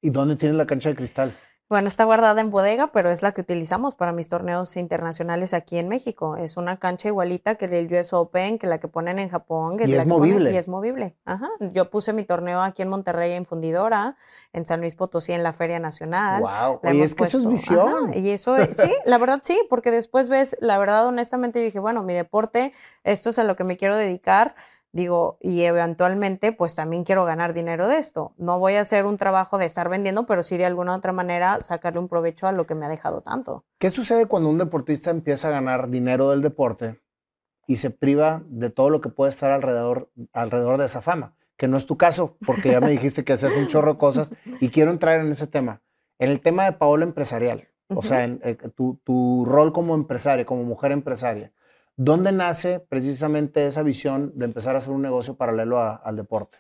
¿Y 0.02 0.10
dónde 0.10 0.36
tienen 0.36 0.58
la 0.58 0.66
cancha 0.66 0.90
de 0.90 0.96
cristal? 0.96 1.34
Bueno, 1.72 1.88
está 1.88 2.04
guardada 2.04 2.42
en 2.42 2.50
bodega, 2.50 2.88
pero 2.88 3.10
es 3.10 3.22
la 3.22 3.32
que 3.32 3.40
utilizamos 3.40 3.96
para 3.96 4.12
mis 4.12 4.28
torneos 4.28 4.76
internacionales 4.76 5.54
aquí 5.54 5.78
en 5.78 5.88
México. 5.88 6.36
Es 6.36 6.58
una 6.58 6.80
cancha 6.80 7.08
igualita 7.08 7.56
que 7.56 7.64
el 7.64 7.88
US 7.94 8.12
Open, 8.12 8.60
que 8.60 8.68
la 8.68 8.82
que 8.82 8.90
ponen 8.90 9.20
en 9.20 9.30
Japón. 9.30 9.78
y 9.80 9.94
es 9.94 10.06
movible. 10.06 10.52
y 10.52 10.58
es 10.58 10.68
movible. 10.68 11.16
Ajá. 11.24 11.48
Yo 11.72 11.90
puse 11.90 12.12
mi 12.12 12.26
torneo 12.26 12.60
aquí 12.60 12.82
en 12.82 12.90
Monterrey 12.90 13.32
en 13.32 13.46
Fundidora, 13.46 14.18
en 14.52 14.66
San 14.66 14.82
Luis 14.82 14.96
Potosí 14.96 15.32
en 15.32 15.44
la 15.44 15.54
Feria 15.54 15.80
Nacional. 15.80 16.42
Wow. 16.42 16.82
y 16.94 17.02
es 17.02 17.16
que 17.16 17.24
eso 17.24 17.38
es 17.38 17.48
visión. 17.48 18.12
y 18.16 18.32
eso, 18.32 18.58
sí, 18.72 18.94
la 19.06 19.18
verdad 19.18 19.40
sí, 19.42 19.58
porque 19.70 19.92
después 19.92 20.28
ves, 20.28 20.58
la 20.60 20.78
verdad, 20.78 21.08
honestamente, 21.08 21.60
yo 21.60 21.64
dije, 21.64 21.80
bueno, 21.80 22.04
mi 22.04 22.14
deporte, 22.14 22.74
esto 23.06 23.30
es 23.30 23.40
a 23.40 23.46
lo 23.46 23.56
que 23.56 23.64
me 23.64 23.78
quiero 23.78 23.96
dedicar 23.96 24.56
digo, 24.94 25.38
y 25.42 25.62
eventualmente 25.64 26.52
pues 26.52 26.76
también 26.76 27.04
quiero 27.04 27.26
ganar 27.26 27.54
dinero 27.54 27.88
de 27.88 27.98
esto. 27.98 28.34
No 28.38 28.60
voy 28.60 28.76
a 28.76 28.82
hacer 28.82 29.06
un 29.06 29.18
trabajo 29.18 29.58
de 29.58 29.66
estar 29.66 29.90
vendiendo, 29.90 30.26
pero 30.26 30.44
sí 30.44 30.58
de 30.58 30.66
alguna 30.66 30.96
otra 30.96 31.14
manera 31.14 31.60
sacarle 31.62 32.00
un 32.00 32.08
provecho 32.08 32.48
a 32.48 32.52
lo 32.52 32.66
que 32.66 32.76
me 32.76 32.86
ha 32.86 32.90
dejado 32.90 33.22
tanto. 33.22 33.66
¿Qué 33.80 33.90
sucede 33.90 34.26
cuando 34.26 34.50
un 34.50 34.58
deportista 34.58 35.10
empieza 35.10 35.48
a 35.48 35.52
ganar 35.52 35.90
dinero 35.90 36.30
del 36.30 36.42
deporte 36.42 37.02
y 37.68 37.78
se 37.78 37.90
priva 37.90 38.44
de 38.48 38.70
todo 38.70 38.90
lo 38.90 39.02
que 39.02 39.10
puede 39.10 39.32
estar 39.32 39.52
alrededor, 39.52 40.10
alrededor 40.34 40.78
de 40.78 40.86
esa 40.86 41.02
fama? 41.02 41.36
Que 41.58 41.68
no 41.68 41.78
es 41.78 41.86
tu 41.86 41.98
caso, 41.98 42.38
porque 42.46 42.72
ya 42.72 42.82
me 42.82 42.90
dijiste 42.90 43.24
que 43.24 43.34
haces 43.34 43.54
un 43.56 43.68
chorro 43.68 43.94
de 43.94 44.00
cosas 44.00 44.34
y 44.60 44.70
quiero 44.70 44.92
entrar 44.92 45.20
en 45.20 45.32
ese 45.32 45.48
tema. 45.48 45.82
En 46.20 46.30
el 46.30 46.42
tema 46.42 46.66
de 46.66 46.74
Paola 46.74 47.04
empresarial, 47.04 47.68
o 47.88 48.04
sea, 48.04 48.24
en, 48.24 48.40
eh, 48.44 48.56
tu, 48.76 49.00
tu 49.04 49.46
rol 49.46 49.74
como 49.74 49.96
empresaria, 49.96 50.46
como 50.46 50.64
mujer 50.64 50.92
empresaria. 50.92 51.52
¿Dónde 51.98 52.32
nace 52.32 52.80
precisamente 52.80 53.68
esa 53.68 53.84
visión 53.84 54.32
de 54.36 54.46
empezar 54.46 54.76
a 54.76 54.80
hacer 54.80 54.92
un 54.92 55.02
negocio 55.02 55.36
paralelo 55.36 55.80
al 55.80 56.16
deporte? 56.16 56.58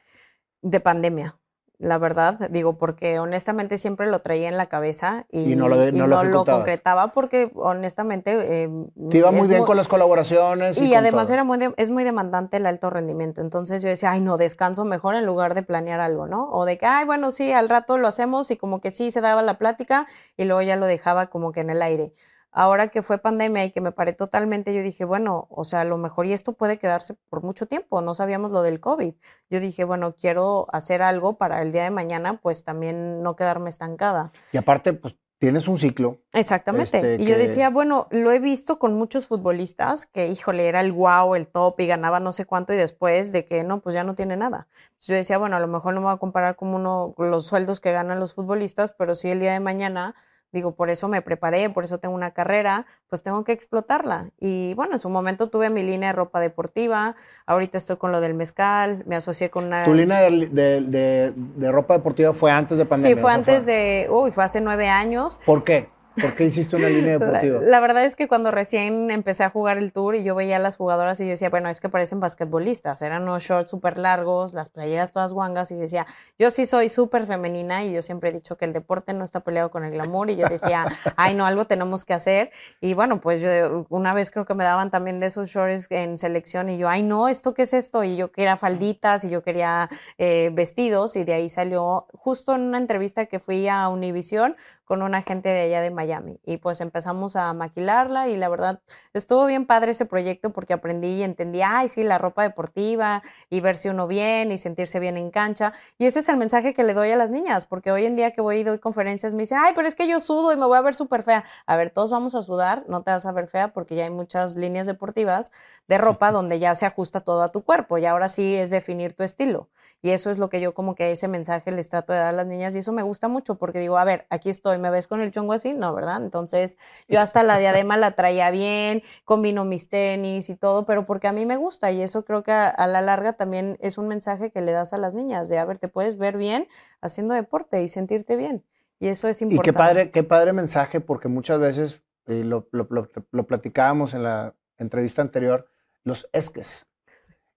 De 0.62 0.80
pandemia, 0.80 1.39
la 1.82 1.98
verdad, 1.98 2.48
digo, 2.52 2.78
porque 2.78 3.17
honestamente 3.17 3.80
siempre 3.80 4.06
lo 4.06 4.20
traía 4.20 4.48
en 4.48 4.56
la 4.56 4.67
cabeza 4.67 5.26
y, 5.32 5.56
no, 5.56 5.67
lo, 5.67 6.46
concretaba 6.46 7.08
porque 7.08 7.52
honestamente... 7.56 8.63
Eh, 8.63 8.70
Te 9.10 9.17
iba 9.17 9.32
muy 9.32 9.48
bien 9.48 9.65
con 9.65 9.78
las 9.78 9.88
colaboraciones. 9.88 10.80
Y, 10.80 10.94
además 10.94 11.32
era 11.32 11.44
muy 11.44 11.58
es 11.78 11.89
muy 11.89 12.04
demandante 12.04 12.58
el 12.58 12.67
alto 12.67 12.91
rendimiento, 12.91 13.41
entonces 13.41 13.82
yo 13.82 13.89
decía, 13.89 14.12
ay 14.12 14.22
no, 14.22 14.38
descanso 14.38 14.86
mejor 14.86 15.15
en 15.15 15.26
lugar 15.26 15.56
de 15.56 15.63
planear 15.63 16.02
algo, 16.02 16.28
¿no? 16.28 16.52
O 16.52 16.65
de 16.65 16.78
que, 16.78 16.86
ay, 16.86 17.06
bueno, 17.06 17.32
sí, 17.32 17.52
al 17.52 17.67
rato 17.67 17.98
lo 17.98 18.08
hacemos 18.08 18.52
y 18.52 18.58
como 18.58 18.80
que 18.80 18.91
sí 18.91 19.10
se 19.10 19.22
daba 19.22 19.41
la 19.41 19.58
plática 19.58 20.06
y 20.38 20.44
luego 20.46 20.62
ya 20.62 20.76
lo 20.76 20.86
dejaba 20.86 21.32
como 21.32 21.52
que 21.52 21.62
en 21.62 21.72
el 21.72 21.82
aire 21.82 22.13
ahora 22.52 22.90
que 22.90 23.02
fue 23.02 23.18
pandemia 23.18 23.66
y 23.66 23.72
que 23.72 23.82
me 23.82 23.92
paré 23.92 24.14
totalmente, 24.14 24.74
yo 24.74 24.82
dije, 24.82 25.06
bueno, 25.06 25.48
o 25.50 25.64
sea, 25.64 25.82
a 25.82 25.86
lo 25.86 25.98
mejor 25.98 26.26
y 26.26 26.34
esto 26.34 26.54
puede 26.54 26.78
quedarse 26.78 27.16
por 27.30 27.44
mucho 27.44 27.66
tiempo, 27.66 28.02
no 28.02 28.14
sabíamos 28.14 28.52
lo 28.52 28.62
del 28.62 28.80
COVID. 28.80 29.14
Yo 29.50 29.60
dije, 29.60 29.84
bueno, 29.84 30.16
quiero 30.16 30.68
hacer 30.72 31.02
algo 31.02 31.38
para 31.38 31.62
el 31.62 31.72
día 31.72 31.84
de 31.84 31.92
mañana, 31.92 32.40
pues 32.42 32.64
también 32.64 33.24
no 33.24 33.36
quedarme 33.36 33.70
estancada. 33.70 34.32
Y 34.52 34.58
aparte, 34.58 34.94
pues 34.94 35.16
tienes 35.42 35.68
un 35.68 35.80
ciclo. 35.80 36.20
Exactamente. 36.34 36.98
Este, 36.98 37.24
y 37.24 37.26
yo 37.26 37.36
decía, 37.36 37.72
bueno, 37.72 38.08
lo 38.12 38.32
he 38.32 38.40
visto 38.40 38.78
con 38.78 38.94
muchos 38.94 39.26
futbolistas 39.26 40.06
que, 40.06 40.28
híjole, 40.28 40.68
era 40.68 40.82
el 40.82 40.92
wow, 40.92 41.34
el 41.34 41.48
top 41.48 41.80
y 41.80 41.88
ganaba 41.88 42.20
no 42.20 42.32
sé 42.32 42.46
cuánto 42.46 42.74
y 42.74 42.78
después 42.78 43.32
de 43.32 43.44
que 43.44 43.64
no, 43.64 43.82
pues 43.82 43.96
ya 43.96 44.04
no 44.04 44.14
tiene 44.14 44.38
nada. 44.38 44.68
yo 45.00 45.16
decía, 45.16 45.40
bueno, 45.40 45.56
a 45.56 45.60
lo 45.60 45.68
mejor 45.68 45.96
no 45.96 46.02
me 46.02 46.06
voy 46.06 46.14
a 46.14 46.18
comparar 46.18 46.56
como 46.56 46.76
uno 46.76 47.16
los 47.18 47.48
sueldos 47.48 47.80
que 47.80 47.92
ganan 47.92 48.20
los 48.20 48.36
futbolistas, 48.36 48.92
pero 48.92 49.16
sí 49.16 49.30
el 49.32 49.40
día 49.40 49.54
de 49.54 49.60
mañana 49.60 50.14
digo, 50.52 50.76
por 50.76 50.90
eso 50.90 51.08
me 51.08 51.22
preparé, 51.22 51.70
por 51.70 51.84
eso 51.84 52.00
tengo 52.00 52.16
una 52.16 52.32
carrera, 52.32 52.86
pues 53.08 53.24
tengo 53.24 53.44
que 53.44 53.52
explotarla. 53.52 54.30
Y 54.40 54.74
bueno, 54.74 54.94
en 54.94 55.00
su 55.00 55.10
momento 55.10 55.50
tuve 55.50 55.70
mi 55.70 55.84
línea 55.84 56.10
de 56.10 56.14
ropa 56.14 56.40
deportiva, 56.40 57.16
ahorita 57.46 57.78
estoy 57.78 57.98
con 57.98 58.12
lo 58.12 58.22
del 58.22 58.34
mezcal, 58.34 59.04
me 59.06 59.16
asocié 59.16 59.50
con 59.50 59.66
una... 59.66 59.86
¿Tu 59.86 59.94
línea 59.94 60.22
de, 60.22 61.34
de 61.36 61.72
ropa 61.72 61.96
deportiva 61.96 62.34
fue 62.34 62.52
antes 62.52 62.78
de 62.78 62.86
pandemia? 62.86 63.16
Sí, 63.16 63.22
fue 63.22 63.32
antes 63.32 63.66
de, 63.66 64.08
uy, 64.10 64.32
fue 64.32 64.44
hace 64.44 64.62
nueve 64.62 64.90
años. 64.90 65.40
¿Por 65.46 65.64
qué? 65.64 65.90
¿Por 66.19 66.36
qué 66.36 66.45
hiciste 66.45 66.76
una 66.76 66.89
línea 66.89 67.17
deportiva? 67.17 67.62
La, 67.62 67.80
verdad 67.80 68.04
es 68.04 68.15
que 68.15 68.28
cuando 68.28 68.52
recién 68.52 69.12
empecé 69.12 69.43
a 69.43 69.50
jugar 69.50 69.78
el 69.78 69.93
tour 69.93 70.15
y 70.15 70.24
yo 70.24 70.36
veía 70.36 70.58
a 70.58 70.60
las 70.60 70.76
jugadoras 70.76 71.19
y 71.21 71.24
yo 71.24 71.30
decía, 71.30 71.50
bueno, 71.50 71.69
es 71.69 71.80
que 71.80 71.88
parecen 71.88 72.19
basquetbolistas, 72.19 73.02
eran 73.02 73.24
unos 73.24 73.43
shorts 73.43 73.69
súper 73.69 73.97
largos, 73.97 74.54
las 74.54 74.69
playeras 74.69 75.12
todas 75.12 75.32
guangas 75.32 75.71
y 75.71 75.76
yo 75.76 75.82
decía, 75.82 76.06
yo 76.38 76.52
sí 76.52 76.65
soy 76.65 76.89
súper 76.89 77.26
femenina 77.26 77.86
y 77.86 77.93
yo 77.93 78.02
siempre 78.02 78.30
he 78.30 78.34
dicho 78.34 78.58
que 78.58 78.65
el 78.65 78.74
deporte 78.74 79.13
no 79.13 79.24
está 79.24 79.39
peleado 79.39 79.71
con 79.71 79.86
el 79.86 79.91
glamour 79.91 80.30
y 80.30 80.36
yo 80.36 80.47
decía, 80.47 80.86
ay, 81.15 81.34
no, 81.34 81.45
algo 81.45 81.65
tenemos 81.65 82.04
que 82.04 82.13
hacer. 82.13 82.52
Y 82.82 82.93
bueno, 82.93 83.21
pues 83.21 83.39
yo 83.39 83.86
una 83.89 84.13
vez 84.13 84.32
creo 84.32 84.45
que 84.45 84.54
me 84.54 84.65
daban 84.65 84.91
también 84.91 85.19
de 85.19 85.28
esos 85.28 85.47
shorts 85.47 85.88
en 85.91 86.17
selección 86.17 86.69
y 86.69 86.78
yo, 86.78 86.89
ay, 86.89 87.04
no, 87.04 87.30
¿esto 87.30 87.54
qué 87.54 87.62
es 87.62 87.74
esto? 87.74 88.04
Y 88.04 88.17
yo 88.17 88.32
quería 88.32 88.58
falditas 88.58 89.24
y 89.24 89.30
yo 89.30 89.43
quería 89.43 89.89
eh, 90.17 90.50
vestidos 90.54 91.15
y 91.15 91.24
de 91.24 91.34
ahí 91.34 91.50
salió 91.50 92.08
justo 92.13 92.54
en 92.54 92.62
una 92.62 92.78
entrevista 92.78 93.28
que 93.28 93.39
fui 93.39 93.67
a 93.69 93.88
Univision 93.88 94.58
con 94.92 95.04
una 95.04 95.22
gente 95.22 95.48
de 95.48 95.62
allá 95.62 95.80
de 95.80 95.90
Miami. 95.90 96.42
Y 96.44 96.58
pues 96.58 96.82
empezamos 96.82 97.38
a 97.38 97.54
maquilarla 97.54 98.28
y 98.28 98.36
la 98.36 98.50
verdad 98.50 98.82
estuvo 99.14 99.46
bien 99.46 99.66
padre 99.66 99.92
ese 99.92 100.06
proyecto 100.06 100.50
porque 100.50 100.74
aprendí 100.74 101.08
y 101.20 101.24
entendí, 101.24 101.62
ay, 101.62 101.88
sí, 101.88 102.04
la 102.04 102.18
ropa 102.18 102.44
deportiva 102.44 103.24
y 103.50 103.62
verse 103.62 103.90
uno 103.90 104.06
bien 104.06 104.52
y 104.52 104.58
sentirse 104.58 105.00
bien 105.00 105.16
en 105.16 105.32
cancha. 105.32 105.72
Y 105.98 106.08
ese 106.08 106.20
es 106.20 106.28
el 106.28 106.36
mensaje 106.36 106.74
que 106.74 106.84
le 106.84 106.94
doy 106.94 107.10
a 107.10 107.16
las 107.16 107.32
niñas, 107.32 107.66
porque 107.66 107.90
hoy 107.90 108.06
en 108.06 108.18
día 108.18 108.32
que 108.32 108.42
voy 108.42 108.58
y 108.58 108.64
doy 108.66 108.80
conferencias 108.80 109.34
me 109.34 109.44
dicen, 109.44 109.60
ay, 109.62 109.72
pero 109.74 109.88
es 109.88 109.96
que 109.96 110.10
yo 110.10 110.20
sudo 110.20 110.52
y 110.52 110.58
me 110.58 110.66
voy 110.66 110.78
a 110.78 110.82
ver 110.82 110.94
súper 110.94 111.24
fea. 111.24 111.46
A 111.68 111.78
ver, 111.78 111.92
todos 111.92 112.12
vamos 112.12 112.36
a 112.36 112.44
sudar, 112.44 112.84
no 112.90 113.02
te 113.02 113.12
vas 113.12 113.26
a 113.26 113.32
ver 113.32 113.48
fea 113.48 113.72
porque 113.72 113.96
ya 113.96 114.04
hay 114.04 114.10
muchas 114.10 114.58
líneas 114.58 114.88
deportivas 114.88 115.54
de 115.88 116.00
ropa 116.00 116.34
donde 116.34 116.60
ya 116.60 116.76
se 116.76 116.86
ajusta 116.86 117.22
todo 117.22 117.44
a 117.44 117.54
tu 117.54 117.64
cuerpo 117.64 117.98
y 117.98 118.06
ahora 118.06 118.28
sí 118.28 118.58
es 118.58 118.70
definir 118.70 119.14
tu 119.14 119.24
estilo. 119.24 119.70
Y 120.04 120.10
eso 120.10 120.32
es 120.32 120.40
lo 120.40 120.50
que 120.50 120.60
yo 120.62 120.74
como 120.74 120.96
que 120.96 121.12
ese 121.12 121.28
mensaje 121.28 121.72
les 121.72 121.88
trato 121.88 122.12
de 122.12 122.20
dar 122.20 122.30
a 122.30 122.32
las 122.32 122.48
niñas 122.48 122.76
y 122.76 122.80
eso 122.80 122.92
me 122.92 123.04
gusta 123.04 123.28
mucho 123.28 123.56
porque 123.56 123.80
digo, 123.80 124.00
a 124.00 124.04
ver, 124.04 124.26
aquí 124.32 124.50
estoy, 124.50 124.80
¿me 124.80 124.90
ves 124.90 125.08
con 125.08 125.22
el 125.22 125.32
chongo 125.32 125.54
así? 125.54 125.74
No, 125.74 125.94
¿verdad? 125.94 126.24
Entonces 126.24 126.80
yo 127.08 127.20
hasta 127.20 127.44
la 127.44 127.60
diadema 127.60 127.98
la 127.98 128.12
traía 128.12 128.50
bien, 128.50 129.04
combino 129.26 129.64
mis 129.64 129.90
tenis 129.90 130.50
y 130.50 130.56
todo, 130.56 130.86
pero 130.86 131.06
porque 131.06 131.28
a 131.28 131.34
mí 131.34 131.46
me 131.46 131.56
gusta 131.56 131.92
y 131.92 132.02
eso 132.02 132.26
creo 132.26 132.42
que 132.42 132.52
a, 132.52 132.88
la 132.88 133.02
larga 133.02 133.34
también 133.34 133.78
es 133.80 134.00
un 134.00 134.08
mensaje 134.08 134.50
que 134.50 134.62
le 134.62 134.72
das 134.72 134.92
a 134.94 134.98
las 134.98 135.14
niñas 135.14 135.50
de, 135.50 135.60
a 135.60 135.66
ver, 135.66 135.78
te 135.78 135.88
puedes 135.88 136.18
ver 136.18 136.36
bien 136.36 136.68
haciendo 137.02 137.36
deporte 137.36 137.84
y 137.84 137.88
sentirte 137.88 138.36
bien. 138.36 138.64
Y 139.00 139.08
eso 139.08 139.28
es 139.28 139.42
importante. 139.42 139.70
Y 139.70 139.72
qué 139.72 139.78
padre, 139.78 140.12
qué 140.12 140.24
padre 140.24 140.54
mensaje 140.54 141.00
porque 141.00 141.28
muchas 141.28 141.60
veces, 141.60 142.02
eh, 142.26 142.44
lo, 142.44 142.68
lo, 142.72 142.88
lo 143.32 143.48
platicábamos 143.48 144.16
en 144.16 144.24
la 144.24 144.56
entrevista 144.78 145.22
anterior, 145.22 145.68
los 146.04 146.28
esques 146.34 146.88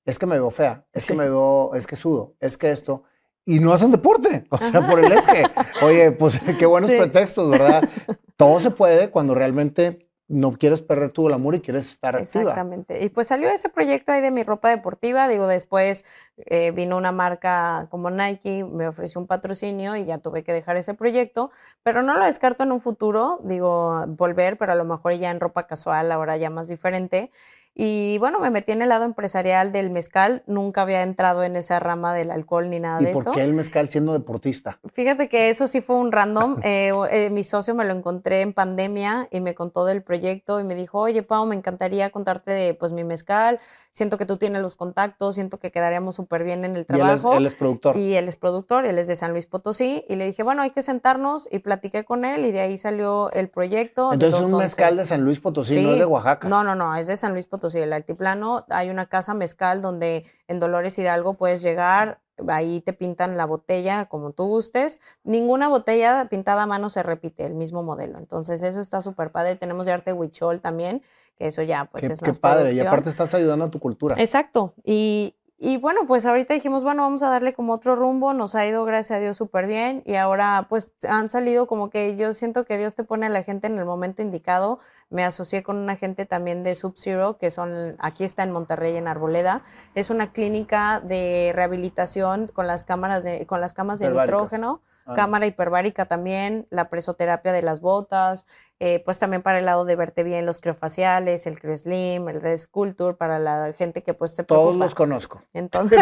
es 0.04 0.18
que 0.18 0.26
me 0.26 0.36
veo 0.36 0.50
fea, 0.50 0.84
es 0.92 1.06
que 1.06 1.14
me 1.14 1.24
veo, 1.24 1.74
es 1.74 1.86
que 1.86 1.96
sudo, 1.96 2.34
es 2.40 2.56
que 2.56 2.70
esto. 2.70 3.04
y 3.46 3.60
no 3.60 3.72
hacen 3.72 3.90
deporte. 3.90 4.46
O 4.50 4.56
sea, 4.58 4.86
por 4.86 4.98
el 4.98 5.12
es 5.12 5.26
que, 5.26 5.44
oye, 5.82 6.12
pues 6.12 6.40
qué 6.58 6.66
buenos 6.66 6.90
pretextos, 6.90 7.50
¿verdad? 7.50 7.88
Todo 8.36 8.60
se 8.60 8.70
puede 8.70 9.10
cuando 9.10 9.34
realmente 9.34 9.98
no 10.26 10.52
quieres 10.52 10.80
perder 10.80 11.10
tu 11.10 11.24
glamour 11.24 11.54
y 11.54 11.60
quieres 11.60 11.86
estar 11.86 12.16
activa. 12.16 12.42
Exactamente. 12.42 13.04
Y 13.04 13.10
pues 13.10 13.26
salió 13.26 13.50
ese 13.50 13.68
proyecto 13.68 14.10
ahí 14.12 14.22
de 14.22 14.30
mi 14.30 14.42
ropa 14.42 14.70
deportiva. 14.70 15.28
Digo, 15.28 15.46
después 15.46 16.04
eh, 16.46 16.70
vino 16.70 16.96
una 16.96 17.12
marca 17.12 17.88
como 17.90 18.10
Nike, 18.10 18.64
me 18.64 18.88
ofreció 18.88 19.20
un 19.20 19.26
patrocinio 19.26 19.96
y 19.96 20.06
ya 20.06 20.18
tuve 20.18 20.42
que 20.42 20.52
dejar 20.52 20.76
ese 20.78 20.94
proyecto. 20.94 21.50
Pero 21.82 22.02
no 22.02 22.16
lo 22.16 22.24
descarto 22.24 22.62
en 22.62 22.72
un 22.72 22.80
futuro, 22.80 23.38
digo, 23.44 24.06
volver, 24.08 24.56
pero 24.56 24.72
a 24.72 24.76
lo 24.76 24.84
mejor 24.84 25.12
ya 25.12 25.30
en 25.30 25.40
ropa 25.40 25.66
casual, 25.66 26.10
ahora 26.10 26.38
ya 26.38 26.48
más 26.48 26.68
diferente. 26.68 27.30
Y 27.76 28.18
bueno, 28.18 28.38
me 28.38 28.50
metí 28.50 28.70
en 28.70 28.82
el 28.82 28.88
lado 28.88 29.04
empresarial 29.04 29.72
del 29.72 29.90
mezcal. 29.90 30.44
Nunca 30.46 30.82
había 30.82 31.02
entrado 31.02 31.42
en 31.42 31.56
esa 31.56 31.80
rama 31.80 32.14
del 32.14 32.30
alcohol 32.30 32.70
ni 32.70 32.78
nada 32.78 33.00
de 33.00 33.10
eso. 33.10 33.20
¿Y 33.20 33.24
por 33.24 33.34
qué 33.34 33.42
el 33.42 33.52
mezcal 33.52 33.88
siendo 33.88 34.12
deportista? 34.12 34.78
Fíjate 34.92 35.28
que 35.28 35.50
eso 35.50 35.66
sí 35.66 35.80
fue 35.80 35.96
un 35.96 36.12
random. 36.12 36.60
Eh, 36.74 36.92
eh, 37.10 37.30
mi 37.30 37.44
socio 37.44 37.74
me 37.74 37.84
lo 37.84 37.92
encontré 37.92 38.40
en 38.40 38.52
pandemia 38.52 39.28
y 39.30 39.40
me 39.40 39.54
contó 39.54 39.84
del 39.84 40.02
proyecto 40.02 40.60
y 40.60 40.64
me 40.64 40.74
dijo, 40.74 40.98
oye, 40.98 41.22
Pau, 41.22 41.44
me 41.46 41.54
encantaría 41.54 42.10
contarte 42.10 42.52
de 42.52 42.74
pues 42.74 42.92
mi 42.92 43.04
mezcal 43.04 43.60
siento 43.94 44.18
que 44.18 44.26
tú 44.26 44.36
tienes 44.36 44.60
los 44.60 44.74
contactos, 44.74 45.36
siento 45.36 45.58
que 45.58 45.70
quedaríamos 45.70 46.16
súper 46.16 46.42
bien 46.42 46.64
en 46.64 46.74
el 46.74 46.84
trabajo. 46.84 47.32
Y 47.32 47.36
él 47.36 47.46
es, 47.46 47.54
productor. 47.54 47.96
Y 47.96 48.14
él 48.14 48.26
es 48.26 48.36
productor, 48.36 48.86
él 48.86 48.98
es 48.98 49.06
de 49.06 49.14
San 49.14 49.32
Luis 49.32 49.46
Potosí. 49.46 50.04
Y 50.08 50.16
le 50.16 50.26
dije, 50.26 50.42
bueno, 50.42 50.62
hay 50.62 50.72
que 50.72 50.82
sentarnos 50.82 51.48
y 51.50 51.60
platiqué 51.60 52.04
con 52.04 52.24
él 52.24 52.44
y 52.44 52.50
de 52.50 52.60
ahí 52.60 52.76
salió 52.76 53.30
el 53.30 53.48
proyecto. 53.48 54.12
Entonces 54.12 54.40
es 54.40 54.52
un 54.52 54.58
mezcal 54.58 54.96
de 54.96 55.04
San 55.04 55.22
Luis 55.22 55.38
Potosí, 55.38 55.80
no 55.80 55.92
es 55.92 55.98
de 56.00 56.04
Oaxaca. 56.04 56.48
No, 56.48 56.64
no, 56.64 56.74
no, 56.74 56.94
es 56.96 57.06
de 57.06 57.16
San 57.16 57.32
Luis 57.32 57.46
Potosí, 57.46 57.78
el 57.78 57.92
altiplano. 57.92 58.66
Hay 58.68 58.90
una 58.90 59.06
casa 59.06 59.32
mezcal 59.32 59.80
donde 59.80 60.24
en 60.48 60.58
Dolores 60.58 60.98
Hidalgo 60.98 61.34
puedes 61.34 61.62
llegar, 61.62 62.20
ahí 62.48 62.80
te 62.80 62.92
pintan 62.92 63.36
la 63.36 63.46
botella 63.46 64.06
como 64.06 64.32
tú 64.32 64.44
gustes. 64.44 65.00
Ninguna 65.22 65.68
botella 65.68 66.26
pintada 66.28 66.62
a 66.62 66.66
mano 66.66 66.88
se 66.88 67.02
repite, 67.02 67.46
el 67.46 67.54
mismo 67.54 67.82
modelo. 67.82 68.18
Entonces 68.18 68.62
eso 68.62 68.80
está 68.80 69.00
súper 69.00 69.30
padre. 69.30 69.56
Tenemos 69.56 69.86
de 69.86 69.92
arte 69.92 70.12
huichol 70.12 70.60
también, 70.60 71.02
que 71.36 71.46
eso 71.46 71.62
ya 71.62 71.86
pues 71.86 72.04
es 72.04 72.20
qué 72.20 72.32
padre, 72.34 72.70
y 72.74 72.80
aparte 72.80 73.10
estás 73.10 73.34
ayudando 73.34 73.64
a 73.66 73.70
tu 73.70 73.80
cultura. 73.80 74.16
Exacto, 74.18 74.74
y, 74.84 75.34
y 75.58 75.78
bueno, 75.78 76.02
pues 76.06 76.26
ahorita 76.26 76.54
dijimos, 76.54 76.84
bueno, 76.84 77.02
vamos 77.02 77.22
a 77.22 77.30
darle 77.30 77.54
como 77.54 77.72
otro 77.72 77.96
rumbo, 77.96 78.34
nos 78.34 78.54
ha 78.54 78.66
ido 78.66 78.84
gracias 78.84 79.16
a 79.16 79.20
Dios 79.20 79.36
súper 79.36 79.66
bien 79.66 80.02
y 80.04 80.14
ahora 80.14 80.66
pues 80.68 80.92
han 81.08 81.28
salido 81.28 81.66
como 81.66 81.90
que 81.90 82.16
yo 82.16 82.32
siento 82.32 82.64
que 82.64 82.78
Dios 82.78 82.94
te 82.94 83.04
pone 83.04 83.26
a 83.26 83.30
la 83.30 83.42
gente 83.42 83.66
en 83.66 83.78
el 83.78 83.84
momento 83.84 84.22
indicado. 84.22 84.78
Me 85.14 85.24
asocié 85.24 85.62
con 85.62 85.76
una 85.76 85.94
gente 85.94 86.26
también 86.26 86.64
de 86.64 86.74
Sub-Zero, 86.74 87.38
que 87.38 87.48
son, 87.48 87.94
aquí 88.00 88.24
está 88.24 88.42
en 88.42 88.50
Monterrey, 88.50 88.96
en 88.96 89.06
Arboleda. 89.06 89.62
Es 89.94 90.10
una 90.10 90.32
clínica 90.32 90.98
de 90.98 91.52
rehabilitación 91.54 92.48
con 92.48 92.66
las 92.66 92.82
cámaras 92.82 93.22
de, 93.22 93.46
con 93.46 93.60
las 93.60 93.72
camas 93.72 94.00
de 94.00 94.08
nitrógeno. 94.08 94.80
Ah. 95.06 95.14
cámara 95.14 95.46
hiperbárica 95.46 96.06
también, 96.06 96.66
la 96.70 96.88
presoterapia 96.88 97.52
de 97.52 97.62
las 97.62 97.80
botas, 97.80 98.46
eh, 98.80 99.00
pues 99.04 99.18
también 99.18 99.42
para 99.42 99.60
el 99.60 99.66
lado 99.66 99.84
de 99.84 99.94
verte 99.94 100.24
bien 100.24 100.46
los 100.46 100.58
criofaciales, 100.58 101.46
el 101.46 101.60
CrioSlim, 101.60 102.28
el 102.28 102.40
Red 102.40 102.58
Sculpture, 102.58 103.14
para 103.14 103.38
la 103.38 103.72
gente 103.72 104.02
que 104.02 104.14
pues 104.14 104.34
te 104.34 104.42
preocupa. 104.42 104.66
Todos 104.66 104.76
los 104.76 104.94
conozco. 104.94 105.42
Entonces, 105.54 106.00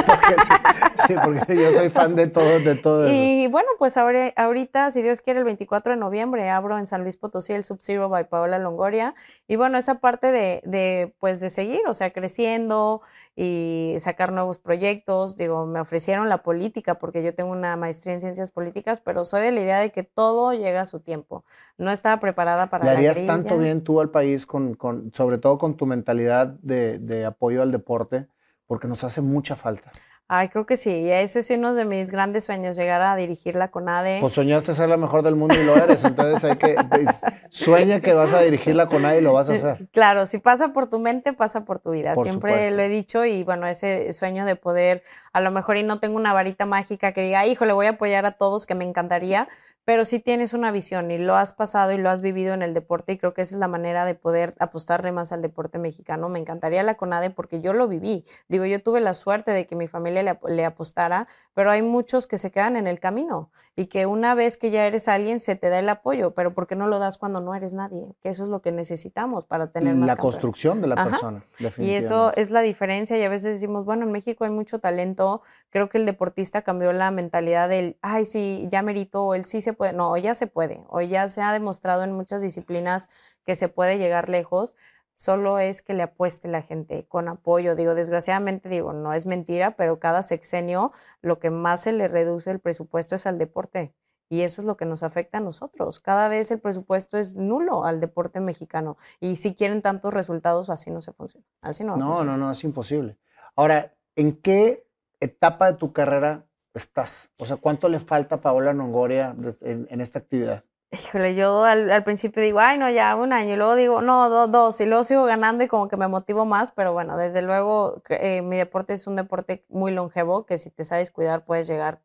sí, 1.07 1.14
porque 1.22 1.55
yo 1.55 1.70
soy 1.72 1.90
fan 1.90 2.16
de 2.16 2.28
todos, 2.28 2.64
de 2.64 2.76
todo 2.76 3.12
Y 3.12 3.46
bueno, 3.48 3.68
pues 3.78 3.96
ahora, 3.96 4.32
ahorita, 4.36 4.90
si 4.90 5.03
Dios 5.03 5.20
quiere, 5.20 5.40
el 5.40 5.44
24 5.44 5.92
de 5.92 5.98
noviembre 5.98 6.48
abro 6.48 6.78
en 6.78 6.86
San 6.86 7.03
Luis 7.03 7.16
Potosí 7.16 7.53
el 7.53 7.64
Sub-Zero 7.64 8.09
by 8.09 8.28
Paola 8.28 8.59
Longoria. 8.59 9.14
Y 9.46 9.57
bueno, 9.57 9.76
esa 9.76 9.96
parte 9.96 10.32
de, 10.32 10.62
de, 10.64 11.14
pues 11.20 11.40
de 11.40 11.50
seguir, 11.50 11.82
o 11.86 11.94
sea, 11.94 12.11
creciendo, 12.11 13.03
y 13.35 13.95
sacar 13.99 14.33
nuevos 14.33 14.59
proyectos. 14.59 15.37
Digo, 15.37 15.66
me 15.66 15.80
ofrecieron 15.80 16.28
la 16.28 16.43
política 16.43 16.99
porque 16.99 17.22
yo 17.22 17.35
tengo 17.35 17.51
una 17.51 17.76
maestría 17.76 18.14
en 18.14 18.20
ciencias 18.20 18.51
políticas, 18.51 19.01
pero 19.01 19.24
soy 19.24 19.43
de 19.43 19.53
la 19.53 19.61
idea 19.61 19.78
de 19.78 19.91
que 19.91 20.03
todo 20.03 20.53
llega 20.53 20.83
a 20.83 20.87
su 20.87 21.01
tiempo. 21.01 21.45
No 21.78 21.91
estaba 21.91 22.20
preparada 22.20 22.68
para... 22.68 22.85
¿Le 22.85 22.91
harías 22.91 23.26
tanto 23.26 23.59
bien 23.59 23.83
tú 23.83 24.01
al 24.01 24.11
país, 24.11 24.47
con, 24.47 24.74
con, 24.74 25.12
sobre 25.14 25.39
todo 25.39 25.59
con 25.59 25.76
tu 25.76 25.87
mentalidad 25.87 26.49
de, 26.62 26.99
de 26.99 27.24
apoyo 27.24 27.62
al 27.62 27.72
deporte, 27.72 28.26
porque 28.66 28.89
nos 28.89 29.05
hace 29.05 29.20
mucha 29.22 29.57
falta? 29.57 29.91
Ay, 30.29 30.49
creo 30.49 30.64
que 30.64 30.77
sí. 30.77 30.91
Y 30.91 31.11
ese 31.11 31.41
es 31.41 31.51
uno 31.51 31.75
de 31.75 31.85
mis 31.85 32.11
grandes 32.11 32.45
sueños, 32.45 32.77
llegar 32.77 33.03
a 33.03 33.14
dirigir 33.16 33.55
la 33.55 33.70
CONADE. 33.70 34.18
Pues 34.20 34.33
soñaste 34.33 34.73
ser 34.73 34.89
la 34.89 34.97
mejor 34.97 35.23
del 35.23 35.37
mundo 35.37 35.55
y 35.61 35.64
lo 35.64 35.77
eres. 35.77 36.05
Entonces 36.05 36.43
hay 36.45 36.57
que. 36.57 36.77
Pues, 36.89 37.20
sueña 37.49 38.01
que 38.01 38.14
vas 38.14 38.33
a 38.33 38.41
dirigir 38.41 38.75
la 38.75 38.87
CONADE 38.87 39.18
y 39.18 39.20
lo 39.20 39.33
vas 39.33 39.51
a 39.51 39.53
hacer. 39.53 39.89
Claro, 39.93 40.25
si 40.27 40.39
pasa 40.39 40.73
por 40.73 40.89
tu 40.89 40.99
mente, 40.99 41.33
pasa 41.33 41.64
por 41.64 41.79
tu 41.81 41.91
vida. 41.91 42.16
Siempre 42.16 42.70
lo 42.70 42.83
he 42.83 42.89
dicho 42.89 43.25
y 43.25 43.45
bueno, 43.45 43.66
ese 43.66 44.12
sueño 44.12 44.47
de 44.47 44.57
poder, 44.57 45.03
a 45.33 45.41
lo 45.41 45.51
mejor 45.51 45.77
y 45.77 45.83
no 45.83 46.01
tengo 46.01 46.16
una 46.16 46.33
varita 46.33 46.64
mágica 46.64 47.12
que 47.12 47.23
diga, 47.23 47.47
hijo, 47.47 47.66
le 47.66 47.73
voy 47.73 47.87
a 47.87 47.91
apoyar 47.91 48.25
a 48.25 48.33
todos, 48.33 48.64
que 48.64 48.75
me 48.75 48.85
encantaría, 48.85 49.49
pero 49.85 50.05
sí 50.05 50.20
tienes 50.20 50.55
una 50.55 50.70
visión 50.70 51.11
y 51.11 51.18
lo 51.18 51.35
has 51.35 51.53
pasado 51.53 51.93
y 51.93 51.99
lo 51.99 52.09
has 52.09 52.20
vivido 52.20 52.55
en 52.55 52.62
el 52.62 52.73
deporte 52.73 53.12
y 53.12 53.18
creo 53.18 53.35
que 53.35 53.43
esa 53.43 53.57
es 53.57 53.61
la 53.61 53.68
manera 53.68 54.05
de 54.05 54.14
poder 54.14 54.55
apostarle 54.61 55.11
más 55.11 55.33
al 55.33 55.43
deporte 55.43 55.79
mexicano. 55.79 56.29
Me 56.29 56.39
encantaría 56.39 56.83
la 56.85 56.95
CONADE 56.95 57.31
porque 57.31 57.61
yo 57.61 57.73
lo 57.73 57.89
viví. 57.89 58.25
Digo, 58.49 58.64
yo 58.64 58.81
tuve 58.81 59.01
la 59.01 59.14
suerte 59.14 59.51
de 59.51 59.66
que 59.66 59.75
mi 59.75 59.89
familia 59.89 60.22
le, 60.23 60.39
le 60.49 60.64
apostara, 60.64 61.29
pero 61.55 61.70
hay 61.70 61.83
muchos 61.83 62.27
que 62.27 62.39
se 62.39 62.51
quedan 62.51 62.77
en 62.77 62.87
el 62.87 63.01
camino 63.01 63.51
y 63.75 63.87
que 63.87 64.05
una 64.05 64.35
vez 64.35 64.59
que 64.59 64.70
ya 64.70 64.87
eres 64.87 65.09
alguien 65.09 65.41
se 65.41 65.57
te 65.57 65.70
da 65.70 65.79
el 65.79 65.89
apoyo, 65.89 66.35
pero 66.35 66.53
¿por 66.53 66.66
qué 66.66 66.77
no 66.77 66.89
lo 66.89 66.99
das 66.99 67.16
cuando 67.16 67.41
no 67.41 67.55
eres 67.55 67.73
nadie? 67.73 68.07
Que 68.20 68.29
eso 68.29 68.43
es 68.43 68.51
lo 68.51 68.61
que 68.61 68.70
necesitamos 68.70 69.47
para 69.47 69.68
tener 69.68 69.95
más 69.95 70.09
La 70.09 70.16
construcción 70.16 70.83
de 70.83 70.89
la 70.89 71.03
persona, 71.03 71.43
Y 71.79 71.95
eso 71.95 72.33
es 72.35 72.51
la 72.51 72.61
diferencia 72.61 73.16
y 73.16 73.23
a 73.25 73.31
veces 73.31 73.55
decimos, 73.55 73.87
bueno, 73.87 74.05
en 74.05 74.12
México 74.12 74.45
hay 74.45 74.51
mucho 74.51 74.79
talento, 74.79 75.41
creo 75.70 75.89
que 75.89 75.97
el 75.97 76.05
deportista 76.05 76.61
cambió 76.61 76.93
la 76.93 77.11
mentalidad 77.11 77.70
del, 77.70 77.97
ay, 78.03 78.27
sí, 78.27 78.68
ya 78.70 78.83
merito, 78.83 79.25
o 79.25 79.35
el 79.35 79.47
sí 79.47 79.62
se 79.62 79.73
puede, 79.73 79.95
no, 79.95 80.11
hoy 80.11 80.23
ya 80.23 80.35
se 80.35 80.47
puede, 80.47 80.85
hoy 80.89 81.09
ya 81.09 81.27
se 81.29 81.41
ha 81.41 81.51
demostrado 81.53 82.05
en 82.05 82.12
muchas 82.12 82.43
disciplinas 82.43 83.09
que 83.47 83.57
se 83.57 83.68
puede 83.68 83.97
llegar 83.97 84.29
lejos, 84.29 84.75
solo 85.23 85.61
es 85.61 85.83
que 85.83 85.95
le 85.95 86.03
apueste 86.03 86.49
la 86.49 86.62
gente 86.62 87.07
con 87.07 87.29
apoyo. 87.29 87.77
Digo, 87.77 87.95
desgraciadamente, 87.95 88.68
digo, 88.68 88.93
no 88.93 89.14
es 89.14 89.25
mentira, 89.25 89.77
pero 89.77 90.01
cada 90.01 90.25
sexenio 90.25 90.91
lo 91.20 91.39
que 91.39 91.51
más 91.51 91.83
se 91.83 91.93
le 91.93 92.09
reduce 92.09 92.51
el 92.51 92.59
presupuesto 92.59 93.14
es 93.14 93.25
al 93.25 93.39
deporte. 93.39 93.95
Y 94.29 94.41
eso 94.41 94.61
es 94.61 94.66
lo 94.66 94.77
que 94.77 94.85
nos 94.85 95.05
afecta 95.05 95.39
a 95.39 95.41
nosotros. 95.41 96.01
Cada 96.01 96.29
vez 96.29 96.51
el 96.51 96.59
presupuesto 96.59 97.18
es 97.18 97.37
nulo 97.37 97.85
al 97.85 98.01
deporte 98.01 98.41
mexicano. 98.41 98.97
Y 99.20 99.37
si 99.37 99.55
quieren 99.55 99.81
tantos 99.81 100.12
resultados, 100.12 100.70
así 100.70 100.91
no 100.91 101.01
se 101.01 101.12
funciona. 101.12 101.47
Así 101.61 101.85
no. 101.85 101.97
No, 101.97 102.25
no, 102.25 102.37
no, 102.37 102.51
es 102.51 102.64
imposible. 102.64 103.16
Ahora, 103.55 103.95
¿en 104.16 104.33
qué 104.33 104.89
etapa 105.20 105.70
de 105.70 105.79
tu 105.79 105.93
carrera 105.93 106.47
estás? 106.75 107.31
O 107.39 107.47
sea, 107.47 107.59
¿cuánto 107.59 107.89
le 107.89 108.01
falta 108.01 108.37
a 108.37 108.41
Paola 108.41 108.73
Nongoria 108.73 109.37
en 109.61 110.01
esta 110.01 110.18
actividad? 110.18 110.64
Híjole, 110.95 111.34
yo 111.34 111.64
al, 111.64 112.05
principio 112.05 112.43
digo, 112.43 112.61
ay, 112.61 112.76
no, 112.76 112.90
ya 112.90 113.16
un 113.16 113.32
año, 113.32 113.55
y 113.55 113.57
luego 113.57 113.76
digo, 113.76 114.03
no, 114.03 114.28
dos, 114.47 114.78
y 114.78 114.84
luego 114.84 115.05
sigo 115.05 115.24
ganando 115.24 115.64
y 115.64 115.68
como 115.68 115.88
que 115.88 115.97
me 115.97 116.07
motivo 116.07 116.45
más, 116.45 116.70
pero 116.70 116.93
bueno, 116.93 117.16
desde 117.16 117.40
luego 117.40 118.03
eh, 118.11 118.43
mi 118.43 118.59
deporte 118.59 118.93
es 118.93 119.07
un 119.07 119.16
deporte 119.16 119.64
muy 119.70 119.90
longevo, 119.93 120.45
que 120.45 120.59
si 120.59 120.68
te 120.70 120.84
sabes 120.84 121.11
cuidar 121.11 121.47
puedes 121.47 121.66
llegar 121.66 122.03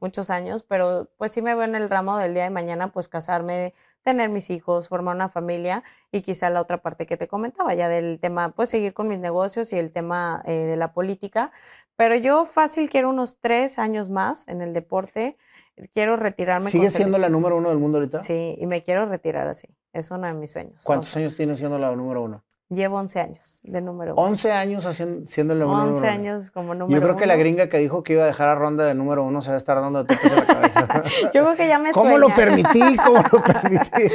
muchos 0.00 0.28
años, 0.28 0.62
pero 0.62 1.08
pues 1.16 1.32
sí 1.32 1.40
me 1.40 1.54
veo 1.54 1.64
en 1.64 1.74
el 1.74 1.88
ramo 1.88 2.18
del 2.18 2.34
día 2.34 2.44
de 2.44 2.50
mañana, 2.50 2.92
pues 2.92 3.08
casarme, 3.08 3.72
tener 4.02 4.28
mis 4.28 4.50
hijos, 4.50 4.88
formar 4.88 5.14
una 5.14 5.28
familia 5.28 5.82
y 6.10 6.22
quizá 6.22 6.50
la 6.50 6.60
otra 6.60 6.82
parte 6.82 7.06
que 7.06 7.16
te 7.16 7.28
comentaba 7.28 7.72
ya 7.74 7.88
del 7.88 8.18
tema, 8.20 8.50
pues 8.50 8.68
seguir 8.68 8.92
con 8.94 9.08
mis 9.08 9.20
negocios 9.20 9.72
y 9.72 9.78
el 9.78 9.90
tema 9.92 10.42
eh, 10.44 10.52
de 10.52 10.76
la 10.76 10.92
política, 10.92 11.50
pero 12.02 12.16
yo 12.16 12.44
fácil 12.44 12.90
quiero 12.90 13.10
unos 13.10 13.38
tres 13.38 13.78
años 13.78 14.10
más 14.10 14.48
en 14.48 14.60
el 14.60 14.72
deporte 14.72 15.36
quiero 15.94 16.16
retirarme. 16.16 16.68
¿Sigue 16.68 16.90
siendo 16.90 17.16
la 17.16 17.28
número 17.28 17.56
uno 17.56 17.68
del 17.68 17.78
mundo 17.78 17.98
ahorita? 17.98 18.22
Sí, 18.22 18.56
y 18.58 18.66
me 18.66 18.82
quiero 18.82 19.06
retirar 19.06 19.46
así. 19.46 19.68
Es 19.92 20.10
uno 20.10 20.26
de 20.26 20.32
mis 20.32 20.50
sueños. 20.50 20.82
¿Cuántos 20.84 21.16
años 21.16 21.36
tienes 21.36 21.60
siendo 21.60 21.78
la 21.78 21.94
número 21.94 22.22
uno? 22.24 22.42
Llevo 22.70 22.96
11 22.96 23.20
años 23.20 23.60
de 23.62 23.80
número 23.80 24.14
uno. 24.14 24.22
11 24.22 24.50
años 24.50 24.84
haciendo, 24.84 25.28
siendo 25.28 25.52
el 25.52 25.60
número 25.60 25.78
11 25.78 25.88
uno. 25.90 25.96
11 25.98 26.08
años 26.08 26.50
como 26.50 26.74
número 26.74 26.86
uno. 26.86 26.96
Yo 26.96 27.02
creo 27.02 27.16
que 27.16 27.26
la 27.26 27.36
gringa 27.36 27.68
que 27.68 27.78
dijo 27.78 28.02
que 28.02 28.14
iba 28.14 28.24
a 28.24 28.26
dejar 28.26 28.48
a 28.48 28.56
Ronda 28.56 28.84
de 28.84 28.94
número 28.94 29.22
uno 29.22 29.40
se 29.40 29.50
va 29.50 29.54
a 29.54 29.58
estar 29.58 29.80
dando 29.80 30.02
de 30.02 30.12
topes 30.12 30.32
la 30.32 30.44
cabeza. 30.44 30.88
Yo 31.32 31.44
creo 31.44 31.54
que 31.54 31.68
ya 31.68 31.78
me 31.78 31.92
¿Cómo 31.92 32.18
lo 32.18 32.34
permití? 32.34 32.96
¿Cómo 32.96 33.22
lo 33.30 33.44
permití? 33.44 34.08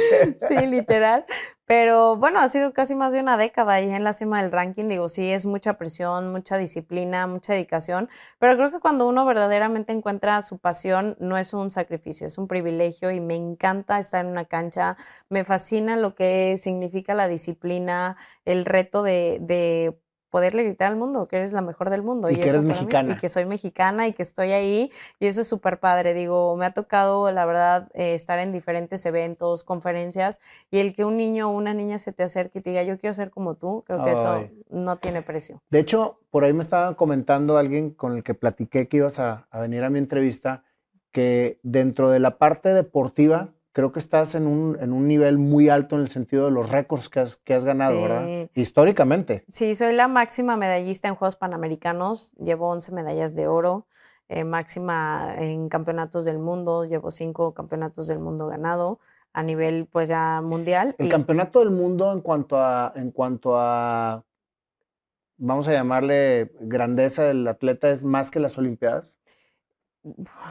sí, 0.46 0.66
literal. 0.66 1.24
Pero 1.68 2.16
bueno, 2.16 2.40
ha 2.40 2.48
sido 2.48 2.72
casi 2.72 2.94
más 2.94 3.12
de 3.12 3.20
una 3.20 3.36
década 3.36 3.74
ahí 3.74 3.90
en 3.90 4.02
la 4.02 4.14
cima 4.14 4.40
del 4.40 4.50
ranking. 4.50 4.86
Digo, 4.88 5.06
sí, 5.08 5.30
es 5.30 5.44
mucha 5.44 5.74
presión, 5.74 6.32
mucha 6.32 6.56
disciplina, 6.56 7.26
mucha 7.26 7.52
dedicación, 7.52 8.08
pero 8.38 8.56
creo 8.56 8.70
que 8.70 8.80
cuando 8.80 9.06
uno 9.06 9.26
verdaderamente 9.26 9.92
encuentra 9.92 10.40
su 10.40 10.58
pasión, 10.58 11.14
no 11.20 11.36
es 11.36 11.52
un 11.52 11.70
sacrificio, 11.70 12.26
es 12.26 12.38
un 12.38 12.48
privilegio 12.48 13.10
y 13.10 13.20
me 13.20 13.34
encanta 13.34 13.98
estar 13.98 14.24
en 14.24 14.30
una 14.30 14.46
cancha. 14.46 14.96
Me 15.28 15.44
fascina 15.44 15.96
lo 15.96 16.14
que 16.14 16.56
significa 16.56 17.12
la 17.12 17.28
disciplina, 17.28 18.16
el 18.46 18.64
reto 18.64 19.02
de, 19.02 19.36
de 19.42 19.94
poderle 20.30 20.64
gritar 20.64 20.90
al 20.90 20.96
mundo 20.96 21.26
que 21.28 21.36
eres 21.36 21.52
la 21.52 21.62
mejor 21.62 21.90
del 21.90 22.02
mundo. 22.02 22.30
Y, 22.30 22.36
que 22.36 22.48
eres 22.48 22.64
mexicana. 22.64 23.14
y 23.14 23.16
que 23.20 23.28
soy 23.28 23.46
mexicana 23.46 24.06
y 24.06 24.12
que 24.12 24.22
estoy 24.22 24.52
ahí. 24.52 24.90
Y 25.18 25.26
eso 25.26 25.40
es 25.40 25.48
súper 25.48 25.80
padre. 25.80 26.14
Digo, 26.14 26.56
me 26.56 26.66
ha 26.66 26.72
tocado, 26.72 27.30
la 27.32 27.46
verdad, 27.46 27.88
eh, 27.94 28.14
estar 28.14 28.38
en 28.38 28.52
diferentes 28.52 29.04
eventos, 29.06 29.64
conferencias, 29.64 30.40
y 30.70 30.78
el 30.78 30.94
que 30.94 31.04
un 31.04 31.16
niño 31.16 31.50
o 31.50 31.52
una 31.52 31.74
niña 31.74 31.98
se 31.98 32.12
te 32.12 32.22
acerque 32.22 32.58
y 32.58 32.62
te 32.62 32.70
diga, 32.70 32.82
yo 32.82 32.98
quiero 32.98 33.14
ser 33.14 33.30
como 33.30 33.54
tú, 33.54 33.84
creo 33.86 34.04
que 34.04 34.12
eso 34.12 34.42
no 34.70 34.96
tiene 34.96 35.22
precio. 35.22 35.62
De 35.70 35.80
hecho, 35.80 36.20
por 36.30 36.44
ahí 36.44 36.52
me 36.52 36.62
estaba 36.62 36.94
comentando 36.94 37.58
alguien 37.58 37.90
con 37.90 38.14
el 38.14 38.22
que 38.22 38.34
platiqué 38.34 38.88
que 38.88 38.98
ibas 38.98 39.18
a, 39.18 39.46
a 39.50 39.60
venir 39.60 39.84
a 39.84 39.90
mi 39.90 39.98
entrevista, 39.98 40.64
que 41.12 41.58
dentro 41.62 42.10
de 42.10 42.20
la 42.20 42.38
parte 42.38 42.74
deportiva, 42.74 43.54
creo 43.72 43.92
que 43.92 43.98
estás 43.98 44.34
en 44.34 44.46
un, 44.46 44.78
en 44.80 44.92
un 44.92 45.06
nivel 45.06 45.38
muy 45.38 45.68
alto 45.68 45.96
en 45.96 46.02
el 46.02 46.08
sentido 46.08 46.46
de 46.46 46.50
los 46.50 46.70
récords 46.70 47.08
que 47.08 47.20
has, 47.20 47.36
que 47.36 47.54
has 47.54 47.64
ganado, 47.64 48.02
¿verdad? 48.02 48.48
Históricamente. 48.54 49.44
Sí, 49.48 49.74
soy 49.74 49.94
la 49.94 50.08
máxima 50.08 50.56
medallista 50.56 51.08
en 51.08 51.14
Juegos 51.14 51.36
Panamericanos, 51.36 52.32
llevo 52.34 52.68
11 52.70 52.92
medallas 52.92 53.34
de 53.34 53.46
oro, 53.46 53.86
eh, 54.28 54.44
máxima 54.44 55.34
en 55.38 55.68
campeonatos 55.68 56.24
del 56.24 56.38
mundo, 56.38 56.84
llevo 56.84 57.10
5 57.10 57.54
campeonatos 57.54 58.06
del 58.06 58.18
mundo 58.18 58.46
ganado 58.46 58.98
a 59.32 59.42
nivel 59.42 59.86
pues 59.86 60.08
ya 60.08 60.40
mundial. 60.42 60.94
El 60.98 61.08
campeonato 61.08 61.60
del 61.60 61.70
mundo 61.70 62.12
en 62.12 62.20
cuanto 62.20 62.58
a, 62.58 62.92
en 62.96 63.10
cuanto 63.10 63.52
a, 63.56 64.24
vamos 65.36 65.68
a 65.68 65.72
llamarle 65.72 66.52
grandeza 66.60 67.24
del 67.24 67.46
atleta, 67.46 67.90
es 67.90 68.02
más 68.04 68.30
que 68.30 68.40
las 68.40 68.58
Olimpiadas 68.58 69.17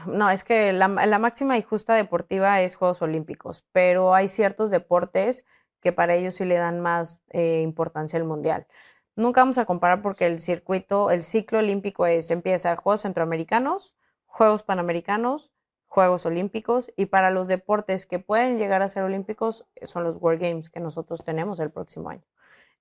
no, 0.06 0.30
es 0.30 0.44
que 0.44 0.72
la, 0.72 0.88
máxima 0.88 1.56
y 1.56 1.62
justa 1.62 1.94
deportiva 1.94 2.60
es 2.60 2.76
Juegos 2.76 3.02
Olímpicos, 3.02 3.64
pero 3.72 4.14
hay 4.14 4.28
ciertos 4.28 4.70
deportes 4.70 5.44
que 5.80 5.92
para 5.92 6.14
ellos 6.14 6.34
sí 6.36 6.44
le 6.44 6.56
dan 6.56 6.80
más 6.80 7.22
eh, 7.30 7.60
importancia 7.62 8.18
al 8.18 8.24
mundial. 8.24 8.66
Nunca 9.16 9.40
vamos 9.40 9.58
a 9.58 9.64
comparar 9.64 10.02
porque 10.02 10.26
el 10.26 10.38
circuito, 10.38 11.10
el 11.10 11.22
ciclo 11.22 11.58
olímpico 11.58 12.06
es, 12.06 12.30
empieza 12.30 12.76
Juegos 12.76 13.02
Centroamericanos, 13.02 13.94
Juegos 14.26 14.62
Panamericanos, 14.62 15.50
Juegos 15.86 16.26
Olímpicos 16.26 16.92
y 16.96 17.06
para 17.06 17.30
los 17.30 17.48
deportes 17.48 18.06
que 18.06 18.18
pueden 18.18 18.58
llegar 18.58 18.82
a 18.82 18.88
ser 18.88 19.02
olímpicos 19.02 19.66
son 19.82 20.04
los 20.04 20.16
World 20.16 20.40
Games 20.40 20.70
que 20.70 20.80
nosotros 20.80 21.24
tenemos 21.24 21.58
el 21.60 21.70
próximo 21.70 22.10
año. 22.10 22.22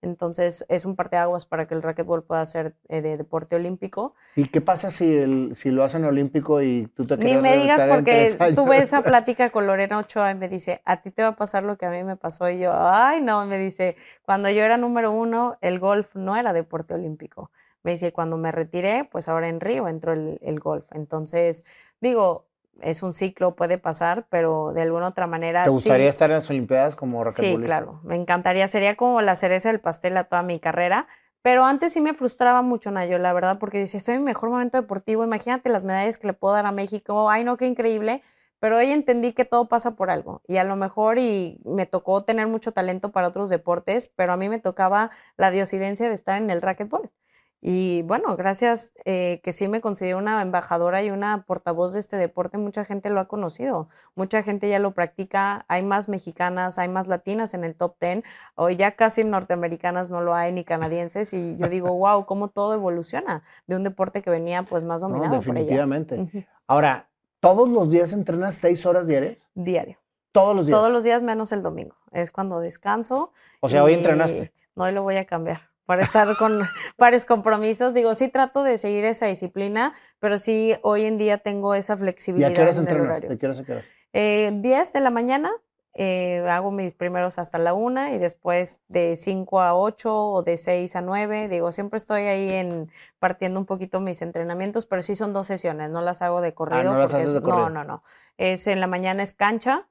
Entonces 0.02 0.66
es 0.70 0.86
un 0.86 0.95
parteaguas 0.95 1.45
para 1.45 1.68
que 1.68 1.74
el 1.74 1.82
racquetball 1.82 2.24
pueda 2.24 2.45
ser 2.45 2.76
eh, 2.88 3.02
de 3.02 3.18
deporte 3.18 3.56
olímpico. 3.56 4.14
¿Y 4.36 4.45
qué 4.45 4.62
pasa 4.62 4.91
si, 4.91 5.18
el, 5.18 5.56
si 5.56 5.72
lo 5.72 5.84
hacen 5.84 6.06
olímpico 6.06 6.62
y 6.62 6.88
tú 6.95 7.06
te 7.06 7.18
Ni 7.18 7.36
me 7.38 7.58
digas 7.58 7.84
porque 7.84 8.36
tuve 8.56 8.78
esa 8.78 9.02
plática 9.04 9.50
con 9.50 9.66
Lorena 9.68 9.98
Ochoa 9.98 10.32
y 10.32 10.36
me 10.36 10.50
dice, 10.50 10.82
a 10.86 11.02
ti 11.02 11.12
te 11.12 11.24
va 11.24 11.30
a 11.30 11.36
pasar 11.36 11.64
lo 11.64 11.78
que 11.78 11.86
a 11.86 11.89
mí 11.89 12.04
me 12.04 12.16
pasó. 12.16 12.50
Y 12.50 12.60
yo, 12.60 12.72
ay, 12.74 13.22
no, 13.22 13.45
me 13.45 13.58
dice, 13.58 13.95
cuando 14.24 14.50
yo 14.50 14.64
era 14.64 14.78
número 14.78 15.12
uno, 15.12 15.58
el 15.62 15.80
golf 15.80 16.16
no 16.16 16.36
era 16.36 16.54
deporte 16.54 16.93
olímpico. 16.93 17.52
Me 17.84 17.91
dice, 17.91 18.12
cuando 18.12 18.38
me 18.38 18.52
retiré, 18.52 19.08
pues 19.12 19.28
ahora 19.28 19.48
en 19.50 19.60
Río 19.60 19.88
entró 19.88 20.14
el, 20.14 20.39
el 20.41 20.60
golf. 20.60 20.86
Entonces, 20.91 21.64
digo, 22.02 22.47
es 22.82 23.03
un 23.03 23.13
ciclo, 23.13 23.55
puede 23.55 23.78
pasar, 23.78 24.28
pero 24.30 24.71
de 24.73 24.82
alguna 24.82 25.07
otra 25.07 25.28
manera. 25.28 25.63
¿Te 25.63 25.69
gustaría 25.69 26.09
estar 26.09 26.30
en 26.30 26.38
las 26.38 26.49
Olimpiadas 26.49 26.95
como 26.95 27.23
raquetbolista? 27.23 27.59
Sí, 27.59 27.65
claro, 27.65 27.99
me 28.03 28.15
encantaría, 28.15 28.67
sería 28.67 28.95
como 28.95 29.21
la 29.21 29.36
cereza 29.36 29.69
del 29.69 29.80
pastel 29.80 30.17
a 30.17 30.25
toda 30.25 30.43
mi 30.43 30.59
carrera. 30.59 31.07
Pero 31.41 31.63
antes 31.63 31.93
sí 31.93 32.01
me 32.01 32.13
frustraba 32.13 32.61
mucho, 32.61 32.91
Nayo, 32.91 33.19
la 33.19 33.32
verdad, 33.32 33.57
porque 33.59 33.80
dice, 33.80 33.97
estoy 33.97 34.15
en 34.15 34.21
mi 34.21 34.25
mejor 34.25 34.49
momento 34.49 34.82
deportivo, 34.82 35.23
imagínate 35.23 35.69
las 35.69 35.86
medallas 35.86 36.17
que 36.17 36.28
le 36.28 36.34
puedo 36.34 36.53
dar 36.53 36.65
a 36.65 36.71
México, 36.71 37.30
ay 37.30 37.43
no, 37.43 37.55
qué 37.57 37.67
increíble, 37.67 38.21
pero 38.59 38.78
hoy 38.78 38.91
entendí 38.91 39.34
que 39.34 39.45
todo 39.45 39.69
pasa 39.69 39.95
por 39.95 40.09
algo 40.09 40.41
y 40.47 40.57
a 40.57 40.63
lo 40.63 40.75
mejor 40.75 41.19
y 41.19 41.61
me 41.63 41.86
tocó 41.86 42.23
tener 42.23 42.47
mucho 42.47 42.71
talento 42.73 43.11
para 43.11 43.28
otros 43.28 43.49
deportes, 43.49 44.11
pero 44.15 44.34
a 44.34 44.38
mí 44.38 44.49
me 44.49 44.59
tocaba 44.59 45.11
la 45.38 45.51
diosidencia 45.51 46.09
de 46.09 46.15
estar 46.15 46.41
en 46.41 46.49
el 46.49 46.61
racquetball. 46.61 47.11
Y 47.60 48.03
bueno, 48.03 48.36
gracias 48.38 48.91
eh, 49.03 49.41
que 49.43 49.51
sí 49.51 49.68
me 49.68 49.82
considero 49.82 50.20
una 50.20 50.41
embajadora 50.43 51.01
y 51.01 51.10
una 51.10 51.43
portavoz 51.43 51.93
de 51.93 51.99
este 51.99 52.16
deporte, 52.16 52.60
mucha 52.60 52.86
gente 52.86 53.10
lo 53.10 53.20
ha 53.20 53.28
conocido, 53.28 53.89
mucha 54.14 54.43
gente 54.43 54.70
ya 54.70 54.78
lo 54.78 54.91
practica, 54.91 55.66
hay 55.68 55.82
más 55.82 56.08
mexicanas, 56.08 56.78
hay 56.78 56.88
más 56.88 57.08
latinas 57.08 57.55
en 57.55 57.64
el 57.64 57.76
top 57.76 57.95
ten, 57.97 58.24
hoy 58.55 58.76
ya 58.76 58.95
casi 58.95 59.24
norteamericanas 59.24 60.12
no 60.12 60.22
lo 60.22 60.36
hay 60.36 60.51
ni 60.51 60.64
canadienses 60.64 61.34
y 61.34 61.58
yo 61.58 61.68
digo, 61.68 61.93
wow, 61.97 62.26
cómo 62.26 62.49
todo 62.49 62.76
evoluciona 62.76 63.41
de 63.66 63.76
un 63.76 63.84
deporte 63.84 64.22
que 64.22 64.30
venía 64.30 64.62
pues 64.64 64.84
más 64.84 65.01
dominado 65.01 65.38
definitivamente. 65.38 66.16
por 66.16 66.30
ellas. 66.30 66.47
Ahora, 66.68 67.10
¿todos 67.39 67.68
los 67.68 67.89
días 67.89 68.14
entrenas 68.14 68.53
seis 68.53 68.86
horas 68.86 69.08
diarias? 69.08 69.39
Diario. 69.55 69.97
Todos 70.32 70.55
los 70.55 70.68
días. 70.68 70.78
Todos 70.78 70.91
los 70.91 71.03
días 71.03 71.24
menos 71.24 71.51
el 71.51 71.64
domingo, 71.64 71.95
es 72.12 72.32
cuando 72.32 72.60
descanso. 72.60 73.32
O 73.62 73.70
sea, 73.70 73.84
hoy 73.84 73.95
entrenaste. 73.95 74.53
No, 74.76 74.84
hoy 74.84 74.91
lo 74.91 75.01
voy 75.01 75.18
a 75.18 75.26
cambiar 75.26 75.62
para 75.88 76.03
estar 76.03 76.35
con 76.38 76.59
varios 76.97 77.25
compromisos. 77.25 77.95
Digo, 77.95 78.13
sí 78.13 78.27
trato 78.27 78.61
de 78.61 78.77
seguir 78.77 79.05
esa 79.05 79.25
disciplina, 79.25 79.93
pero 80.19 80.38
sí 80.38 80.75
hoy 80.83 81.05
en 81.05 81.17
día 81.17 81.39
tengo 81.39 81.73
esa 81.73 81.97
flexibilidad. 81.97 82.49
¿Y 82.49 82.53
a 82.53 82.55
qué 82.55 82.61
horas 82.61 82.77
entrenas? 82.77 83.21
¿De 83.21 83.38
qué 83.38 83.45
horas 83.47 83.59
a 83.61 83.63
qué 83.63 83.71
horas? 83.71 83.85
Eh, 84.13 84.51
10 84.53 84.93
de 84.93 84.99
la 84.99 85.09
mañana, 85.09 85.51
eh, 85.93 86.45
hago 86.49 86.71
mis 86.71 86.93
primeros 86.93 87.39
hasta 87.39 87.57
la 87.57 87.73
una 87.73 88.13
y 88.13 88.17
después 88.17 88.79
de 88.89 89.15
5 89.15 89.61
a 89.61 89.75
8 89.75 90.13
o 90.13 90.43
de 90.43 90.57
6 90.57 90.93
a 90.97 91.01
9. 91.01 91.47
Digo, 91.47 91.71
siempre 91.71 91.97
estoy 91.97 92.23
ahí 92.23 92.51
en 92.51 92.91
partiendo 93.17 93.57
un 93.57 93.65
poquito 93.65 94.01
mis 94.01 94.21
entrenamientos, 94.21 94.85
pero 94.85 95.01
sí 95.01 95.15
son 95.15 95.31
dos 95.31 95.47
sesiones, 95.47 95.89
no 95.89 96.01
las 96.01 96.21
hago 96.21 96.41
de 96.41 96.53
corrido. 96.53 96.91
Ah, 96.91 96.93
no, 96.93 96.99
las 96.99 97.13
haces 97.13 97.31
de 97.31 97.41
corrido. 97.41 97.69
no, 97.69 97.83
no, 97.83 97.83
no. 97.85 98.03
Es 98.35 98.67
en 98.67 98.81
la 98.81 98.88
mañana 98.88 99.23
es 99.23 99.31
cancha 99.31 99.88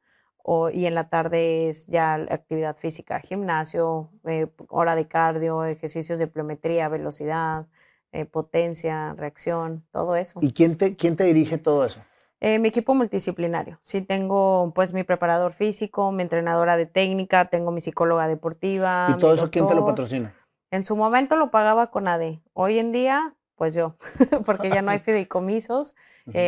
y 0.72 0.86
en 0.86 0.94
la 0.94 1.08
tarde 1.08 1.68
es 1.68 1.86
ya 1.88 2.14
actividad 2.14 2.76
física, 2.76 3.18
gimnasio, 3.20 4.10
eh, 4.24 4.46
hora 4.68 4.94
de 4.94 5.08
cardio, 5.08 5.64
ejercicios 5.64 6.18
de 6.20 6.28
pliometría, 6.28 6.88
velocidad, 6.88 7.66
eh, 8.12 8.26
potencia, 8.26 9.12
reacción, 9.14 9.84
todo 9.90 10.14
eso. 10.14 10.38
¿Y 10.42 10.52
quién 10.52 10.78
te, 10.78 10.94
quién 10.94 11.16
te 11.16 11.24
dirige 11.24 11.58
todo 11.58 11.84
eso? 11.84 12.00
Eh, 12.38 12.60
mi 12.60 12.68
equipo 12.68 12.94
multidisciplinario. 12.94 13.78
Sí, 13.82 14.02
tengo 14.02 14.72
pues 14.74 14.92
mi 14.92 15.02
preparador 15.02 15.52
físico, 15.52 16.12
mi 16.12 16.22
entrenadora 16.22 16.76
de 16.76 16.86
técnica, 16.86 17.46
tengo 17.46 17.72
mi 17.72 17.80
psicóloga 17.80 18.28
deportiva. 18.28 19.08
¿Y 19.16 19.18
todo 19.18 19.34
eso 19.34 19.50
quién 19.50 19.66
te 19.66 19.74
lo 19.74 19.84
patrocina? 19.84 20.32
En 20.70 20.84
su 20.84 20.94
momento 20.94 21.36
lo 21.36 21.50
pagaba 21.50 21.90
con 21.90 22.06
AD. 22.06 22.38
Hoy 22.52 22.78
en 22.78 22.92
día, 22.92 23.34
pues 23.56 23.74
yo, 23.74 23.96
porque 24.46 24.70
ya 24.70 24.82
no 24.82 24.92
hay 24.92 24.98
fideicomisos. 25.00 25.96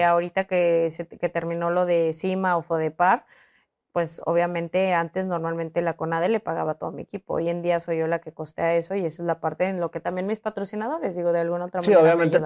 ahorita 0.07 0.45
que, 0.45 0.89
se, 0.91 1.09
que 1.09 1.29
terminó 1.29 1.71
lo 1.71 1.85
de 1.85 2.13
CIMA 2.13 2.57
o 2.57 2.63
FODEPAR, 2.63 3.25
pues 3.99 4.23
obviamente 4.27 4.95
antes 4.95 5.27
normalmente 5.27 5.83
la 5.83 5.95
CONADE 5.95 6.29
le 6.29 6.39
pagaba 6.39 6.71
a 6.71 6.75
todo 6.77 6.93
mi 6.93 7.03
equipo. 7.03 7.35
Hoy 7.35 7.49
en 7.49 7.63
día 7.63 7.81
soy 7.81 7.99
yo 7.99 8.07
la 8.07 8.21
que 8.21 8.31
costea 8.31 8.77
eso 8.77 8.95
y 8.95 9.05
esa 9.05 9.25
es 9.25 9.27
la 9.27 9.41
parte 9.41 9.67
en 9.67 9.81
lo 9.81 9.91
que 9.91 9.99
también 9.99 10.29
mis 10.29 10.39
patrocinadores, 10.39 11.17
digo, 11.17 11.33
de 11.33 11.41
alguna 11.41 11.65
otra 11.65 11.81
manera. 11.81 11.99
Sí, 11.99 12.05
obviamente. 12.05 12.41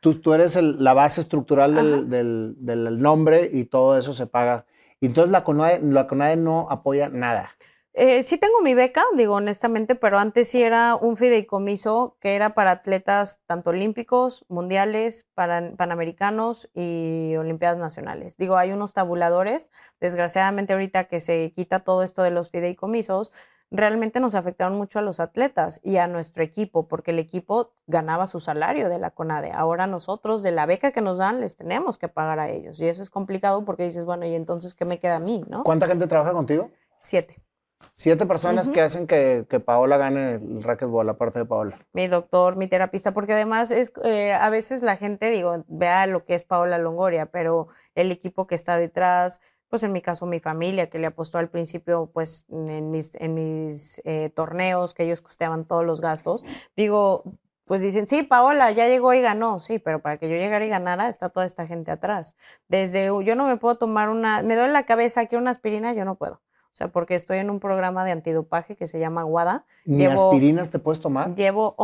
Tú, 0.00 0.20
tú, 0.20 0.34
eres 0.34 0.54
la 0.56 0.92
base 0.92 1.22
estructural 1.22 2.10
del, 2.10 2.56
del, 2.58 3.00
nombre 3.00 3.48
y 3.50 3.64
todo 3.64 3.96
eso 3.96 4.12
se 4.12 4.26
paga. 4.26 4.66
Y 5.00 5.06
entonces 5.06 5.32
la 5.32 5.44
CONADE, 5.44 5.80
la 5.80 6.06
CONADE 6.06 6.36
no 6.36 6.66
apoya 6.68 7.08
nada. 7.08 7.52
Eh, 7.98 8.22
sí 8.24 8.36
tengo 8.36 8.60
mi 8.60 8.74
beca, 8.74 9.02
digo 9.16 9.36
honestamente, 9.36 9.94
pero 9.94 10.18
antes 10.18 10.48
sí 10.48 10.62
era 10.62 10.96
un 10.96 11.16
fideicomiso 11.16 12.18
que 12.20 12.34
era 12.34 12.52
para 12.52 12.72
atletas 12.72 13.40
tanto 13.46 13.70
olímpicos, 13.70 14.44
mundiales, 14.50 15.26
para, 15.32 15.72
panamericanos 15.78 16.68
y 16.74 17.34
olimpiadas 17.38 17.78
nacionales. 17.78 18.36
Digo, 18.36 18.58
hay 18.58 18.72
unos 18.72 18.92
tabuladores. 18.92 19.70
Desgraciadamente 19.98 20.74
ahorita 20.74 21.04
que 21.04 21.20
se 21.20 21.54
quita 21.56 21.84
todo 21.84 22.02
esto 22.02 22.22
de 22.22 22.30
los 22.30 22.50
fideicomisos, 22.50 23.32
realmente 23.70 24.20
nos 24.20 24.34
afectaron 24.34 24.76
mucho 24.76 24.98
a 24.98 25.02
los 25.02 25.18
atletas 25.18 25.80
y 25.82 25.96
a 25.96 26.06
nuestro 26.06 26.44
equipo, 26.44 26.88
porque 26.88 27.12
el 27.12 27.18
equipo 27.18 27.72
ganaba 27.86 28.26
su 28.26 28.40
salario 28.40 28.90
de 28.90 28.98
la 28.98 29.12
CONADE. 29.12 29.52
Ahora 29.52 29.86
nosotros, 29.86 30.42
de 30.42 30.50
la 30.50 30.66
beca 30.66 30.92
que 30.92 31.00
nos 31.00 31.16
dan, 31.16 31.40
les 31.40 31.56
tenemos 31.56 31.96
que 31.96 32.08
pagar 32.08 32.40
a 32.40 32.50
ellos. 32.50 32.78
Y 32.78 32.88
eso 32.88 33.00
es 33.00 33.08
complicado 33.08 33.64
porque 33.64 33.84
dices, 33.84 34.04
bueno, 34.04 34.26
¿y 34.26 34.34
entonces 34.34 34.74
qué 34.74 34.84
me 34.84 34.98
queda 34.98 35.16
a 35.16 35.20
mí? 35.20 35.46
¿no? 35.48 35.64
¿Cuánta 35.64 35.86
gente 35.86 36.06
trabaja 36.06 36.34
contigo? 36.34 36.70
Siete. 36.98 37.45
Siete 37.94 38.26
personas 38.26 38.68
que 38.68 38.80
hacen 38.80 39.06
que, 39.06 39.46
que, 39.48 39.60
Paola 39.60 39.96
gane 39.96 40.34
el 40.34 40.62
racquetball, 40.62 41.08
aparte 41.08 41.40
de 41.40 41.44
Paola. 41.44 41.78
Mi 41.92 42.06
doctor, 42.08 42.56
mi 42.56 42.68
terapista, 42.68 43.12
porque 43.12 43.32
además 43.32 43.70
es 43.70 43.92
eh, 44.04 44.32
a 44.32 44.50
veces 44.50 44.82
la 44.82 44.96
gente, 44.96 45.30
digo, 45.30 45.64
vea 45.68 46.06
lo 46.06 46.24
que 46.24 46.34
es 46.34 46.44
Paola 46.44 46.78
Longoria, 46.78 47.26
pero 47.26 47.68
el 47.94 48.12
equipo 48.12 48.46
que 48.46 48.54
está 48.54 48.78
detrás, 48.78 49.40
pues 49.68 49.82
en 49.82 49.92
mi 49.92 50.02
caso 50.02 50.26
mi 50.26 50.40
familia, 50.40 50.90
que 50.90 50.98
le 50.98 51.06
apostó 51.06 51.38
al 51.38 51.48
principio, 51.48 52.10
pues 52.12 52.46
en 52.50 52.90
mis, 52.90 53.14
en 53.16 53.34
mis 53.34 54.00
eh, 54.04 54.30
torneos, 54.34 54.92
que 54.92 55.04
ellos 55.04 55.20
costeaban 55.20 55.64
todos 55.64 55.84
los 55.84 56.00
gastos, 56.00 56.44
digo, 56.76 57.24
pues 57.64 57.82
dicen, 57.82 58.06
sí, 58.06 58.22
Paola 58.22 58.70
ya 58.70 58.86
llegó 58.86 59.12
y 59.12 59.20
ganó, 59.20 59.58
sí, 59.58 59.78
pero 59.78 60.00
para 60.00 60.18
que 60.18 60.28
yo 60.28 60.36
llegara 60.36 60.64
y 60.64 60.68
ganara 60.68 61.08
está 61.08 61.30
toda 61.30 61.44
esta 61.46 61.66
gente 61.66 61.90
atrás. 61.90 62.36
Desde, 62.68 63.06
yo 63.06 63.34
no 63.34 63.46
me 63.46 63.56
puedo 63.56 63.76
tomar 63.76 64.08
una, 64.08 64.42
me 64.42 64.54
duele 64.54 64.72
la 64.72 64.86
cabeza 64.86 65.22
aquí 65.22 65.34
una 65.34 65.50
aspirina, 65.50 65.92
yo 65.92 66.04
no 66.04 66.14
puedo. 66.14 66.40
O 66.76 66.78
sea, 66.78 66.88
porque 66.88 67.14
estoy 67.14 67.38
en 67.38 67.48
un 67.48 67.58
programa 67.58 68.04
de 68.04 68.12
antidopaje 68.12 68.76
que 68.76 68.86
se 68.86 68.98
llama 68.98 69.24
WADA. 69.24 69.64
¿Ni 69.86 70.04
aspirinas 70.04 70.68
te 70.68 70.78
puedes 70.78 71.00
tomar? 71.00 71.34
Llevo, 71.34 71.74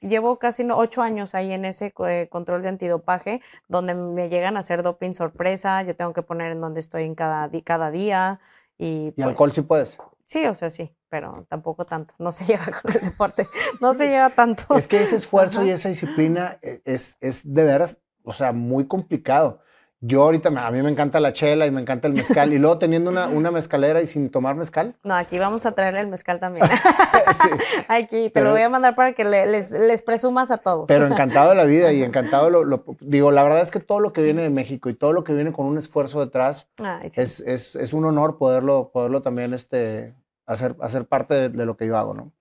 llevo 0.00 0.38
casi 0.38 0.66
ocho 0.70 1.02
años 1.02 1.34
ahí 1.34 1.52
en 1.52 1.66
ese 1.66 1.92
eh, 2.06 2.28
control 2.30 2.62
de 2.62 2.70
antidopaje, 2.70 3.42
donde 3.68 3.92
me 3.92 4.30
llegan 4.30 4.56
a 4.56 4.60
hacer 4.60 4.82
doping 4.82 5.12
sorpresa, 5.12 5.82
yo 5.82 5.94
tengo 5.94 6.14
que 6.14 6.22
poner 6.22 6.52
en 6.52 6.62
donde 6.62 6.80
estoy 6.80 7.04
en 7.04 7.14
cada, 7.14 7.50
cada 7.62 7.90
día. 7.90 8.40
¿Y, 8.78 9.12
¿Y 9.14 9.20
alcohol 9.20 9.50
pues 9.50 9.54
sí 9.56 9.60
puedes? 9.60 9.98
Sí, 10.24 10.46
o 10.46 10.54
sea, 10.54 10.70
sí. 10.70 10.96
pero 11.10 11.44
tampoco 11.50 11.84
tanto. 11.84 12.14
No 12.18 12.30
se 12.30 12.44
lleva 12.50 12.64
con 12.80 12.90
el 12.90 13.02
deporte, 13.02 13.46
no 13.82 13.92
se 13.92 14.08
lleva 14.08 14.30
tanto. 14.30 14.78
Es 14.78 14.88
que 14.88 15.02
ese 15.02 15.16
esfuerzo 15.16 15.62
y 15.62 15.68
esa 15.68 15.90
disciplina 15.90 16.56
e, 16.62 16.80
es, 16.86 17.18
es 17.20 17.42
de 17.44 17.64
veras, 17.64 17.98
o 18.24 18.32
sea, 18.32 18.52
muy 18.52 18.86
complicado. 18.88 19.60
Yo 20.00 20.22
ahorita, 20.22 20.48
a 20.48 20.70
mí 20.70 20.80
me 20.80 20.90
encanta 20.90 21.18
la 21.18 21.32
chela 21.32 21.66
y 21.66 21.72
me 21.72 21.80
encanta 21.80 22.06
el 22.06 22.14
mezcal. 22.14 22.52
Y 22.52 22.58
luego 22.58 22.78
teniendo 22.78 23.10
una, 23.10 23.26
una 23.26 23.50
mezcalera 23.50 24.00
y 24.00 24.06
sin 24.06 24.30
tomar 24.30 24.54
mezcal. 24.54 24.94
No, 25.02 25.14
aquí 25.14 25.40
vamos 25.40 25.66
a 25.66 25.72
traerle 25.72 26.00
el 26.00 26.06
mezcal 26.06 26.38
también. 26.38 26.66
Aquí, 27.88 28.30
te 28.30 28.42
lo 28.42 28.52
voy 28.52 28.62
a 28.62 28.68
mandar 28.68 28.94
para 28.94 29.12
que 29.12 29.24
les, 29.24 29.72
les, 29.72 30.02
presumas 30.02 30.52
a 30.52 30.58
todos. 30.58 30.84
Pero 30.86 31.06
encantado 31.12 31.50
de 31.50 31.56
la 31.56 31.64
vida 31.64 31.92
y 31.92 32.04
encantado, 32.04 32.48
lo, 32.48 32.84
digo, 33.00 33.32
la 33.32 33.42
verdad 33.42 33.60
es 33.60 33.72
que 33.72 33.80
todo 33.80 33.98
lo 33.98 34.12
que 34.12 34.22
viene 34.22 34.42
de 34.42 34.50
México 34.50 34.88
y 34.88 34.94
todo 34.94 35.12
lo 35.12 35.24
que 35.24 35.34
viene 35.34 35.52
con 35.52 35.66
un 35.66 35.78
esfuerzo 35.78 36.20
detrás, 36.20 36.68
es, 37.02 37.40
es, 37.40 37.74
es, 37.74 37.92
un 37.92 38.04
honor 38.04 38.38
poderlo, 38.38 38.90
poderlo 38.92 39.20
también 39.22 39.52
este, 39.52 40.14
hacer, 40.46 40.76
hacer 40.80 41.06
parte 41.06 41.48
de, 41.48 41.66
lo 41.66 41.76
que 41.76 41.88
yo 41.88 41.96
hago, 41.96 42.14
¿no? 42.14 42.32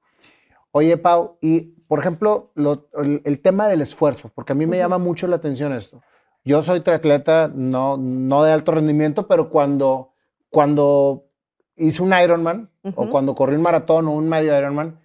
Oye, 0.72 0.96
Pau, 0.98 1.40
y 1.42 1.62
por 1.88 1.98
ejemplo, 2.00 2.52
el, 2.56 3.42
tema 3.42 3.68
del 3.68 3.82
esfuerzo, 3.82 4.30
porque 4.36 4.52
a 4.52 4.56
mí 4.56 4.68
me 4.68 4.78
llama 4.78 5.00
mucho 5.00 5.26
la 5.28 5.38
atención 5.38 5.74
esto 5.74 6.04
yo 6.48 6.64
soy 6.64 6.80
triatleta, 6.80 7.52
no, 7.54 7.98
no 7.98 8.44
de 8.44 8.54
alto 8.54 8.72
rendimiento, 8.72 9.28
pero 9.28 9.50
cuando, 9.50 10.14
cuando 10.50 11.26
hice 11.76 12.02
un 12.02 12.14
Ironman 12.14 12.70
o 12.96 13.10
cuando 13.10 13.36
corrí 13.36 13.56
un 13.56 13.62
maratón 13.62 14.08
o 14.08 14.12
un 14.12 14.30
medio 14.30 14.58
Ironman, 14.58 14.98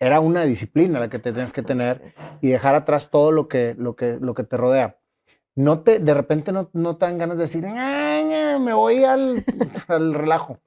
era 0.00 0.18
una 0.18 0.42
disciplina 0.42 0.98
la 0.98 1.08
que 1.08 1.20
te 1.20 1.32
tienes 1.32 1.52
que 1.52 1.62
tener 1.62 2.14
y 2.40 2.48
dejar 2.48 2.74
atrás 2.74 3.10
todo 3.10 3.30
lo 3.30 3.46
que, 3.46 3.76
lo 3.78 3.94
que, 3.94 4.18
lo 4.20 4.34
que 4.34 4.42
te 4.42 4.56
rodea. 4.56 4.98
No 5.54 5.80
te, 5.80 6.00
de 6.00 6.14
repente 6.14 6.50
no, 6.52 6.68
no 6.72 6.96
te 6.96 7.06
dan 7.06 7.18
ganas 7.18 7.38
de 7.38 7.44
decir, 7.44 7.64
me 7.64 8.72
voy 8.72 9.04
al, 9.04 9.44
al 9.88 10.14
relajo. 10.14 10.58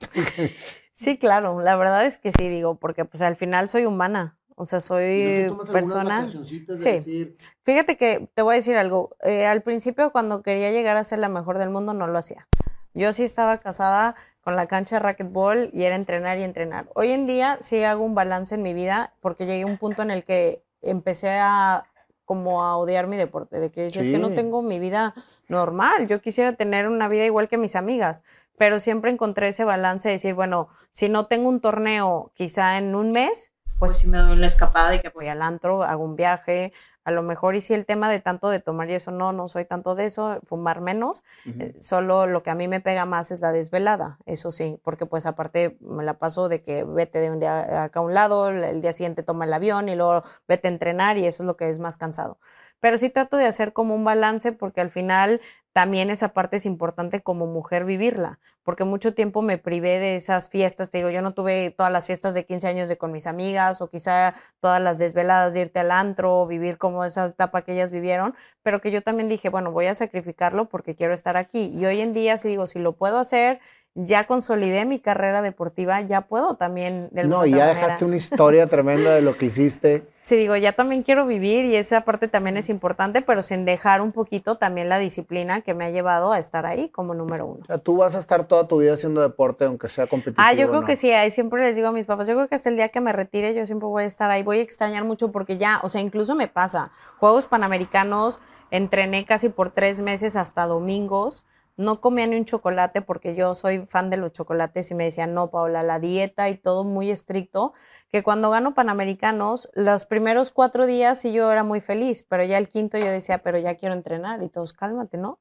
Sí, 0.93 1.17
claro, 1.17 1.59
la 1.59 1.75
verdad 1.75 2.05
es 2.05 2.17
que 2.17 2.31
sí, 2.31 2.47
digo, 2.47 2.75
porque 2.75 3.03
pues 3.03 3.21
al 3.21 3.35
final 3.35 3.67
soy 3.67 3.85
humana. 3.85 4.37
O 4.55 4.65
sea, 4.65 4.79
soy 4.79 5.51
persona. 5.71 6.27
Sí. 6.27 7.35
Fíjate 7.63 7.97
que 7.97 8.29
te 8.33 8.41
voy 8.41 8.53
a 8.53 8.55
decir 8.57 8.77
algo. 8.77 9.15
Eh, 9.21 9.45
al 9.45 9.61
principio, 9.61 10.11
cuando 10.11 10.41
quería 10.43 10.71
llegar 10.71 10.97
a 10.97 11.03
ser 11.03 11.19
la 11.19 11.29
mejor 11.29 11.57
del 11.57 11.69
mundo, 11.69 11.93
no 11.93 12.07
lo 12.07 12.17
hacía. 12.17 12.47
Yo 12.93 13.13
sí 13.13 13.23
estaba 13.23 13.57
casada 13.57 14.15
con 14.41 14.55
la 14.55 14.67
cancha 14.67 14.95
de 14.95 14.99
racquetball 14.99 15.69
y 15.71 15.83
era 15.83 15.95
entrenar 15.95 16.37
y 16.37 16.43
entrenar. 16.43 16.89
Hoy 16.95 17.11
en 17.11 17.27
día 17.27 17.57
sí 17.61 17.83
hago 17.83 18.03
un 18.03 18.15
balance 18.15 18.55
en 18.55 18.63
mi 18.63 18.73
vida 18.73 19.13
porque 19.21 19.45
llegué 19.45 19.63
a 19.63 19.67
un 19.67 19.77
punto 19.77 20.01
en 20.01 20.11
el 20.11 20.23
que 20.23 20.63
empecé 20.81 21.29
a 21.29 21.85
como 22.25 22.63
a 22.63 22.77
odiar 22.77 23.07
mi 23.07 23.17
deporte, 23.17 23.59
de 23.59 23.71
que 23.71 23.87
es 23.87 23.93
que 23.93 24.17
no 24.17 24.33
tengo 24.33 24.61
mi 24.61 24.79
vida 24.79 25.13
normal, 25.49 26.07
yo 26.07 26.21
quisiera 26.21 26.53
tener 26.53 26.87
una 26.87 27.09
vida 27.09 27.25
igual 27.25 27.49
que 27.49 27.57
mis 27.57 27.75
amigas, 27.75 28.23
pero 28.57 28.79
siempre 28.79 29.11
encontré 29.11 29.49
ese 29.49 29.65
balance 29.65 30.07
de 30.07 30.13
decir, 30.13 30.33
bueno, 30.33 30.69
si 30.91 31.09
no 31.09 31.25
tengo 31.25 31.49
un 31.49 31.59
torneo 31.59 32.31
quizá 32.33 32.77
en 32.77 32.95
un 32.95 33.11
mes, 33.11 33.50
pues 33.81 33.97
si 33.97 34.07
me 34.07 34.19
doy 34.19 34.35
la 34.35 34.45
escapada 34.45 34.91
de 34.91 35.01
que 35.01 35.09
voy 35.09 35.27
al 35.27 35.41
antro, 35.41 35.81
hago 35.81 36.03
un 36.03 36.15
viaje, 36.15 36.71
a 37.03 37.09
lo 37.09 37.23
mejor 37.23 37.55
y 37.55 37.61
si 37.61 37.73
el 37.73 37.87
tema 37.87 38.11
de 38.11 38.19
tanto 38.19 38.49
de 38.49 38.59
tomar 38.59 38.87
y 38.91 38.93
eso 38.93 39.09
no, 39.09 39.33
no 39.33 39.47
soy 39.47 39.65
tanto 39.65 39.95
de 39.95 40.05
eso, 40.05 40.39
fumar 40.45 40.81
menos, 40.81 41.23
eh, 41.47 41.73
solo 41.79 42.27
lo 42.27 42.43
que 42.43 42.51
a 42.51 42.55
mí 42.55 42.67
me 42.67 42.79
pega 42.79 43.05
más 43.05 43.31
es 43.31 43.41
la 43.41 43.51
desvelada, 43.51 44.19
eso 44.27 44.51
sí, 44.51 44.79
porque 44.83 45.07
pues 45.07 45.25
aparte 45.25 45.77
me 45.79 46.03
la 46.03 46.19
paso 46.19 46.47
de 46.47 46.61
que 46.61 46.83
vete 46.83 47.17
de 47.21 47.31
un 47.31 47.39
día 47.39 47.85
acá 47.85 48.01
a 48.01 48.03
un 48.03 48.13
lado, 48.13 48.49
el 48.49 48.81
día 48.81 48.93
siguiente 48.93 49.23
toma 49.23 49.45
el 49.45 49.53
avión 49.53 49.89
y 49.89 49.95
luego 49.95 50.21
vete 50.47 50.67
a 50.67 50.71
entrenar 50.71 51.17
y 51.17 51.25
eso 51.25 51.41
es 51.41 51.47
lo 51.47 51.57
que 51.57 51.67
es 51.67 51.79
más 51.79 51.97
cansado. 51.97 52.37
Pero 52.81 52.97
sí 52.97 53.09
trato 53.09 53.37
de 53.37 53.45
hacer 53.45 53.71
como 53.71 53.95
un 53.95 54.03
balance 54.03 54.51
porque 54.51 54.81
al 54.81 54.91
final 54.91 55.39
también 55.73 56.09
esa 56.09 56.33
parte 56.33 56.57
es 56.57 56.65
importante 56.65 57.21
como 57.21 57.47
mujer 57.47 57.85
vivirla, 57.85 58.39
porque 58.63 58.83
mucho 58.83 59.13
tiempo 59.13 59.41
me 59.41 59.57
privé 59.57 59.99
de 59.99 60.17
esas 60.17 60.49
fiestas, 60.49 60.89
te 60.89 60.97
digo, 60.97 61.09
yo 61.09 61.21
no 61.21 61.33
tuve 61.33 61.71
todas 61.71 61.91
las 61.91 62.07
fiestas 62.07 62.33
de 62.33 62.45
15 62.45 62.67
años 62.67 62.89
de 62.89 62.97
con 62.97 63.13
mis 63.13 63.25
amigas 63.25 63.81
o 63.81 63.89
quizá 63.89 64.35
todas 64.59 64.81
las 64.81 64.99
desveladas 64.99 65.53
de 65.53 65.61
irte 65.61 65.79
al 65.79 65.91
antro, 65.91 66.45
vivir 66.45 66.77
como 66.77 67.05
esa 67.05 67.27
etapa 67.27 67.61
que 67.61 67.73
ellas 67.73 67.89
vivieron, 67.89 68.35
pero 68.63 68.81
que 68.81 68.91
yo 68.91 69.01
también 69.01 69.29
dije, 69.29 69.47
bueno, 69.49 69.71
voy 69.71 69.87
a 69.87 69.95
sacrificarlo 69.95 70.67
porque 70.67 70.95
quiero 70.95 71.13
estar 71.13 71.37
aquí. 71.37 71.71
Y 71.73 71.85
hoy 71.85 72.01
en 72.01 72.11
día, 72.13 72.35
si 72.37 72.49
digo, 72.49 72.67
si 72.67 72.79
lo 72.79 72.93
puedo 72.93 73.17
hacer, 73.17 73.59
ya 73.95 74.25
consolidé 74.25 74.85
mi 74.85 74.99
carrera 74.99 75.41
deportiva, 75.41 75.99
ya 76.01 76.21
puedo 76.21 76.55
también. 76.55 77.09
De 77.11 77.25
no, 77.25 77.45
ya 77.45 77.67
dejaste 77.67 78.05
una 78.05 78.15
historia 78.15 78.67
tremenda 78.67 79.13
de 79.13 79.21
lo 79.21 79.37
que 79.37 79.45
hiciste. 79.47 80.07
Sí, 80.23 80.37
digo, 80.37 80.55
ya 80.55 80.73
también 80.73 81.03
quiero 81.03 81.25
vivir 81.25 81.65
y 81.65 81.75
esa 81.75 82.01
parte 82.01 82.27
también 82.27 82.55
es 82.55 82.69
importante, 82.69 83.21
pero 83.21 83.41
sin 83.41 83.65
dejar 83.65 84.01
un 84.01 84.11
poquito 84.11 84.55
también 84.55 84.87
la 84.87 84.99
disciplina 84.99 85.61
que 85.61 85.73
me 85.73 85.83
ha 85.83 85.89
llevado 85.89 86.31
a 86.31 86.39
estar 86.39 86.65
ahí 86.65 86.89
como 86.89 87.13
número 87.13 87.47
uno. 87.47 87.59
O 87.63 87.65
sea, 87.65 87.79
tú 87.79 87.97
vas 87.97 88.15
a 88.15 88.19
estar 88.19 88.47
toda 88.47 88.67
tu 88.67 88.77
vida 88.77 88.93
haciendo 88.93 89.21
deporte, 89.21 89.65
aunque 89.65 89.89
sea 89.89 90.07
competitivo. 90.07 90.45
Ah, 90.47 90.53
yo 90.53 90.69
creo 90.69 90.85
que 90.85 90.95
sí, 90.95 91.11
ahí 91.11 91.31
siempre 91.31 91.63
les 91.63 91.75
digo 91.75 91.89
a 91.89 91.91
mis 91.91 92.05
papás, 92.05 92.27
yo 92.27 92.35
creo 92.35 92.47
que 92.47 92.55
hasta 92.55 92.69
el 92.69 92.75
día 92.77 92.89
que 92.89 93.01
me 93.01 93.11
retire 93.11 93.53
yo 93.53 93.65
siempre 93.65 93.87
voy 93.87 94.03
a 94.03 94.05
estar 94.05 94.29
ahí, 94.31 94.43
voy 94.43 94.59
a 94.59 94.61
extrañar 94.61 95.03
mucho 95.03 95.31
porque 95.31 95.57
ya, 95.57 95.81
o 95.83 95.89
sea, 95.89 95.99
incluso 95.99 96.35
me 96.35 96.47
pasa, 96.47 96.91
Juegos 97.17 97.47
Panamericanos, 97.47 98.39
entrené 98.69 99.25
casi 99.25 99.49
por 99.49 99.71
tres 99.71 99.99
meses 99.99 100.35
hasta 100.35 100.65
domingos 100.65 101.45
no 101.81 102.01
comía 102.01 102.27
ni 102.27 102.37
un 102.37 102.45
chocolate 102.45 103.01
porque 103.01 103.35
yo 103.35 103.55
soy 103.55 103.85
fan 103.87 104.09
de 104.09 104.17
los 104.17 104.31
chocolates 104.31 104.91
y 104.91 104.95
me 104.95 105.05
decían, 105.05 105.33
no, 105.33 105.49
Paula, 105.49 105.83
la 105.83 105.99
dieta 105.99 106.49
y 106.49 106.55
todo 106.55 106.83
muy 106.83 107.09
estricto, 107.09 107.73
que 108.11 108.23
cuando 108.23 108.49
gano 108.49 108.73
Panamericanos, 108.73 109.69
los 109.73 110.05
primeros 110.05 110.51
cuatro 110.51 110.85
días 110.85 111.19
sí 111.19 111.31
yo 111.33 111.51
era 111.51 111.63
muy 111.63 111.81
feliz, 111.81 112.23
pero 112.23 112.43
ya 112.43 112.57
el 112.57 112.69
quinto 112.69 112.97
yo 112.97 113.05
decía, 113.05 113.39
pero 113.39 113.57
ya 113.57 113.75
quiero 113.75 113.95
entrenar 113.95 114.41
y 114.43 114.49
todos, 114.49 114.73
cálmate, 114.73 115.17
¿no? 115.17 115.39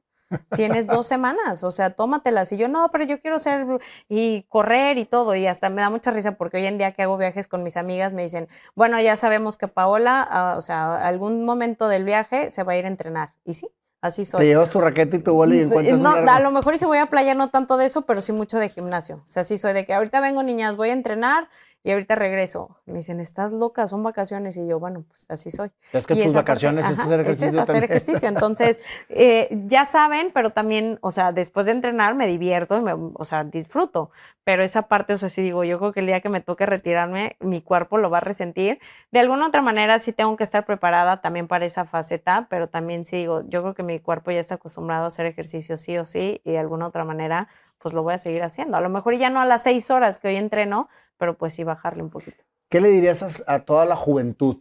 Tienes 0.54 0.86
dos 0.86 1.08
semanas, 1.08 1.64
o 1.64 1.72
sea, 1.72 1.90
tómatelas. 1.90 2.52
Y 2.52 2.56
yo, 2.56 2.68
no, 2.68 2.88
pero 2.92 3.04
yo 3.04 3.20
quiero 3.20 3.36
hacer 3.36 3.66
y 4.08 4.42
correr 4.44 4.96
y 4.98 5.04
todo. 5.04 5.34
Y 5.34 5.46
hasta 5.46 5.70
me 5.70 5.82
da 5.82 5.90
mucha 5.90 6.12
risa 6.12 6.36
porque 6.36 6.58
hoy 6.58 6.66
en 6.66 6.78
día 6.78 6.92
que 6.92 7.02
hago 7.02 7.16
viajes 7.16 7.48
con 7.48 7.64
mis 7.64 7.76
amigas 7.76 8.12
me 8.12 8.22
dicen, 8.22 8.48
bueno, 8.76 9.00
ya 9.00 9.16
sabemos 9.16 9.56
que 9.56 9.66
Paola, 9.66 10.26
ah, 10.30 10.54
o 10.56 10.60
sea, 10.60 11.04
algún 11.04 11.44
momento 11.44 11.88
del 11.88 12.04
viaje 12.04 12.50
se 12.50 12.62
va 12.62 12.74
a 12.74 12.76
ir 12.76 12.84
a 12.84 12.88
entrenar. 12.88 13.34
Y 13.44 13.54
sí, 13.54 13.68
Así 14.00 14.24
soy. 14.24 14.40
Te 14.40 14.46
llevas 14.46 14.70
tu 14.70 14.80
raqueta 14.80 15.16
y 15.16 15.18
tu 15.18 15.34
bola 15.34 15.54
y 15.54 15.60
encuentras 15.60 16.00
no, 16.00 16.10
A 16.10 16.40
lo 16.40 16.50
mejor 16.50 16.74
y 16.74 16.78
si 16.78 16.86
voy 16.86 16.98
a 16.98 17.06
playa 17.06 17.34
no 17.34 17.50
tanto 17.50 17.76
de 17.76 17.86
eso, 17.86 18.02
pero 18.02 18.20
sí 18.22 18.32
mucho 18.32 18.58
de 18.58 18.68
gimnasio. 18.68 19.16
O 19.16 19.28
sea, 19.28 19.44
sí 19.44 19.58
soy 19.58 19.74
de 19.74 19.84
que 19.84 19.92
ahorita 19.92 20.20
vengo, 20.20 20.42
niñas, 20.42 20.76
voy 20.76 20.88
a 20.88 20.94
entrenar 20.94 21.48
y 21.82 21.92
ahorita 21.92 22.14
regreso. 22.14 22.76
Me 22.84 22.98
dicen, 22.98 23.20
¿estás 23.20 23.52
loca? 23.52 23.88
Son 23.88 24.02
vacaciones. 24.02 24.56
Y 24.56 24.66
yo, 24.66 24.78
bueno, 24.78 25.04
pues 25.08 25.26
así 25.30 25.50
soy. 25.50 25.70
Es 25.92 26.06
que 26.06 26.14
tus 26.14 26.34
vacaciones 26.34 26.88
es 26.90 26.98
hacer 26.98 27.20
ejercicio. 27.20 27.48
Es 27.48 27.56
hacer 27.56 27.84
ejercicio. 27.84 28.28
Entonces, 28.28 28.80
eh, 29.08 29.48
ya 29.66 29.86
saben, 29.86 30.30
pero 30.34 30.50
también, 30.50 30.98
o 31.00 31.10
sea, 31.10 31.32
después 31.32 31.66
de 31.66 31.72
entrenar 31.72 32.14
me 32.14 32.26
divierto, 32.26 32.76
y 32.76 32.82
me, 32.82 32.92
o 32.92 33.24
sea, 33.24 33.44
disfruto. 33.44 34.10
Pero 34.44 34.62
esa 34.62 34.82
parte, 34.82 35.14
o 35.14 35.16
sea, 35.16 35.30
sí 35.30 35.40
digo, 35.42 35.64
yo 35.64 35.78
creo 35.78 35.92
que 35.92 36.00
el 36.00 36.06
día 36.06 36.20
que 36.20 36.28
me 36.28 36.40
toque 36.40 36.66
retirarme, 36.66 37.36
mi 37.40 37.62
cuerpo 37.62 37.96
lo 37.96 38.10
va 38.10 38.18
a 38.18 38.22
resentir. 38.22 38.78
De 39.10 39.20
alguna 39.20 39.46
otra 39.46 39.62
manera, 39.62 39.98
sí 39.98 40.12
tengo 40.12 40.36
que 40.36 40.44
estar 40.44 40.66
preparada 40.66 41.20
también 41.22 41.48
para 41.48 41.64
esa 41.64 41.86
faceta, 41.86 42.46
pero 42.50 42.68
también 42.68 43.04
sí 43.04 43.16
digo, 43.16 43.42
yo 43.48 43.62
creo 43.62 43.74
que 43.74 43.82
mi 43.82 44.00
cuerpo 44.00 44.30
ya 44.30 44.40
está 44.40 44.56
acostumbrado 44.56 45.04
a 45.04 45.08
hacer 45.08 45.24
ejercicio 45.26 45.78
sí 45.78 45.96
o 45.96 46.04
sí, 46.04 46.42
y 46.44 46.52
de 46.52 46.58
alguna 46.58 46.86
otra 46.86 47.04
manera, 47.04 47.48
pues 47.80 47.94
lo 47.94 48.02
voy 48.02 48.14
a 48.14 48.18
seguir 48.18 48.42
haciendo. 48.42 48.76
A 48.76 48.80
lo 48.80 48.90
mejor 48.90 49.16
ya 49.16 49.30
no 49.30 49.40
a 49.40 49.44
las 49.44 49.62
seis 49.62 49.90
horas 49.90 50.18
que 50.18 50.28
hoy 50.28 50.36
entreno, 50.36 50.88
pero 51.16 51.36
pues 51.36 51.54
sí 51.54 51.64
bajarle 51.64 52.02
un 52.02 52.10
poquito. 52.10 52.42
¿Qué 52.68 52.80
le 52.80 52.90
dirías 52.90 53.42
a, 53.46 53.60
toda 53.60 53.84
la 53.84 53.96
juventud 53.96 54.58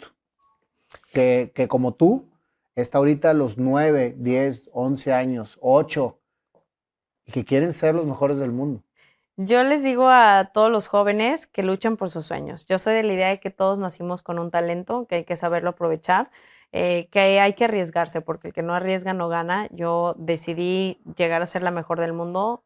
que, 1.14 1.52
que, 1.54 1.68
como 1.68 1.94
tú 1.94 2.28
está 2.76 2.98
ahorita 2.98 3.32
a 3.32 3.34
los 3.34 3.58
9, 3.58 4.16
10, 4.18 4.70
11 4.74 5.14
años, 5.14 5.58
8 5.62 6.18
y 7.26 7.32
que 7.32 7.46
quieren 7.46 7.72
ser 7.72 7.94
los 7.94 8.06
mejores 8.06 8.40
del 8.40 8.52
mundo? 8.52 8.82
Yo 9.42 9.64
les 9.64 9.84
digo 9.84 10.10
a 10.10 10.52
todos 10.54 10.70
los 10.70 10.88
jóvenes 10.88 11.48
que 11.48 11.64
luchen 11.64 11.96
por 11.96 12.10
sus 12.10 12.26
sueños. 12.26 12.66
Yo 12.68 12.78
soy 12.78 12.94
de 12.94 13.04
la 13.04 13.14
idea 13.14 13.30
de 13.30 13.40
que 13.40 13.52
todos 13.52 13.80
nacimos 13.80 14.22
con 14.22 14.38
un 14.38 14.50
talento, 14.50 15.06
que 15.08 15.16
hay 15.16 15.24
que 15.24 15.38
saberlo 15.38 15.70
aprovechar, 15.70 16.30
eh, 16.74 17.08
que 17.10 17.40
hay 17.40 17.54
que 17.54 17.64
arriesgarse, 17.64 18.20
porque 18.20 18.50
el 18.50 18.54
que 18.54 18.64
no 18.64 18.74
arriesga 18.74 19.14
no 19.14 19.30
gana. 19.30 19.70
Yo 19.72 20.14
decidí 20.18 21.00
llegar 21.16 21.42
a 21.42 21.46
ser 21.46 21.64
la 21.64 21.72
mejor 21.72 22.02
del 22.02 22.12
mundo 22.12 22.64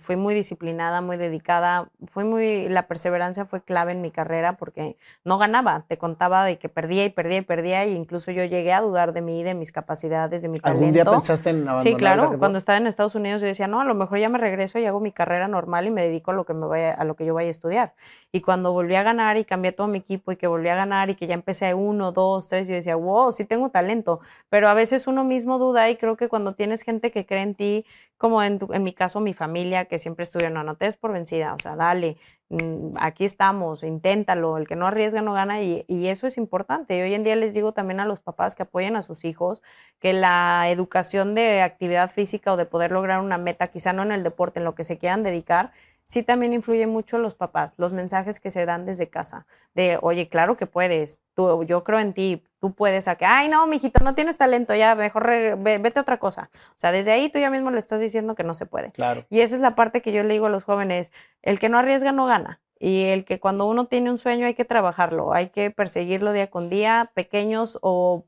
fui 0.00 0.16
muy 0.16 0.34
disciplinada, 0.34 1.00
muy 1.00 1.16
dedicada, 1.16 1.88
fui 2.06 2.24
muy, 2.24 2.68
la 2.68 2.86
perseverancia 2.86 3.44
fue 3.46 3.62
clave 3.62 3.92
en 3.92 4.02
mi 4.02 4.10
carrera 4.10 4.56
porque 4.56 4.96
no 5.24 5.38
ganaba, 5.38 5.84
te 5.88 5.96
contaba 5.96 6.44
de 6.44 6.58
que 6.58 6.68
perdía 6.68 7.04
y 7.04 7.10
perdía 7.10 7.38
y 7.38 7.42
perdía 7.42 7.82
e 7.84 7.90
incluso 7.90 8.30
yo 8.30 8.44
llegué 8.44 8.72
a 8.72 8.80
dudar 8.82 9.12
de 9.12 9.22
mí, 9.22 9.42
de 9.42 9.54
mis 9.54 9.72
capacidades, 9.72 10.42
de 10.42 10.48
mi 10.48 10.60
talento. 10.60 10.78
¿Algún 10.80 10.92
día 10.92 11.04
pensaste 11.04 11.50
en 11.50 11.56
abandonar 11.68 11.82
Sí, 11.82 11.94
claro, 11.94 12.38
cuando 12.38 12.58
estaba 12.58 12.76
en 12.76 12.86
Estados 12.86 13.14
Unidos 13.14 13.40
yo 13.40 13.46
decía, 13.46 13.66
no, 13.66 13.80
a 13.80 13.84
lo 13.84 13.94
mejor 13.94 14.18
ya 14.18 14.28
me 14.28 14.38
regreso 14.38 14.78
y 14.78 14.84
hago 14.84 15.00
mi 15.00 15.12
carrera 15.12 15.48
normal 15.48 15.86
y 15.86 15.90
me 15.90 16.02
dedico 16.02 16.32
a 16.32 16.34
lo 16.34 16.44
que 16.44 16.52
me 16.52 16.66
vaya, 16.66 16.92
a 16.92 17.04
lo 17.04 17.16
que 17.16 17.24
yo 17.24 17.32
vaya 17.32 17.48
a 17.48 17.52
estudiar. 17.52 17.94
Y 18.30 18.42
cuando 18.42 18.72
volví 18.72 18.94
a 18.96 19.02
ganar 19.02 19.38
y 19.38 19.44
cambié 19.44 19.72
todo 19.72 19.86
mi 19.86 19.98
equipo 19.98 20.32
y 20.32 20.36
que 20.36 20.46
volví 20.46 20.68
a 20.68 20.74
ganar 20.74 21.08
y 21.10 21.14
que 21.14 21.26
ya 21.26 21.34
empecé 21.34 21.70
a 21.70 21.76
uno, 21.76 22.12
dos, 22.12 22.48
tres, 22.48 22.68
yo 22.68 22.74
decía, 22.74 22.96
wow, 22.96 23.32
sí 23.32 23.44
tengo 23.44 23.70
talento, 23.70 24.20
pero 24.50 24.68
a 24.68 24.74
veces 24.74 25.06
uno 25.06 25.24
mismo 25.24 25.58
duda 25.58 25.88
y 25.88 25.96
creo 25.96 26.16
que 26.16 26.28
cuando 26.28 26.54
tienes 26.54 26.82
gente 26.82 27.10
que 27.10 27.24
cree 27.24 27.42
en 27.42 27.54
ti, 27.54 27.86
como 28.22 28.40
en, 28.40 28.60
en 28.72 28.84
mi 28.84 28.92
caso 28.92 29.18
mi 29.18 29.34
familia, 29.34 29.86
que 29.86 29.98
siempre 29.98 30.22
estuvieron, 30.22 30.54
no, 30.54 30.62
no 30.62 30.76
te 30.76 30.84
des 30.84 30.96
por 30.96 31.12
vencida, 31.12 31.54
o 31.54 31.58
sea, 31.58 31.74
dale, 31.74 32.18
mm, 32.50 32.94
aquí 33.00 33.24
estamos, 33.24 33.82
inténtalo, 33.82 34.58
el 34.58 34.68
que 34.68 34.76
no 34.76 34.86
arriesga 34.86 35.22
no 35.22 35.32
gana 35.32 35.60
y, 35.60 35.84
y, 35.88 36.06
eso 36.06 36.28
es 36.28 36.38
importante. 36.38 36.96
Y 36.96 37.02
hoy 37.02 37.14
en 37.16 37.24
día 37.24 37.34
les 37.34 37.52
digo 37.52 37.72
también 37.72 37.98
a 37.98 38.06
los 38.06 38.20
papás 38.20 38.54
que 38.54 38.62
apoyen 38.62 38.94
a 38.94 39.02
sus 39.02 39.24
hijos 39.24 39.64
que 39.98 40.12
la 40.12 40.70
educación 40.70 41.34
de 41.34 41.62
actividad 41.62 42.12
física 42.12 42.52
o 42.52 42.56
de 42.56 42.64
poder 42.64 42.92
lograr 42.92 43.20
una 43.20 43.38
meta, 43.38 43.66
quizá 43.72 43.92
no 43.92 44.04
en 44.04 44.12
el 44.12 44.22
deporte, 44.22 44.60
en 44.60 44.64
lo 44.66 44.76
que 44.76 44.84
se 44.84 44.98
quieran 44.98 45.24
dedicar, 45.24 45.72
sí 46.12 46.22
también 46.22 46.52
influye 46.52 46.86
mucho 46.86 47.16
los 47.16 47.34
papás, 47.34 47.72
los 47.78 47.94
mensajes 47.94 48.38
que 48.38 48.50
se 48.50 48.66
dan 48.66 48.84
desde 48.84 49.08
casa, 49.08 49.46
de, 49.72 49.98
oye, 50.02 50.28
claro 50.28 50.58
que 50.58 50.66
puedes, 50.66 51.18
tú, 51.32 51.64
yo 51.64 51.84
creo 51.84 52.00
en 52.00 52.12
ti, 52.12 52.44
tú 52.60 52.74
puedes, 52.74 53.08
a 53.08 53.16
que, 53.16 53.24
ay, 53.24 53.48
no, 53.48 53.66
mijito, 53.66 54.04
no 54.04 54.14
tienes 54.14 54.36
talento, 54.36 54.74
ya, 54.74 54.94
mejor 54.94 55.26
vete 55.56 55.98
a 55.98 56.02
otra 56.02 56.18
cosa. 56.18 56.50
O 56.72 56.74
sea, 56.76 56.92
desde 56.92 57.12
ahí 57.12 57.30
tú 57.30 57.38
ya 57.38 57.48
mismo 57.48 57.70
le 57.70 57.78
estás 57.78 57.98
diciendo 57.98 58.34
que 58.34 58.44
no 58.44 58.52
se 58.52 58.66
puede. 58.66 58.92
Claro. 58.92 59.24
Y 59.30 59.40
esa 59.40 59.54
es 59.54 59.62
la 59.62 59.74
parte 59.74 60.02
que 60.02 60.12
yo 60.12 60.22
le 60.22 60.34
digo 60.34 60.46
a 60.46 60.50
los 60.50 60.64
jóvenes, 60.64 61.12
el 61.40 61.58
que 61.58 61.70
no 61.70 61.78
arriesga 61.78 62.12
no 62.12 62.26
gana. 62.26 62.60
Y 62.78 63.04
el 63.04 63.24
que 63.24 63.40
cuando 63.40 63.66
uno 63.66 63.86
tiene 63.86 64.10
un 64.10 64.18
sueño 64.18 64.44
hay 64.44 64.54
que 64.54 64.66
trabajarlo, 64.66 65.32
hay 65.32 65.48
que 65.48 65.70
perseguirlo 65.70 66.34
día 66.34 66.50
con 66.50 66.68
día, 66.68 67.10
pequeños 67.14 67.78
o 67.80 68.26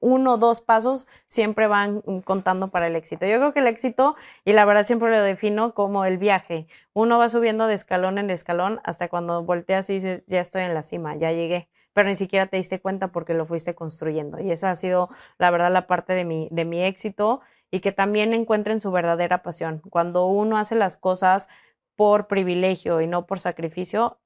uno 0.00 0.34
o 0.34 0.38
dos 0.38 0.60
pasos 0.60 1.08
siempre 1.26 1.66
van 1.66 2.02
contando 2.24 2.68
para 2.68 2.86
el 2.86 2.96
éxito. 2.96 3.26
Yo 3.26 3.38
creo 3.38 3.52
que 3.52 3.60
el 3.60 3.66
éxito, 3.66 4.16
y 4.44 4.52
la 4.52 4.64
verdad 4.64 4.86
siempre 4.86 5.10
lo 5.10 5.22
defino 5.22 5.74
como 5.74 6.04
el 6.04 6.18
viaje. 6.18 6.66
Uno 6.92 7.18
va 7.18 7.28
subiendo 7.28 7.66
de 7.66 7.74
escalón 7.74 8.18
en 8.18 8.30
escalón 8.30 8.80
hasta 8.84 9.08
cuando 9.08 9.42
volteas 9.42 9.88
y 9.90 9.94
dices, 9.94 10.22
ya 10.26 10.40
estoy 10.40 10.62
en 10.62 10.74
la 10.74 10.82
cima, 10.82 11.16
ya 11.16 11.32
llegué, 11.32 11.68
pero 11.92 12.08
ni 12.08 12.16
siquiera 12.16 12.46
te 12.46 12.56
diste 12.56 12.80
cuenta 12.80 13.08
porque 13.08 13.34
lo 13.34 13.46
fuiste 13.46 13.74
construyendo. 13.74 14.40
Y 14.40 14.50
esa 14.50 14.70
ha 14.70 14.76
sido, 14.76 15.08
la 15.38 15.50
verdad, 15.50 15.72
la 15.72 15.86
parte 15.86 16.14
de 16.14 16.24
mi, 16.24 16.48
de 16.50 16.64
mi 16.64 16.82
éxito 16.82 17.40
y 17.70 17.80
que 17.80 17.92
también 17.92 18.32
encuentren 18.34 18.80
su 18.80 18.90
verdadera 18.92 19.42
pasión. 19.42 19.82
Cuando 19.90 20.26
uno 20.26 20.58
hace 20.58 20.74
las 20.74 20.96
cosas 20.96 21.48
por 21.96 22.28
privilegio 22.28 23.00
y 23.00 23.06
no 23.06 23.26
por 23.26 23.40
sacrificio, 23.40 24.18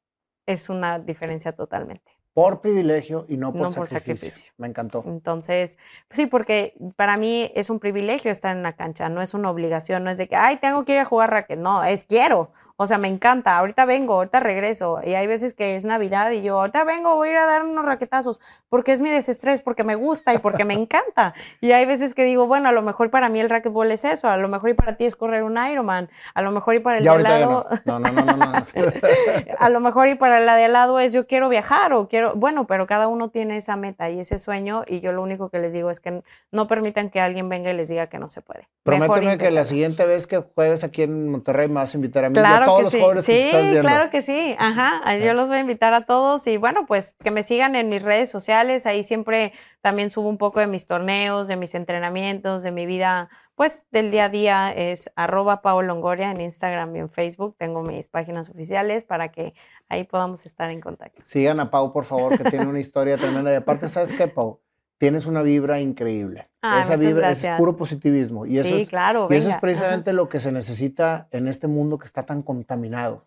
es 0.47 0.69
una 0.69 0.99
diferencia 0.99 1.53
totalmente 1.53 2.20
por 2.35 2.61
privilegio 2.61 3.27
y 3.29 3.37
no 3.37 3.53
por, 3.53 3.87
sacrificio. 3.87 4.53
Me 4.57 4.69
encantó. 4.69 5.03
Entonces, 5.07 5.79
pues 6.09 6.17
sí, 6.17 6.27
porque 6.27 6.75
para 6.97 7.17
mí 7.17 7.51
es 7.55 7.71
un 7.71 7.81
privilegio 7.81 8.31
estar 8.31 8.57
en 8.57 8.63
la 8.63 8.75
cancha, 8.75 9.09
no 9.09 9.21
es 9.21 9.35
una 9.35 9.51
obligación, 9.51 10.05
no 10.05 10.11
es 10.11 10.17
de 10.17 10.29
que, 10.29 10.37
ay, 10.37 10.57
tengo 10.57 10.85
que 10.85 10.93
ir 10.93 10.99
a 10.99 11.05
jugar 11.05 11.31
raquet, 11.31 11.59
no, 11.59 11.83
es 11.83 12.05
quiero. 12.05 12.53
O 12.83 12.87
sea, 12.87 12.97
me 12.97 13.09
encanta, 13.09 13.59
ahorita 13.59 13.85
vengo, 13.85 14.15
ahorita 14.15 14.41
regreso. 14.41 15.01
Y 15.05 15.13
hay 15.13 15.27
veces 15.27 15.53
que 15.53 15.77
es 15.77 15.85
Navidad 15.85 16.31
y 16.31 16.41
yo, 16.41 16.59
ahorita 16.61 16.83
vengo, 16.85 17.15
voy 17.15 17.29
a 17.29 17.33
ir 17.33 17.37
a 17.37 17.45
dar 17.45 17.63
unos 17.63 17.85
raquetazos, 17.85 18.41
porque 18.71 18.93
es 18.93 19.03
mi 19.03 19.11
desestrés, 19.11 19.61
porque 19.61 19.85
me 19.85 19.97
gusta 19.97 20.33
y 20.33 20.39
porque 20.39 20.65
me 20.65 20.73
encanta. 20.73 21.35
Y 21.61 21.73
hay 21.73 21.85
veces 21.85 22.15
que 22.15 22.25
digo, 22.25 22.47
bueno, 22.47 22.71
a 22.71 22.73
lo 22.73 22.81
mejor 22.81 23.11
para 23.11 23.29
mí 23.29 23.39
el 23.39 23.51
racquetball 23.51 23.91
es 23.91 24.07
eso, 24.07 24.29
a 24.29 24.39
lo 24.39 24.49
mejor 24.49 24.71
y 24.71 24.75
para 24.75 24.97
ti 24.97 25.05
es 25.05 25.15
correr 25.15 25.43
un 25.43 25.59
Ironman, 25.63 26.09
a 26.33 26.41
lo 26.41 26.53
mejor 26.53 26.75
y 26.75 26.81
para 26.81 26.97
el 26.97 27.05
de 27.05 27.11
al 27.11 27.23
lado... 27.23 27.67
No. 27.85 27.99
no, 27.99 28.11
no, 28.13 28.23
no, 28.25 28.37
no. 28.39 28.53
a 29.59 29.69
lo 29.69 29.81
mejor 29.81 30.09
y 30.09 30.15
para 30.15 30.41
la 30.41 30.57
de 30.57 30.65
al 30.65 30.73
lado 30.73 31.01
es 31.01 31.13
yo 31.13 31.27
quiero 31.27 31.51
viajar 31.51 31.93
o 31.93 32.09
quiero... 32.09 32.35
Bueno, 32.35 32.67
pero 32.67 32.87
cada 32.87 33.09
uno 33.09 33.29
tiene 33.29 33.59
esa 33.59 33.77
meta 33.77 34.09
y 34.09 34.21
ese 34.21 34.39
sueño 34.39 34.85
y 34.87 35.01
yo 35.01 35.13
lo 35.13 35.23
único 35.23 35.51
que 35.51 35.59
les 35.59 35.75
digo 35.75 35.91
es 35.91 36.01
que 36.01 36.23
no 36.51 36.67
permitan 36.67 37.11
que 37.11 37.21
alguien 37.21 37.51
venga 37.51 37.71
y 37.71 37.77
les 37.77 37.89
diga 37.89 38.07
que 38.07 38.19
no 38.19 38.31
se 38.31 38.41
puede. 38.41 38.69
Prométeme 38.85 39.37
que 39.37 39.51
la 39.51 39.67
siguiente 39.67 40.07
vez 40.07 40.27
que 40.27 40.39
juegues 40.39 40.83
aquí 40.83 41.03
en 41.03 41.29
Monterrey 41.29 41.69
me 41.69 41.75
vas 41.75 41.93
a 41.93 41.99
invitar 41.99 42.25
a 42.25 42.31
mí. 42.31 42.35
Claro 42.37 42.70
todos 42.79 42.93
sí. 42.93 43.01
los 43.01 43.25
sí, 43.25 43.51
claro 43.81 44.11
que 44.11 44.23
sí. 44.23 44.55
Ajá, 44.59 45.17
yo 45.17 45.35
los 45.35 45.49
voy 45.49 45.59
a 45.59 45.61
invitar 45.61 45.93
a 45.95 46.07
todos 46.07 46.47
y 46.47 46.57
bueno, 46.57 46.87
pues 46.87 47.17
que 47.23 47.31
me 47.31 47.43
sigan 47.43 47.77
en 47.77 47.89
mis 47.89 48.03
redes 48.03 48.31
sociales. 48.31 48.87
Ahí 48.87 49.03
siempre 49.03 49.53
también 49.81 50.11
subo 50.11 50.29
un 50.29 50.39
poco 50.39 50.61
de 50.61 50.67
mis 50.67 50.87
torneos, 50.87 51.49
de 51.49 51.57
mis 51.57 51.75
entrenamientos, 51.75 52.63
de 52.63 52.71
mi 52.71 52.87
vida, 52.87 53.29
pues 53.55 53.85
del 53.91 54.11
día 54.11 54.25
a 54.25 54.29
día. 54.29 54.73
Es 54.73 55.11
arroba 55.17 55.61
Longoria 55.83 56.31
en 56.31 56.41
Instagram 56.41 56.97
y 56.97 56.99
en 57.01 57.11
Facebook. 57.11 57.57
Tengo 57.59 57.83
mis 57.83 58.09
páginas 58.09 58.49
oficiales 58.51 59.05
para 59.05 59.31
que 59.31 59.55
ahí 59.89 60.05
podamos 60.05 60.47
estar 60.47 60.71
en 60.71 60.81
contacto. 60.81 61.23
Sigan 61.25 61.61
a 61.61 61.71
Pau, 61.71 61.93
por 61.93 62.05
favor, 62.05 62.37
que 62.37 62.49
tiene 62.51 62.67
una 62.69 62.81
historia 62.81 63.17
tremenda. 63.17 63.53
Y 63.53 63.57
aparte, 63.57 63.89
¿sabes 63.89 64.13
qué, 64.13 64.29
Pau? 64.29 64.61
Tienes 65.01 65.25
una 65.25 65.41
vibra 65.41 65.81
increíble. 65.81 66.51
Esa 66.79 66.97
vibra 66.97 67.31
es 67.31 67.47
puro 67.57 67.75
positivismo. 67.75 68.45
Y 68.45 68.59
eso, 68.59 68.69
sí, 68.69 68.83
es, 68.83 68.89
claro, 68.91 69.29
y 69.31 69.35
eso 69.35 69.49
es 69.49 69.57
precisamente 69.57 70.13
lo 70.13 70.29
que 70.29 70.41
se 70.41 70.53
necesita 70.53 71.27
en 71.31 71.49
este 71.49 71.69
mundo 71.69 71.99
que 71.99 72.05
está 72.05 72.27
tan 72.27 72.43
contaminado. 72.43 73.25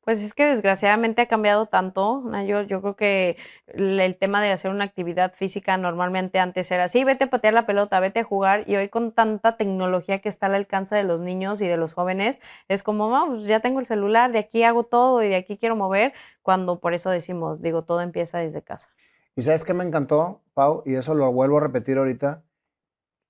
Pues 0.00 0.20
es 0.22 0.34
que 0.34 0.44
desgraciadamente 0.44 1.22
ha 1.22 1.26
cambiado 1.26 1.66
tanto, 1.66 2.24
Yo, 2.46 2.62
yo 2.62 2.82
creo 2.82 2.96
que 2.96 3.36
el 3.68 4.16
tema 4.16 4.42
de 4.42 4.50
hacer 4.50 4.72
una 4.72 4.84
actividad 4.84 5.32
física 5.34 5.78
normalmente 5.78 6.40
antes 6.40 6.70
era 6.72 6.84
así, 6.84 7.04
vete 7.04 7.24
a 7.24 7.30
patear 7.30 7.54
la 7.54 7.64
pelota, 7.64 8.00
vete 8.00 8.20
a 8.20 8.24
jugar, 8.24 8.64
y 8.66 8.74
hoy 8.74 8.88
con 8.88 9.12
tanta 9.12 9.56
tecnología 9.56 10.18
que 10.18 10.28
está 10.28 10.46
al 10.46 10.56
alcance 10.56 10.96
de 10.96 11.04
los 11.04 11.20
niños 11.20 11.62
y 11.62 11.68
de 11.68 11.76
los 11.76 11.94
jóvenes, 11.94 12.40
es 12.68 12.82
como, 12.82 13.08
vamos, 13.08 13.46
ya 13.46 13.60
tengo 13.60 13.78
el 13.78 13.86
celular, 13.86 14.32
de 14.32 14.40
aquí 14.40 14.64
hago 14.64 14.82
todo 14.82 15.22
y 15.22 15.28
de 15.28 15.36
aquí 15.36 15.56
quiero 15.56 15.76
mover, 15.76 16.12
cuando 16.42 16.80
por 16.80 16.92
eso 16.92 17.08
decimos, 17.08 17.62
digo, 17.62 17.82
todo 17.82 18.00
empieza 18.02 18.38
desde 18.38 18.60
casa. 18.62 18.90
Y 19.36 19.42
sabes 19.42 19.64
qué 19.64 19.74
me 19.74 19.84
encantó, 19.84 20.42
Pau, 20.54 20.82
y 20.86 20.94
eso 20.94 21.14
lo 21.14 21.32
vuelvo 21.32 21.58
a 21.58 21.60
repetir 21.60 21.98
ahorita, 21.98 22.44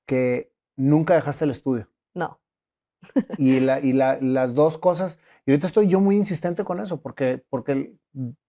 que 0.06 0.52
nunca 0.76 1.14
dejaste 1.14 1.44
el 1.44 1.50
estudio. 1.50 1.88
No. 2.14 2.40
y 3.38 3.60
la, 3.60 3.80
y 3.80 3.92
la, 3.92 4.18
las 4.20 4.54
dos 4.54 4.78
cosas, 4.78 5.18
y 5.46 5.50
ahorita 5.50 5.66
estoy 5.66 5.88
yo 5.88 6.00
muy 6.00 6.16
insistente 6.16 6.64
con 6.64 6.80
eso, 6.80 7.00
porque, 7.00 7.44
porque 7.48 7.94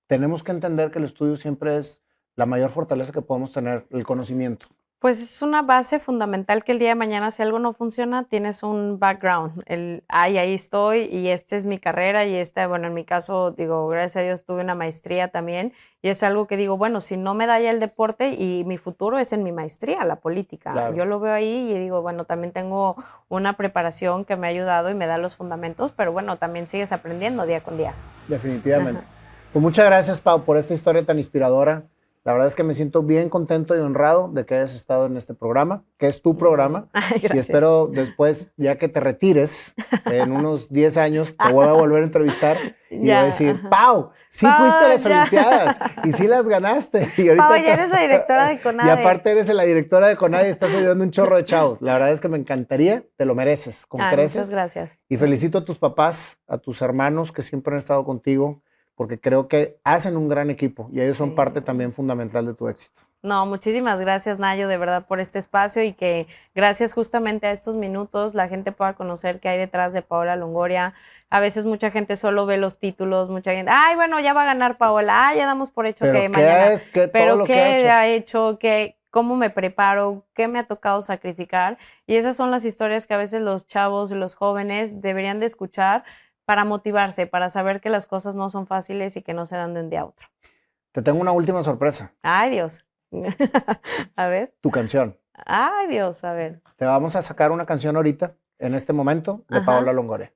tenemos 0.08 0.43
que 0.43 0.51
entender 0.51 0.91
que 0.91 0.99
el 0.99 1.06
estudio 1.06 1.36
siempre 1.38 1.78
es 1.78 2.03
la 2.36 2.45
mayor 2.45 2.70
fortaleza 2.70 3.12
que 3.12 3.22
podemos 3.22 3.51
tener, 3.51 3.88
el 3.89 4.06
conocimiento. 4.06 4.68
Pues 5.06 5.22
es 5.22 5.43
una 5.43 5.62
base 5.62 5.99
fundamental 5.99 6.64
que 6.64 6.72
el 6.72 6.80
día 6.80 6.89
de 6.89 6.95
mañana 6.95 7.30
si 7.30 7.43
algo 7.43 7.60
no 7.60 7.74
funciona, 7.74 8.24
tienes 8.24 8.64
un 8.64 8.97
background. 8.97 9.62
El, 9.68 10.03
ay, 10.08 10.39
ahí 10.39 10.56
estoy 10.56 11.01
y 11.12 11.28
esta 11.28 11.56
es 11.56 11.68
mi 11.68 11.78
carrera 11.78 12.26
y 12.26 12.34
esta, 12.34 12.66
bueno, 12.66 12.88
en 12.88 12.95
mi 12.95 13.06
caso, 13.06 13.51
digo, 13.51 13.88
gracias 13.88 14.24
a 14.24 14.26
Dios 14.26 14.43
tuve 14.43 14.62
una 14.62 14.74
maestría 14.74 15.28
también 15.28 15.74
y 16.01 16.10
es 16.10 16.24
algo 16.24 16.47
que 16.47 16.58
digo, 16.58 16.76
bueno, 16.76 17.01
si 17.01 17.18
no 17.18 17.36
me 17.36 17.45
da 17.45 17.60
ya 17.60 17.70
el 17.70 17.80
deporte 17.80 18.30
y 18.30 18.64
mi 18.66 18.78
futuro 18.78 19.20
es 19.20 19.32
en 19.32 19.43
mi 19.43 19.51
maestría, 19.51 20.03
la 20.06 20.16
política. 20.16 20.91
Yo 20.95 21.06
lo 21.06 21.20
veo 21.20 21.34
ahí 21.36 21.72
y 21.72 21.78
digo, 21.78 22.01
bueno, 22.01 22.26
también 22.26 22.51
tengo 22.51 22.95
una 23.30 23.58
preparación 23.58 24.26
que 24.26 24.36
me 24.38 24.47
ha 24.47 24.49
ayudado 24.49 24.89
y 24.89 24.95
me 24.95 25.06
da 25.06 25.20
los 25.20 25.36
fundamentos, 25.36 25.91
pero 25.91 26.14
bueno, 26.14 26.38
también 26.38 26.66
sigues 26.66 26.91
aprendiendo 26.91 27.45
día 27.45 27.62
con 27.62 27.78
día. 27.78 27.93
Definitivamente. 28.28 29.03
Pues 29.53 29.62
muchas 29.62 29.86
gracias, 29.86 30.20
Pau, 30.20 30.41
por 30.41 30.58
esta 30.58 30.74
historia 30.74 31.06
tan 31.06 31.20
inspiradora. 31.20 31.84
La 32.26 32.34
verdad 32.34 32.47
es 32.47 32.55
que 32.55 32.63
me 32.63 32.73
siento 32.73 33.03
bien 33.03 33.30
contento 33.30 33.76
y 33.76 33.80
honrado 33.80 34.32
de 34.34 34.47
que 34.47 34.55
hayas 34.55 34.73
estado 34.73 35.05
en 35.05 35.15
este 35.15 35.36
programa, 35.36 35.84
que 35.99 36.07
es 36.07 36.23
tu 36.23 36.36
programa. 36.36 36.89
y 37.21 37.38
espero 37.38 37.86
después, 37.86 38.51
ya 38.57 38.80
que 38.80 38.89
te 38.89 38.99
retires, 38.99 39.76
en 40.05 40.32
unos 40.32 40.67
10 40.73 40.97
años, 40.97 41.38
te 41.38 41.53
voy 41.53 41.67
a 41.67 41.73
volver 41.73 42.01
a 42.01 42.05
entrevistar 42.05 42.57
y 42.89 43.11
a 43.11 43.26
decir, 43.26 43.61
Pau, 43.69 44.09
sí 44.28 44.47
fuiste 44.47 44.86
a 44.86 44.88
las 44.88 45.05
Olimpiadas 45.05 45.78
y 46.03 46.13
sí 46.13 46.28
las 46.28 46.47
ganaste. 46.47 47.11
Y 47.17 47.28
ahorita 47.28 47.47
Pau, 47.47 47.57
ya 47.57 47.73
eres 47.73 47.91
la 47.91 48.01
directora 48.01 48.47
de 48.47 48.59
CONADE. 48.59 48.88
Y 48.88 48.91
aparte 48.91 49.30
eres 49.30 49.47
la 49.47 49.63
directora 49.63 50.07
de 50.07 50.15
CONADE 50.15 50.47
y 50.47 50.51
estás 50.51 50.73
ayudando 50.73 51.03
un 51.03 51.11
chorro 51.11 51.38
de 51.38 51.45
chavos. 51.45 51.80
La 51.80 51.93
verdad 51.93 52.09
es 52.09 52.21
que 52.21 52.28
me 52.28 52.39
encantaría, 52.39 53.03
te 53.17 53.26
lo 53.26 53.36
mereces, 53.36 53.86
con 53.86 54.01
creces. 54.01 54.38
Muchas 54.38 54.49
gracias. 54.49 54.97
Y 55.09 55.17
felicito 55.17 55.59
a 55.59 55.65
tus 55.65 55.78
papás, 55.78 56.39
a 56.47 56.57
tus 56.57 56.82
hermanos 56.82 57.32
que 57.32 57.43
siempre 57.43 57.76
han 57.76 57.78
estado 57.78 58.03
contigo 58.03 58.63
porque 58.96 59.20
creo 59.20 59.48
que 59.48 59.78
hacen 59.84 60.18
un 60.18 60.28
gran 60.30 60.50
equipo 60.50 60.89
y 60.91 61.02
ellos 61.02 61.18
son 61.18 61.36
parte 61.36 61.62
también 61.62 61.93
fundamental 61.93 62.46
de 62.46 62.54
tu 62.54 62.68
éxito. 62.68 63.02
No, 63.22 63.48
muchísimas 63.48 64.00
gracias 64.00 64.38
Nayo, 64.38 64.68
de 64.68 64.78
verdad, 64.78 65.08
por 65.08 65.20
este 65.20 65.39
espacio 65.39 65.82
y 65.84 65.93
que 65.93 66.28
gracias 66.54 66.93
justamente 66.93 67.48
a 67.48 67.52
estos 67.52 67.76
minutos 67.76 68.36
la 68.36 68.48
gente 68.48 68.72
pueda 68.72 68.93
conocer 68.93 69.39
qué 69.39 69.50
hay 69.50 69.58
detrás 69.58 69.93
de 69.93 70.04
Paola 70.04 70.36
Longoria. 70.36 70.93
A 71.32 71.39
veces 71.39 71.66
mucha 71.66 71.89
gente 71.89 72.18
solo 72.18 72.46
ve 72.46 72.58
los 72.58 72.78
títulos, 72.78 73.30
mucha 73.30 73.52
gente, 73.52 73.72
ay, 73.74 73.96
bueno, 73.96 74.20
ya 74.20 74.34
va 74.34 74.43
a 74.43 74.46
ganar 74.46 74.78
Paola, 74.78 75.30
ah, 75.30 75.36
ya 75.36 75.48
damos 75.48 75.72
por 75.72 75.88
hecho 75.88 76.06
que 76.06 76.30
mañana. 76.30 76.74
Es, 76.74 76.84
¿Qué, 76.84 77.08
pero 77.08 77.43
qué 77.46 77.89
ha 77.89 78.08
hecho, 78.08 78.60
qué, 78.60 78.96
cómo 79.16 79.38
me 79.38 79.50
preparo, 79.50 80.26
qué 80.34 80.50
me 80.50 80.60
ha 80.60 80.68
tocado 80.68 81.02
sacrificar. 81.02 81.78
Y 82.06 82.18
esas 82.18 82.36
son 82.36 82.52
las 82.52 82.66
historias 82.66 83.08
que 83.08 83.14
a 83.14 83.18
veces 83.18 83.41
los 83.41 83.66
chavos 83.66 84.12
y 84.12 84.16
los 84.16 84.36
jóvenes 84.36 85.02
deberían 85.02 85.39
de 85.39 85.46
escuchar 85.46 86.04
para 86.46 86.64
motivarse, 86.64 87.28
para 87.28 87.50
saber 87.50 87.82
que 87.82 87.89
las 87.89 88.08
cosas 88.08 88.36
no 88.36 88.50
son 88.50 88.68
fáciles 88.68 89.18
y 89.18 89.22
que 89.22 89.34
no 89.34 89.46
se 89.46 89.58
dan 89.58 89.74
de 89.74 89.82
un 89.82 89.89
día 89.89 90.02
a 90.02 90.06
otro. 90.06 90.28
Te 90.91 91.02
tengo 91.02 91.20
una 91.20 91.32
última 91.32 91.62
sorpresa. 91.62 92.14
Ay, 92.22 92.52
Dios. 92.52 92.86
a 94.16 94.28
ver. 94.28 94.54
Tu 94.62 94.72
canción. 94.72 95.18
Ay, 95.34 95.88
Dios, 95.88 96.24
a 96.24 96.34
ver. 96.34 96.62
Te 96.78 96.86
vamos 96.86 97.16
a 97.16 97.22
sacar 97.22 97.52
una 97.52 97.66
canción 97.66 97.96
ahorita, 97.96 98.36
en 98.60 98.74
este 98.74 98.93
momento, 98.93 99.43
de 99.50 99.62
Paola 99.62 99.91
Longoria. 99.91 100.32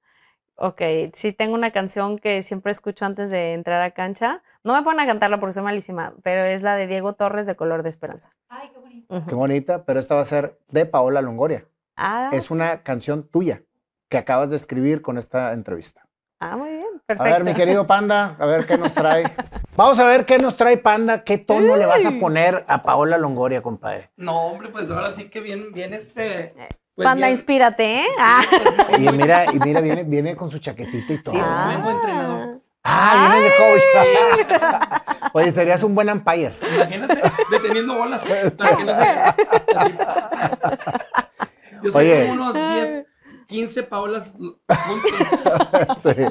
Ok, 0.55 0.81
sí 1.13 1.31
tengo 1.31 1.53
una 1.53 1.71
canción 1.71 2.19
que 2.19 2.41
siempre 2.41 2.73
escucho 2.73 3.05
antes 3.05 3.29
de 3.29 3.53
entrar 3.53 3.81
a 3.81 3.91
cancha. 3.91 4.43
No 4.61 4.73
me 4.73 4.83
ponen 4.83 4.99
a 4.99 5.05
cantarla 5.05 5.39
porque 5.39 5.53
soy 5.53 5.63
malísima, 5.63 6.13
pero 6.21 6.41
es 6.41 6.63
la 6.63 6.75
de 6.75 6.85
Diego 6.87 7.13
Torres 7.13 7.45
de 7.45 7.55
Color 7.55 7.81
de 7.81 7.89
Esperanza. 7.89 8.29
Ay, 8.49 8.69
qué 8.73 8.79
bonita. 8.79 9.25
Qué 9.25 9.35
bonita, 9.35 9.85
pero 9.85 9.99
esta 10.01 10.15
va 10.15 10.21
a 10.21 10.25
ser 10.25 10.59
de 10.67 10.85
Paola 10.85 11.21
Longoria. 11.21 11.65
Ah, 11.95 12.29
es 12.33 12.51
una 12.51 12.83
canción 12.83 13.23
tuya 13.23 13.63
que 14.09 14.17
acabas 14.17 14.49
de 14.49 14.55
escribir 14.55 15.01
con 15.01 15.17
esta 15.17 15.53
entrevista. 15.53 16.05
Ah, 16.39 16.57
muy 16.57 16.69
bien, 16.69 17.01
perfecto. 17.05 17.23
A 17.23 17.37
ver, 17.37 17.43
mi 17.43 17.53
querido 17.53 17.85
Panda, 17.85 18.35
a 18.39 18.45
ver 18.45 18.65
qué 18.65 18.77
nos 18.77 18.93
trae. 18.93 19.23
Vamos 19.75 19.99
a 19.99 20.05
ver 20.05 20.25
qué 20.25 20.39
nos 20.39 20.55
trae 20.55 20.77
Panda, 20.77 21.23
qué 21.23 21.37
tono 21.37 21.75
le 21.77 21.85
vas 21.85 22.05
a 22.05 22.11
poner 22.11 22.65
a 22.67 22.81
Paola 22.81 23.17
Longoria, 23.17 23.61
compadre. 23.61 24.09
No, 24.17 24.47
hombre, 24.47 24.69
pues 24.69 24.89
ahora 24.89 25.13
sí 25.13 25.29
que 25.29 25.41
bien, 25.41 25.71
bien 25.73 25.93
este... 25.93 26.53
Pues 26.95 27.05
Panda, 27.05 27.29
inspírate, 27.29 28.01
¿eh? 28.01 28.07
Ah. 28.19 28.41
y 28.97 29.07
mira, 29.13 29.45
y 29.53 29.59
mira, 29.59 29.79
viene, 29.79 30.03
viene 30.03 30.35
con 30.35 30.51
su 30.51 30.59
chaquetita 30.59 31.13
y 31.13 31.21
todo. 31.21 31.33
Sí, 31.33 31.39
ah. 31.41 31.71
vengo 31.73 31.91
entrenador. 31.91 32.59
Ah, 32.83 33.29
viene 33.31 33.45
de 33.45 33.51
coach. 33.57 33.81
Oye, 35.33 35.53
serías 35.53 35.81
un 35.83 35.95
buen 35.95 36.09
umpire. 36.09 36.55
Imagínate, 36.75 37.21
deteniendo 37.51 37.95
bolas. 37.95 38.21
Para 38.57 38.75
que 38.75 38.83
no 38.83 38.93
Yo 41.83 41.91
soy 41.93 42.05
Oye. 42.05 42.27
como 42.27 42.33
unos 42.33 42.53
10 42.53 43.08
15 43.49 43.83
Paolas 43.83 44.35
juntos. 44.37 44.61
sí. 46.03 46.23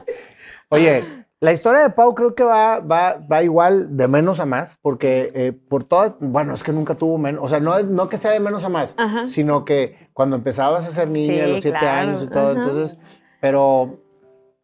Oye, 0.70 1.24
la 1.40 1.52
historia 1.52 1.80
de 1.82 1.90
Pau 1.90 2.14
creo 2.14 2.34
que 2.34 2.44
va, 2.44 2.78
va, 2.80 3.18
va 3.30 3.42
igual 3.42 3.96
de 3.96 4.06
menos 4.08 4.38
a 4.40 4.46
más, 4.46 4.78
porque 4.80 5.28
eh, 5.34 5.52
por 5.52 5.84
todas, 5.84 6.14
bueno, 6.20 6.54
es 6.54 6.62
que 6.62 6.72
nunca 6.72 6.94
tuvo 6.94 7.18
menos, 7.18 7.42
o 7.44 7.48
sea, 7.48 7.58
no, 7.60 7.80
no 7.82 8.08
que 8.08 8.16
sea 8.16 8.30
de 8.32 8.40
menos 8.40 8.64
a 8.64 8.68
más, 8.68 8.94
Ajá. 8.98 9.26
sino 9.28 9.64
que 9.64 10.08
cuando 10.12 10.36
empezabas 10.36 10.86
a 10.86 10.90
ser 10.90 11.08
niña, 11.08 11.42
a 11.42 11.46
Sí, 11.46 11.52
los 11.52 11.60
siete 11.60 11.78
claro, 11.78 12.08
años 12.08 12.22
y 12.22 12.26
todo, 12.28 12.50
ajá. 12.52 12.60
entonces, 12.60 12.98
pero 13.40 14.00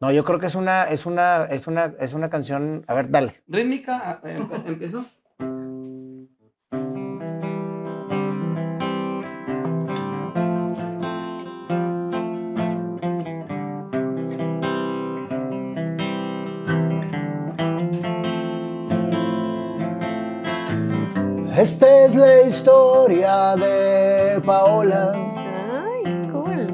no, 0.01 0.13
yo 0.13 0.25
creo 0.25 0.39
que 0.39 0.47
es 0.47 0.55
una, 0.55 0.85
es 0.85 1.07
una, 1.07 1.45
es 1.47 1.67
una, 1.67 1.95
es 1.99 2.13
una 2.13 2.29
canción, 2.31 2.85
a 2.87 2.95
ver, 2.95 3.11
dale. 3.11 3.43
Rítmica, 3.49 4.21
eh, 4.25 4.39
empe- 4.41 4.63
empiezo. 4.67 5.05
Esta 21.57 22.05
es 22.05 22.17
la 22.17 22.43
historia 22.43 23.55
de 23.55 24.41
Paola. 24.41 25.13
Ay, 25.15 26.03
cool. 26.33 26.67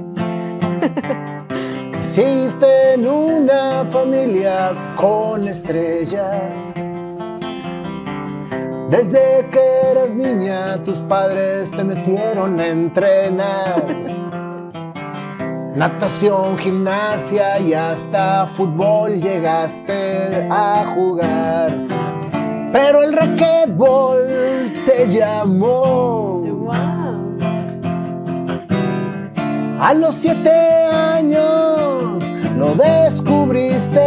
Naciste 1.92 2.94
en 2.94 3.06
una 3.06 3.84
familia 3.84 4.72
con 4.96 5.46
estrella. 5.48 6.30
Desde 8.88 9.46
que 9.52 9.60
eras 9.90 10.14
niña, 10.14 10.82
tus 10.82 11.02
padres 11.02 11.70
te 11.70 11.84
metieron 11.84 12.58
a 12.58 12.66
entrenar. 12.68 13.84
Natación, 15.76 16.56
gimnasia 16.56 17.60
y 17.60 17.74
hasta 17.74 18.46
fútbol 18.46 19.20
llegaste 19.20 20.48
a 20.50 20.86
jugar. 20.94 22.09
Pero 22.72 23.02
el 23.02 23.12
racquetball 23.12 24.72
te 24.86 25.06
llamó. 25.06 26.40
Wow. 26.42 27.38
A 29.80 29.94
los 29.94 30.14
siete 30.14 30.50
años 30.50 32.22
lo 32.56 32.74
descubriste. 32.74 34.00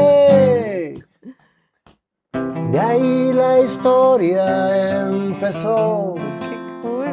De 2.72 2.80
ahí 2.80 3.34
la 3.34 3.60
historia 3.60 5.08
empezó. 5.08 6.16
Qué 6.16 6.58
cool. 6.82 7.08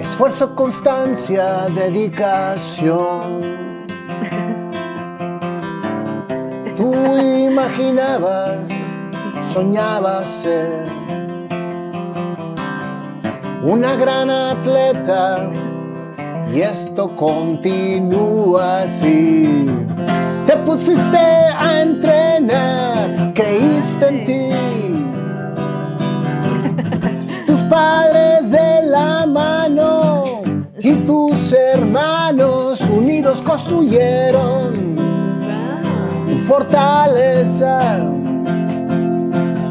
Esfuerzo, 0.00 0.54
constancia, 0.54 1.68
dedicación. 1.74 3.49
Tú 6.80 6.94
imaginabas, 7.18 8.66
soñabas 9.52 10.26
ser 10.26 10.86
una 13.62 13.96
gran 13.96 14.30
atleta 14.30 15.50
y 16.50 16.62
esto 16.62 17.14
continúa 17.16 18.84
así. 18.84 19.66
Te 20.46 20.56
pusiste 20.56 21.18
a 21.18 21.82
entrenar, 21.82 23.34
creíste 23.34 24.08
en 24.08 24.24
ti. 24.24 24.48
Tus 27.46 27.60
padres 27.68 28.52
de 28.52 28.86
la 28.86 29.26
mano 29.26 30.24
y 30.78 30.92
tus 31.04 31.52
hermanos 31.52 32.80
unidos 32.80 33.42
construyeron 33.42 34.89
fortaleza, 36.50 38.00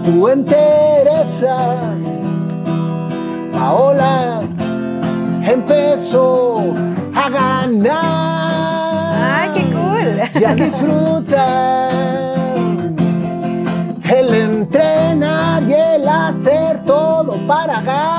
tu 0.06 0.30
entereza. 0.30 1.76
Paola 3.52 4.42
empezó 5.44 6.74
a 7.14 7.30
ganar 7.30 7.92
Ay, 9.22 9.50
qué 9.56 9.64
cool. 9.74 10.42
y 10.42 10.46
a 10.46 10.56
disfrutar 10.56 11.92
el 14.10 14.34
entrenar 14.34 15.64
y 15.64 15.74
el 15.74 16.08
hacer 16.08 16.82
todo 16.86 17.46
para 17.46 17.82
ganar. 17.82 18.19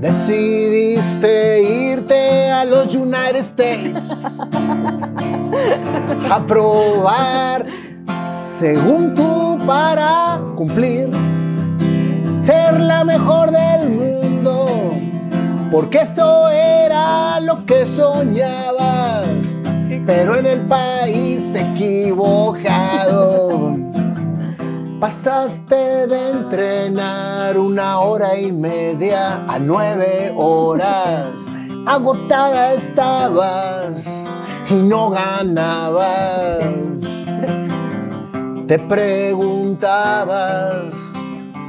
Decidiste 0.00 1.62
irte 1.62 2.50
a 2.50 2.64
los 2.64 2.94
United 2.94 3.36
States 3.36 4.38
a 6.30 6.46
probar 6.46 7.66
según 8.58 9.14
tú 9.14 9.58
para 9.66 10.40
cumplir 10.56 11.10
ser 12.40 12.80
la 12.80 13.04
mejor 13.04 13.50
del 13.50 13.90
mundo 13.90 14.68
porque 15.70 16.02
eso 16.02 16.48
era 16.48 17.40
lo 17.40 17.66
que 17.66 17.84
soñabas 17.84 19.26
pero 20.06 20.36
en 20.36 20.46
el 20.46 20.60
país 20.62 21.54
equivocado 21.54 22.58
Pasaste 25.00 26.08
de 26.08 26.30
entrenar 26.30 27.56
una 27.56 28.00
hora 28.00 28.36
y 28.36 28.50
media 28.50 29.44
a 29.46 29.56
nueve 29.60 30.32
horas. 30.36 31.46
Agotada 31.86 32.72
estabas 32.72 34.08
y 34.68 34.74
no 34.74 35.10
ganabas. 35.10 36.48
Te 38.66 38.76
preguntabas, 38.80 39.86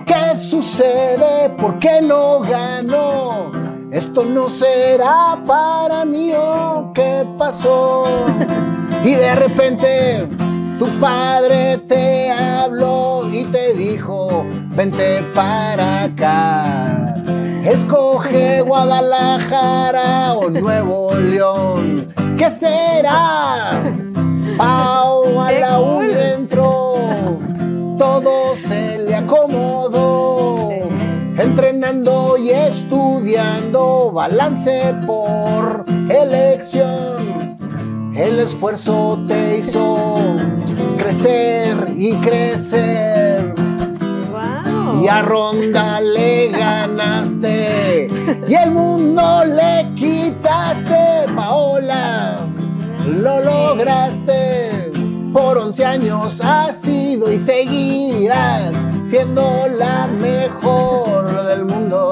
¿qué 0.07 0.35
sucede? 0.35 1.51
¿Por 1.51 1.77
qué 1.77 2.01
no 2.01 2.39
ganó? 2.39 3.51
Esto 3.91 4.25
no 4.25 4.49
será 4.49 5.39
para 5.45 6.03
mí 6.03 6.31
o 6.35 6.91
qué 6.95 7.27
pasó. 7.37 8.05
Y 9.03 9.11
de 9.13 9.35
repente 9.35 10.27
tu 10.79 10.87
padre 10.99 11.77
te 11.87 12.31
vente 14.79 15.21
para 15.35 16.03
acá. 16.03 17.21
Escoge 17.65 18.61
Guadalajara 18.61 20.33
o 20.35 20.49
Nuevo 20.49 21.13
León. 21.15 22.13
¿Qué 22.37 22.49
será? 22.49 23.83
Pau 24.57 25.41
a 25.41 25.49
¡Qué 25.49 25.59
la 25.59 25.77
cool! 25.79 26.11
Entró. 26.11 27.37
Todo 27.97 28.55
se 28.55 28.99
le 28.99 29.15
acomodó. 29.15 30.69
Entrenando 31.37 32.37
y 32.37 32.51
estudiando, 32.51 34.11
balance 34.13 34.95
por 35.05 35.83
elección. 36.09 37.57
El 38.15 38.39
esfuerzo 38.39 39.19
te 39.27 39.57
hizo 39.57 40.37
crecer 40.97 41.75
y 41.97 42.13
crecer. 42.15 43.68
Y 45.01 45.07
a 45.07 45.21
Ronda 45.21 46.01
le 46.01 46.49
ganaste. 46.49 48.07
Y 48.47 48.53
el 48.53 48.71
mundo 48.71 49.45
le 49.45 49.87
quitaste, 49.95 51.31
Paola. 51.35 52.47
Lo 53.05 53.41
lograste. 53.41 54.91
Por 55.33 55.57
11 55.57 55.85
años 55.85 56.41
has 56.43 56.81
sido 56.81 57.31
y 57.31 57.37
seguirás 57.37 58.73
siendo 59.05 59.67
la 59.77 60.07
mejor 60.07 61.45
del 61.45 61.65
mundo. 61.65 62.09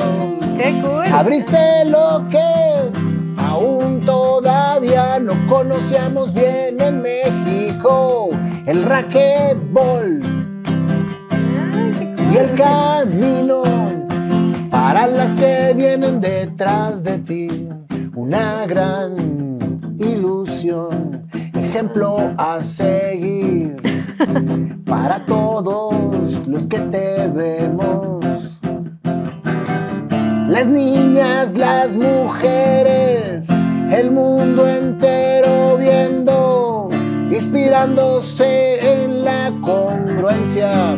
Qué 0.57 0.79
cool. 0.81 1.05
Abriste 1.13 1.85
lo 1.85 2.27
que 2.29 2.91
aún 3.37 4.01
todavía 4.05 5.19
no 5.19 5.33
conocíamos 5.47 6.33
bien 6.33 6.79
en 6.79 7.01
México, 7.01 8.29
el 8.65 8.83
racquetball. 8.83 10.36
Y 12.31 12.37
el 12.37 12.53
camino 12.55 13.63
para 14.69 15.07
las 15.07 15.33
que 15.35 15.73
vienen 15.75 16.19
detrás 16.19 17.03
de 17.03 17.17
ti. 17.19 17.69
Una 18.15 18.65
gran 18.65 19.95
ilusión, 19.99 21.27
ejemplo 21.53 22.33
a 22.37 22.59
seguir 22.61 23.77
para 24.85 25.25
todos 25.25 26.47
los 26.47 26.67
que 26.67 26.79
te 26.79 27.27
vemos. 27.27 28.59
Las 30.47 30.67
niñas, 30.67 31.53
las 31.53 31.95
mujeres, 31.95 33.49
el 33.91 34.11
mundo 34.11 34.67
entero 34.67 35.77
viendo, 35.77 36.89
inspirándose 37.31 39.03
en 39.03 39.23
la 39.23 39.53
congruencia. 39.61 40.95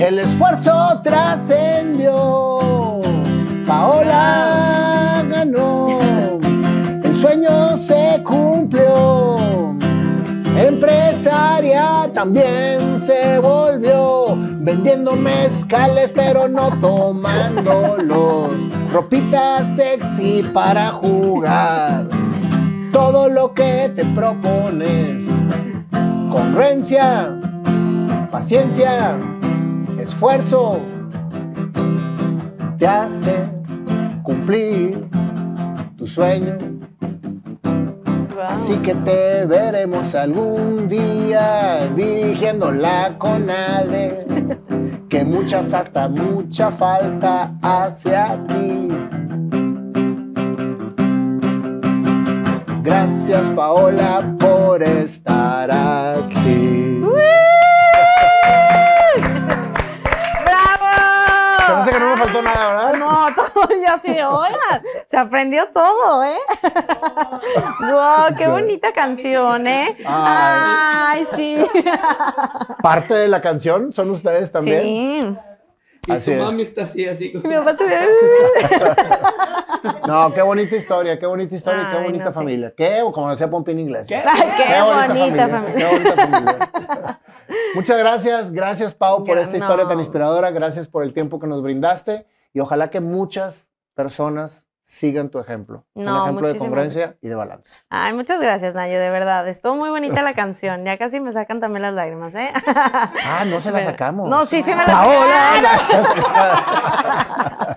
El 0.00 0.18
esfuerzo 0.18 1.00
trascendió. 1.04 3.02
Paola 3.66 5.22
mano, 5.28 6.38
el 7.02 7.14
sueño 7.14 7.76
se 7.76 8.22
cumplió. 8.24 9.76
Empresaria 10.56 12.10
también 12.14 12.98
se 12.98 13.38
volvió, 13.40 14.38
vendiendo 14.60 15.16
mezcales 15.16 16.10
pero 16.14 16.48
no 16.48 16.80
tomándolos. 16.80 18.52
Ropita 18.90 19.66
sexy 19.76 20.42
para 20.42 20.92
jugar, 20.92 22.08
todo 22.90 23.28
lo 23.28 23.52
que 23.52 23.92
te 23.94 24.06
propones. 24.06 25.26
Congruencia, 26.30 27.38
paciencia, 28.30 29.18
esfuerzo, 30.10 30.80
te 32.78 32.86
hace 32.86 33.44
cumplir 34.24 35.08
tu 35.96 36.04
sueño. 36.04 36.58
Así 38.48 38.74
que 38.78 38.96
te 38.96 39.46
veremos 39.46 40.16
algún 40.16 40.88
día 40.88 41.88
dirigiendo 41.94 42.72
la 42.72 43.16
CONADE. 43.18 44.26
Que 45.08 45.24
mucha 45.24 45.62
falta, 45.62 46.08
mucha 46.08 46.72
falta 46.72 47.54
hace 47.62 48.16
aquí. 48.16 48.88
Gracias 52.82 53.48
Paola 53.50 54.36
por 54.40 54.82
estar 54.82 55.70
aquí. 55.70 56.79
No 62.42 62.50
me 62.50 62.54
faltó 62.54 62.60
nada, 62.60 62.86
¿verdad? 62.86 62.98
No, 62.98 63.34
todo 63.52 63.68
yo 63.68 63.94
así, 63.94 64.10
oigan, 64.10 64.82
se 65.06 65.16
aprendió 65.16 65.68
todo, 65.68 66.24
¿eh? 66.24 66.38
¡Wow! 67.80 68.36
¡Qué 68.36 68.46
bonita 68.48 68.92
canción, 68.92 69.66
¿eh? 69.66 69.96
¡Ay, 70.06 71.26
sí! 71.34 71.58
Parte 72.82 73.14
de 73.14 73.28
la 73.28 73.40
canción 73.40 73.92
son 73.92 74.10
ustedes 74.10 74.50
también. 74.52 74.82
Sí. 74.82 75.49
Y 76.10 76.14
Así 76.16 76.32
es. 76.32 76.42
mami 76.42 76.62
está 76.62 76.82
así, 76.84 77.06
así. 77.06 77.32
como- 77.32 77.48
Mi 77.48 77.54
papá 77.56 77.76
se 77.76 77.84
ve- 77.84 77.98
No, 80.06 80.32
qué 80.34 80.42
bonita 80.42 80.76
historia, 80.76 81.18
qué 81.18 81.26
bonita 81.26 81.54
historia, 81.54 81.88
qué 81.92 81.98
bonita 82.02 82.24
no, 82.26 82.32
sí. 82.32 82.36
familia. 82.36 82.74
Qué, 82.76 83.02
o 83.02 83.12
como 83.12 83.30
decía 83.30 83.48
Pompín. 83.48 83.78
Ay, 83.78 84.04
qué, 84.08 84.82
bonita, 84.82 85.48
familia. 85.48 85.74
Qué 85.76 85.86
bonita 85.86 86.16
familia. 86.16 87.20
Muchas 87.74 87.98
gracias, 87.98 88.52
gracias 88.52 88.92
Pau 88.92 89.24
por 89.24 89.36
Ya, 89.36 89.42
esta 89.42 89.56
historia 89.56 89.86
tan 89.86 89.98
inspiradora, 89.98 90.50
gracias 90.50 90.86
por 90.88 91.02
el 91.02 91.12
tiempo 91.12 91.38
que 91.40 91.46
nos 91.46 91.62
brindaste 91.62 92.26
y 92.52 92.60
ojalá 92.60 92.90
que 92.90 93.00
muchas 93.00 93.68
personas 93.94 94.66
sigan 94.90 95.30
tu 95.30 95.38
ejemplo. 95.38 95.84
un 95.94 96.02
No, 96.04 96.24
ejemplo 96.24 96.52
de 96.52 96.58
congruencia 96.58 97.16
y 97.22 97.28
de 97.28 97.36
balance. 97.36 97.82
Ay, 97.90 98.12
muchas 98.12 98.40
gracias, 98.40 98.74
Nayo, 98.74 98.98
de 98.98 99.08
verdad. 99.08 99.46
Estuvo 99.46 99.76
muy 99.76 99.88
bonita 99.88 100.20
la 100.22 100.34
canción. 100.42 100.84
Ya 100.84 100.98
casi 100.98 101.20
me 101.20 101.30
sacan 101.30 101.60
también 101.60 101.82
las 101.82 101.94
lágrimas, 101.94 102.34
¿eh? 102.34 102.50
Ah, 103.24 103.44
no 103.46 103.60
se 103.60 103.70
la 103.70 103.80
sacamos. 103.84 104.28
No, 104.28 104.44
sí, 104.46 104.62
sí 104.62 104.74
me 104.74 104.84
la 104.84 104.92
Paola. 104.92 105.36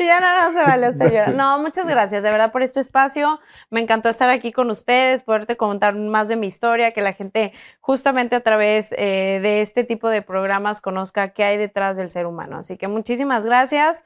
Ya 0.00 0.20
no, 0.20 0.42
no 0.42 0.52
se 0.52 0.64
vale 0.64 0.92
llorar. 0.98 1.34
No, 1.34 1.58
muchas 1.58 1.86
gracias 1.86 2.22
de 2.22 2.30
verdad 2.30 2.50
por 2.52 2.62
este 2.62 2.80
espacio. 2.80 3.38
Me 3.68 3.80
encantó 3.80 4.08
estar 4.08 4.28
aquí 4.30 4.50
con 4.50 4.70
ustedes, 4.70 5.22
poderte 5.22 5.56
contar 5.56 5.94
más 5.94 6.28
de 6.28 6.36
mi 6.36 6.46
historia, 6.46 6.92
que 6.92 7.02
la 7.02 7.12
gente 7.12 7.52
justamente 7.80 8.34
a 8.36 8.40
través 8.40 8.92
eh, 8.96 9.38
de 9.42 9.60
este 9.60 9.84
tipo 9.84 10.08
de 10.08 10.22
programas 10.22 10.80
conozca 10.80 11.28
qué 11.28 11.44
hay 11.44 11.58
detrás 11.58 11.96
del 11.98 12.10
ser 12.10 12.26
humano. 12.26 12.56
Así 12.56 12.76
que 12.76 12.88
muchísimas 12.88 13.44
gracias 13.46 14.04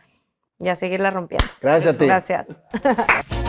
y 0.59 0.69
a 0.69 0.77
seguirla 0.77 1.11
rompiendo. 1.11 1.47
Gracias 1.61 1.97
a 1.97 1.99
ti. 1.99 2.07
Gracias. 2.07 2.59